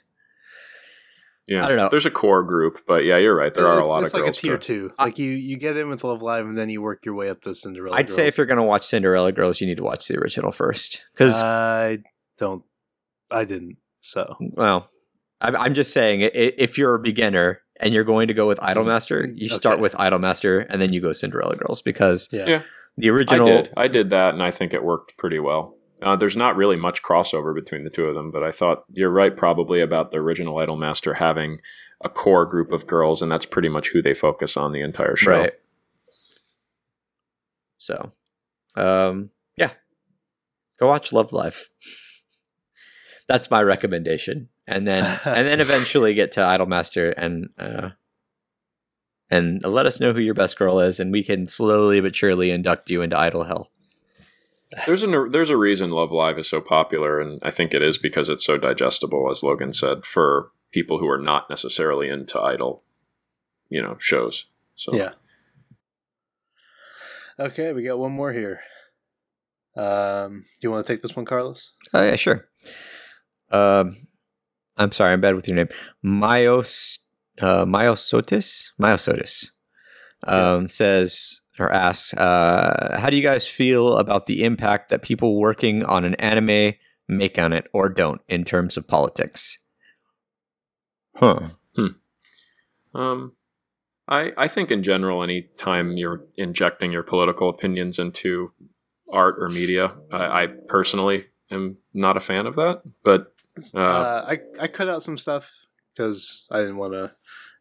[1.48, 1.89] Yeah, I don't know.
[1.89, 3.55] There's a core group, but yeah, you're right.
[3.55, 4.39] There are a lot it's of like girls.
[4.39, 4.93] a tier to- two.
[4.98, 7.43] Like you, you get in with Love Live, and then you work your way up
[7.43, 7.97] to Cinderella.
[7.97, 11.05] I'd say if you're gonna watch Cinderella Girls, you need to watch the original first,
[11.12, 11.98] because I
[12.39, 12.64] don't,
[13.31, 13.77] I didn't.
[14.01, 14.89] So well,
[15.40, 18.47] I'm, I'm just saying i- i- if you're a beginner and you're going to go
[18.48, 19.82] with Idolmaster, mm, you start Okay.
[19.82, 22.62] with Idolmaster and then you go Cinderella Girls because yeah, Yeah.
[22.97, 23.70] the I original did.
[23.77, 25.75] I did that, and I think it worked pretty well.
[26.02, 29.10] Uh, there's not really much crossover between the two of them, but I thought you're
[29.10, 31.60] right probably about the original Idol Master having
[32.05, 35.16] a core group of girls, and that's pretty much who they focus on the entire
[35.16, 35.31] show.
[35.31, 35.52] Right.
[37.78, 38.10] So,
[38.74, 39.70] um, yeah,
[40.78, 41.68] go watch Love Live.
[43.28, 47.90] That's my recommendation, and then and then eventually get to Idolmaster and uh,
[49.31, 52.51] and let us know who your best girl is, and we can slowly but surely
[52.51, 53.70] induct you into Idol Hell.
[54.84, 57.98] There's a there's a reason Love Live is so popular, and I think it is
[57.98, 62.82] because it's so digestible, as Logan said, for people who are not necessarily into idol,
[63.68, 64.47] you know, shows.
[64.74, 65.12] So yeah.
[67.38, 68.60] Okay, we got one more here.
[69.76, 71.72] Um, do you want to take this one, Carlos?
[71.93, 72.48] Oh yeah, sure.
[73.51, 73.94] Um,
[74.76, 75.68] I'm sorry, I'm bad with your name.
[76.05, 76.98] Myos,
[77.40, 79.51] uh, Myosotis, Myosotis,
[80.24, 85.40] um, says or asks, uh, how do you guys feel about the impact that people
[85.40, 86.74] working on an anime
[87.08, 89.58] make on it or don't in terms of politics?
[91.14, 91.48] Huh.
[92.94, 93.32] Um,
[94.08, 98.52] I I think in general, any time you're injecting your political opinions into
[99.12, 102.82] art or media, I, I personally am not a fan of that.
[103.04, 103.32] But
[103.74, 105.50] Uh, uh, I I cut out some stuff
[105.92, 107.12] because I didn't want to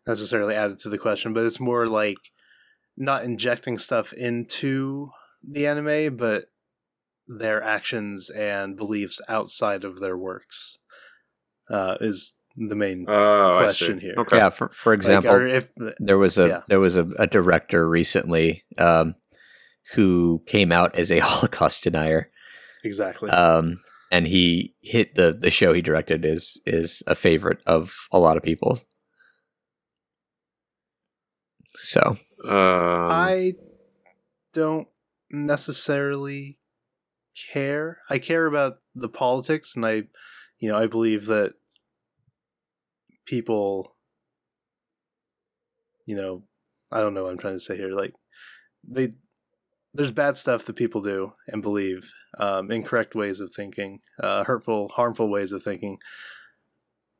[0.08, 2.32] necessarily add it to the question, but it's more like
[2.98, 5.10] not injecting stuff into
[5.48, 6.46] the anime, but
[7.28, 10.78] their actions and beliefs outside of their works
[11.72, 13.06] uh, is the main.
[13.08, 14.16] oh, question here.
[14.18, 14.38] Okay.
[14.38, 14.50] Yeah.
[14.50, 15.70] For for example, or if
[16.00, 16.62] there was a Yeah.
[16.68, 19.16] there was a, a director recently um,
[19.94, 22.30] who came out as a Holocaust denier.
[22.84, 23.30] Exactly.
[23.30, 23.82] Um,
[24.12, 28.38] and he hit the the show he directed is is a favorite of a lot
[28.38, 28.80] of people.
[31.76, 33.54] So Um, I
[34.54, 34.88] don't
[35.32, 36.60] necessarily
[37.52, 38.00] care.
[38.10, 40.04] I care about the politics, and I,
[40.60, 41.54] you know, I believe that
[43.26, 43.96] people,
[46.06, 46.44] you know,
[46.92, 47.92] I don't know what I'm trying to say here.
[47.92, 48.14] Like,
[48.88, 49.14] they,
[49.94, 54.90] there's bad stuff that people do and believe, um, incorrect ways of thinking, uh, hurtful,
[54.90, 55.98] harmful ways of thinking.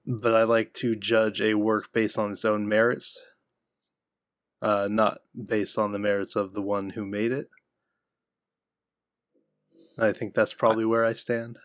[0.06, 3.18] But I like to judge a work based on its own merits
[4.66, 7.50] uh, not based on the merits of the one who made it.
[10.00, 11.60] I think that's probably where I stand.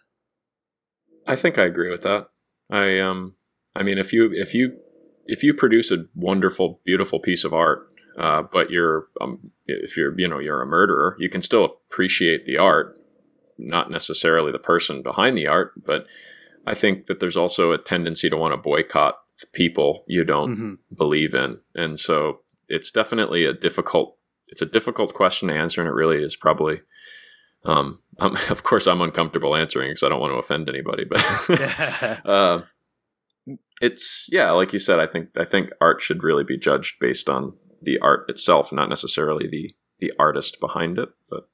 [1.26, 2.28] I think I agree with that.
[2.68, 3.36] I um
[3.74, 4.78] I mean if you if you
[5.26, 10.18] if you produce a wonderful beautiful piece of art uh, but you're um, if you're
[10.20, 13.00] you know you're a murderer you can still appreciate the art
[13.56, 16.06] not necessarily the person behind the art but
[16.66, 19.18] I think that there's also a tendency to want to boycott
[19.52, 22.40] people you don't hmm believe in and so
[22.70, 24.16] it's definitely a difficult
[24.48, 26.80] it's a difficult question to answer and it really is probably
[27.64, 31.22] um, um of course i'm uncomfortable answering because i don't want to offend anybody but
[32.26, 32.62] uh,
[33.80, 37.28] it's yeah like you said i think i think art should really be judged based
[37.28, 41.50] on the art itself not necessarily the the artist behind it but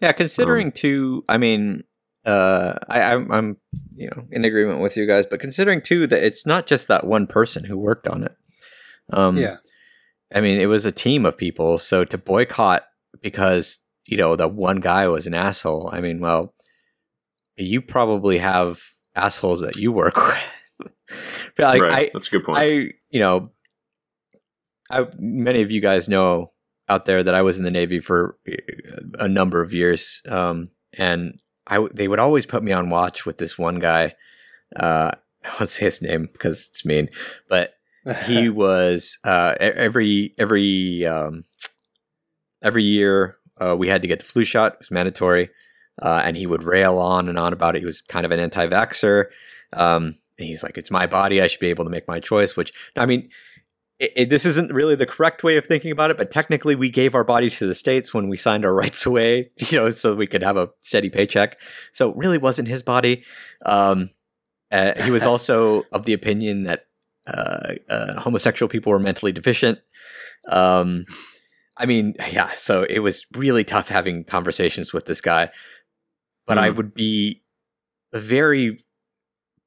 [0.00, 1.84] yeah, considering too, I mean,
[2.24, 3.56] uh, I, I'm, I'm
[3.96, 7.06] you know in agreement with you guys, but considering too that it's not just that
[7.06, 8.36] one person who worked on it.
[9.12, 9.56] Um, yeah.
[10.34, 11.78] I mean, it was a team of people.
[11.78, 12.84] So to boycott
[13.22, 15.90] because you know that one guy was an asshole.
[15.92, 16.54] I mean, well,
[17.56, 18.82] you probably have
[19.14, 20.16] assholes that you work
[20.78, 20.92] with.
[21.56, 22.64] but like, right I, that's a good point I,
[23.10, 23.50] you know,
[24.90, 26.52] I many of you guys know
[26.88, 28.54] out there that I was in the Navy for uh,
[29.18, 33.38] a number of years, um, and I, they would always put me on watch with
[33.38, 34.14] this one guy.
[34.74, 35.12] Uh,
[35.44, 37.08] I won't say his name because it's mean,
[37.48, 37.74] but
[38.26, 41.44] he was uh, every every um,
[42.62, 44.74] every year uh, we had to get the flu shot.
[44.74, 45.50] It was mandatory,
[46.00, 47.80] uh, and he would rail on and on about it.
[47.80, 49.26] He was kind of an anti-vaxer.
[49.72, 51.42] Um, and he's like, "It's my body.
[51.42, 53.28] I should be able to make my choice." Which I mean,
[53.98, 56.90] it, it, this isn't really the correct way of thinking about it, but technically, we
[56.90, 60.14] gave our bodies to the states when we signed our rights away, you know, so
[60.14, 61.58] we could have a steady paycheck.
[61.92, 63.24] So it really wasn't his body.
[63.66, 64.10] Um,
[64.70, 66.87] uh, he was also of the opinion that
[67.28, 69.78] uh, uh, homosexual people were mentally deficient.
[70.48, 71.04] Um,
[71.76, 75.50] I mean, yeah, so it was really tough having conversations with this guy.
[76.46, 76.76] But I Mhm.
[76.76, 77.42] would be
[78.12, 78.84] very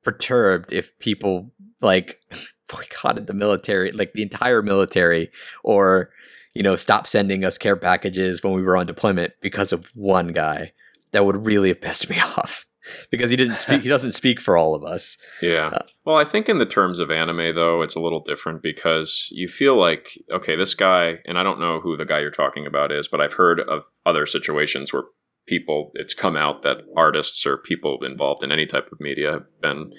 [0.03, 2.19] perturbed if people like
[2.67, 5.29] boycotted the military, like the entire military,
[5.63, 6.11] or
[6.53, 10.29] you know, stopped sending us care packages when we were on deployment because of one
[10.33, 10.73] guy.
[11.11, 12.65] That would really have pissed me off
[13.09, 13.83] because he didn't speak.
[13.83, 15.17] he doesn't speak for all of us.
[15.41, 15.67] Yeah.
[15.73, 19.27] Uh, Well, I think in the terms of anime, though, it's a little different because
[19.31, 22.65] you feel like, okay, this guy, and I don't know who the guy you're talking
[22.65, 25.03] about is, but I've heard of other situations where
[25.47, 29.61] people, it's come out that artists or people involved in any type of media have
[29.61, 29.91] been,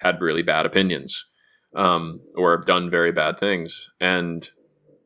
[0.00, 1.24] had really bad opinions
[1.74, 3.90] um, or have done very bad things.
[4.00, 4.48] And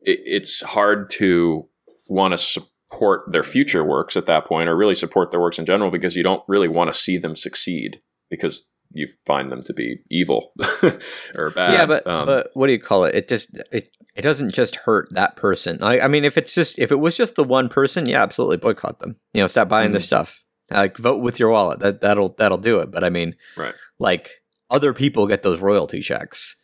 [0.01, 1.67] it, it's hard to
[2.07, 2.63] want to
[2.93, 6.15] support their future works at that point or really support their works in general because
[6.15, 10.53] you don't really want to see them succeed because you find them to be evil
[11.35, 11.73] or bad.
[11.73, 13.15] yeah, but Um, but what do you call it?
[13.15, 15.81] It just it it doesn't just hurt that person.
[15.81, 18.57] I, I mean, if it's just if it was just the one person, yeah, absolutely
[18.57, 19.15] boycott them.
[19.33, 20.05] You know, stop buying their Mhm.
[20.05, 20.43] stuff.
[20.69, 21.79] Like vote with your wallet.
[21.79, 22.91] That that'll that'll do it.
[22.91, 23.73] But I mean, Right.
[23.99, 24.29] Like
[24.69, 26.55] other people get those royalty checks.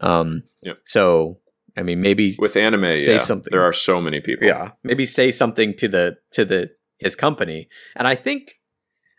[0.00, 0.42] Um.
[0.62, 0.78] Yep.
[0.86, 1.36] So
[1.76, 3.50] I mean, maybe with anime, say yeah, something.
[3.50, 4.46] there are so many people.
[4.46, 7.68] yeah, maybe say something to the to the his company.
[7.94, 8.54] And I think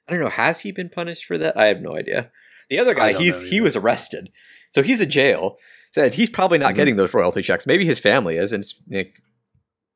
[0.07, 0.29] I don't know.
[0.29, 1.57] Has he been punished for that?
[1.57, 2.31] I have no idea.
[2.69, 4.29] The other guy, he's he was arrested,
[4.73, 5.57] so he's in jail.
[5.91, 6.75] So he's probably not Mhm.
[6.75, 7.65] getting those royalty checks.
[7.65, 9.13] Maybe his family is, and it's, like,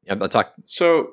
[0.09, 0.63] I'm not talking.
[0.65, 1.11] So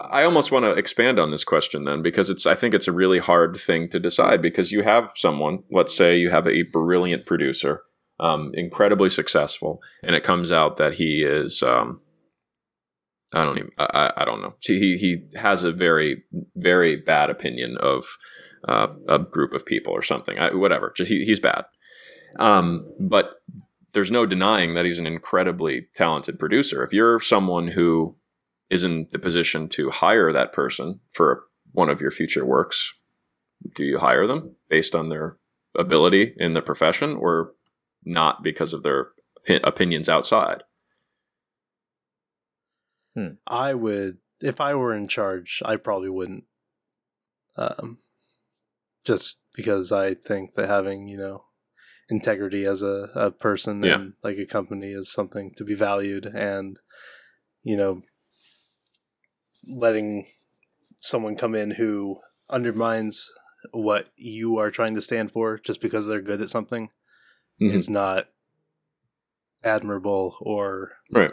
[0.00, 2.92] I almost want to expand on this question then because it's I think it's a
[2.92, 7.26] really hard thing to decide because you have someone, let's say you have a brilliant
[7.26, 7.82] producer,
[8.20, 12.00] um, incredibly successful, and it comes out that he is um,
[13.32, 14.54] I don't even I, I- don't know.
[14.60, 16.22] He he has a very
[16.54, 18.04] very bad opinion of
[18.68, 20.38] uh, a group of people or something.
[20.38, 20.92] I, whatever.
[20.96, 21.64] He, he's bad.
[22.38, 23.36] Um, but
[23.92, 26.82] there's no denying that he's an incredibly talented producer.
[26.82, 28.16] If you're someone who
[28.68, 32.92] is in the position to hire that person for one of your future works,
[33.74, 35.38] do you hire them based on their
[35.78, 37.52] ability in the profession or
[38.06, 39.08] not because of their
[39.46, 40.62] opi- opinions outside?
[43.46, 46.44] I would if I were in charge, I probably wouldn't.
[47.56, 47.98] Um,
[49.04, 51.44] just because I think that having you know
[52.10, 53.94] integrity as a, a person Yeah.
[53.94, 56.78] and like a company is something to be valued, and
[57.62, 58.02] you know,
[59.66, 60.26] letting
[61.00, 62.18] someone come in who
[62.50, 63.30] undermines
[63.72, 66.90] what you are trying to stand for just because they're good at something
[67.60, 67.72] Mhm.
[67.72, 68.28] is not
[69.64, 71.32] admirable or Right.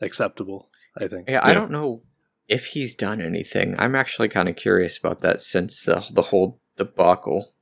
[0.00, 0.70] acceptable.
[0.98, 1.28] I think.
[1.28, 1.54] Yeah, I Yeah.
[1.54, 2.02] don't know
[2.48, 3.74] if he's done anything.
[3.78, 7.52] I'm actually kind of curious about that since the the whole debacle.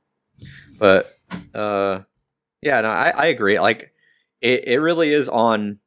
[0.77, 1.17] But
[1.53, 2.01] uh
[2.61, 3.59] yeah, no, I, I agree.
[3.59, 3.91] Like
[4.41, 5.79] it, it really is on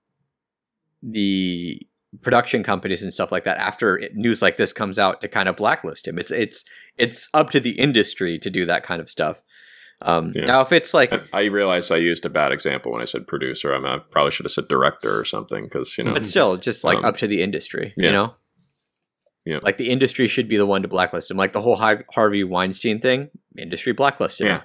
[1.02, 1.80] the
[2.22, 5.48] production companies and stuff like that after it, news like this comes out to kind
[5.48, 6.18] of blacklist him.
[6.18, 6.64] It's it's
[6.96, 9.42] it's up to the industry to do that kind of stuff.
[10.00, 10.46] Um, Yeah.
[10.46, 13.74] Now, if it's like I- realized I used a bad example when I said producer.
[13.74, 16.14] I, mean, I probably should have said director or something because you know.
[16.14, 18.36] but still just like Um, up to the industry you know
[19.44, 19.58] Yeah.
[19.62, 23.00] like the industry should be the one to blacklist him like the whole harvey weinstein
[23.00, 24.62] thing industry blacklisted him Yeah.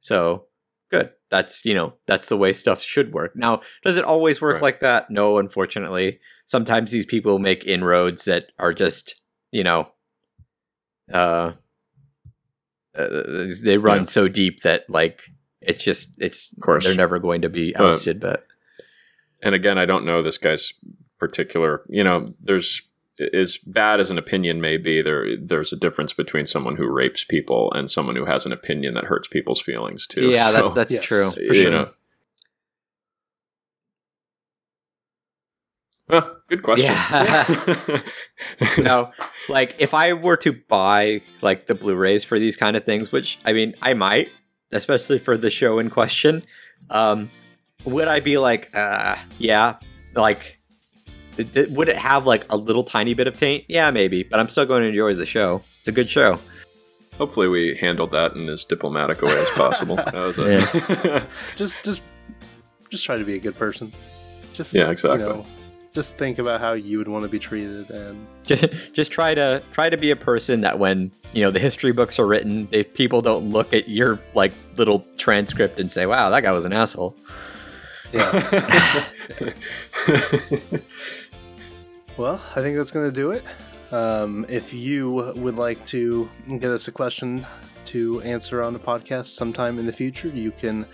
[0.00, 0.46] so
[0.90, 4.54] good that's you know that's the way stuff should work now does it always work
[4.54, 4.62] Right.
[4.62, 9.14] like that no unfortunately sometimes these people make inroads that are just
[9.52, 9.90] you know
[11.12, 11.52] uh,
[12.98, 14.06] uh they run Yeah.
[14.06, 15.22] so deep that like
[15.60, 16.84] it's just it's Of course.
[16.84, 18.46] they're never going to be But- ousted but
[19.42, 20.72] and again, I don't know this guy's
[21.18, 21.82] particular.
[21.88, 22.82] You know, there's
[23.34, 25.02] as bad as an opinion may be.
[25.02, 28.94] There, there's a difference between someone who rapes people and someone who has an opinion
[28.94, 30.30] that hurts people's feelings too.
[30.30, 31.86] yeah So, that, that's yes, true for for you sure know.
[36.08, 36.94] Well, good question.
[36.94, 38.00] Yeah.
[38.78, 39.10] no,
[39.48, 43.38] like if I were to buy like the Blu-rays for these kind of things, which
[43.44, 44.28] I mean I might,
[44.72, 46.44] especially for the show in question,
[46.90, 47.30] um,
[47.84, 49.76] would I be like, uh, yeah,
[50.14, 50.58] like,
[51.36, 53.64] th- th- would it have like a little tiny bit of taint?
[53.68, 55.56] Yeah, maybe, but I'm still going to enjoy the show.
[55.56, 56.38] It's a good show.
[57.18, 59.96] Hopefully, we handled that in as diplomatic a way as possible.
[60.04, 61.26] That was a
[61.56, 62.02] just just
[62.90, 63.90] just try to be a good person
[64.52, 65.26] just Yeah, exactly.
[65.26, 65.46] you know,
[65.96, 69.62] just think about how you would want to be treated and Just, just try to
[69.72, 72.94] try to be a person that when you know the history books are written, if
[72.94, 76.72] people don't look at your like little transcript and say, "Wow, that guy was an
[76.72, 77.16] asshole."
[78.12, 78.30] yeah
[82.16, 83.44] well i think that's going to do it
[83.92, 86.28] um, if you would like to
[86.58, 87.44] get us a question
[87.84, 90.86] to answer on the podcast sometime in the future you can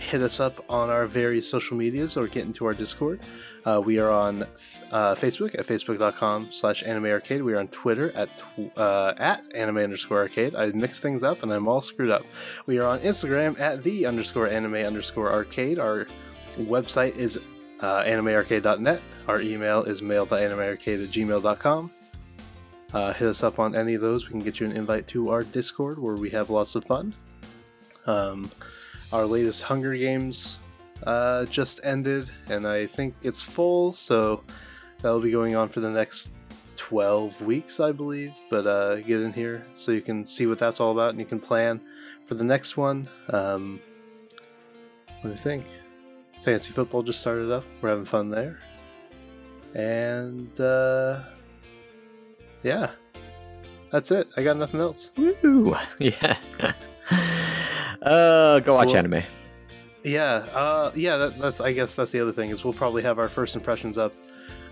[0.00, 3.20] hit us up on our various social medias or get into our discord.
[3.64, 4.42] Uh, we are on
[4.90, 9.44] uh, facebook at facebook.com slash anime arcade we are on twitter at tw- uh, at
[9.54, 10.54] anime underscore arcade.
[10.54, 12.24] I mix things up and i'm all screwed up.
[12.66, 15.78] We are on instagram at the underscore anime underscore arcade.
[15.78, 16.06] Our
[16.58, 17.38] website is
[17.80, 21.90] uh, animearcade.net our email is mail.animearcade at gmail.com
[22.92, 24.26] uh, hit us up on any of those.
[24.26, 27.14] We can get you an invite to our discord where we have lots of fun.
[28.06, 28.50] Um,
[29.12, 30.58] our latest hunger games
[31.04, 34.42] uh, just ended and i think it's full so
[34.98, 36.30] that'll be going on for the next
[36.76, 38.34] 12 weeks i believe.
[38.48, 41.26] But uh, get in here so you can see what that's all about and you
[41.26, 41.80] can plan
[42.26, 43.06] for the next one.
[43.28, 43.80] Um,
[45.20, 45.66] what do you think.
[46.42, 47.64] Fancy football just started up.
[47.82, 48.60] We're having fun there.
[49.74, 51.20] And uh,
[52.62, 52.92] yeah.
[53.92, 54.28] That's it.
[54.36, 55.12] I got nothing else.
[55.16, 55.76] Woo!
[55.98, 56.38] Yeah.
[58.02, 59.22] Uh, go watch Well- anime.
[60.02, 61.18] Yeah, uh, yeah.
[61.18, 61.60] That, that's.
[61.60, 64.14] I guess that's the other thing is we'll probably have our first impressions up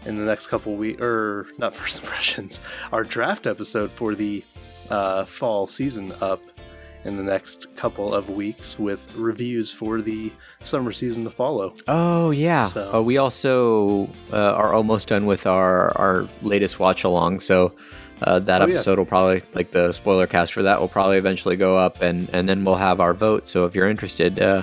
[0.07, 2.61] in the next couple weeks, or not first impressions.
[2.93, 4.43] Our draft episode for the
[4.89, 6.41] uh, fall season up
[7.05, 10.33] in the next couple of weeks with reviews for the
[10.65, 11.75] summer season to follow.
[11.89, 12.65] Oh yeah.
[12.69, 17.41] So- Oh, we also uh, are almost done with our our latest watch along.
[17.41, 17.77] So
[18.23, 18.75] uh, that Oh, yeah.
[18.75, 22.29] episode will probably like the spoiler cast for that will probably eventually go up, and
[22.33, 23.49] and then we'll have our vote.
[23.49, 24.63] So if you're interested, uh,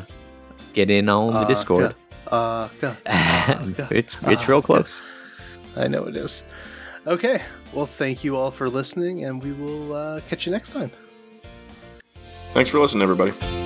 [0.73, 1.95] get in on the Uh, Discord.
[2.31, 2.95] Uh, go.
[3.05, 3.87] Uh, go.
[3.91, 5.01] it's it's Uh, real close.
[5.77, 6.43] I know it is.
[7.07, 7.41] Okay.
[7.73, 10.89] Well, thank you all for listening, and we will uh, catch you next time.
[12.53, 13.64] Thanks for listening, everybody.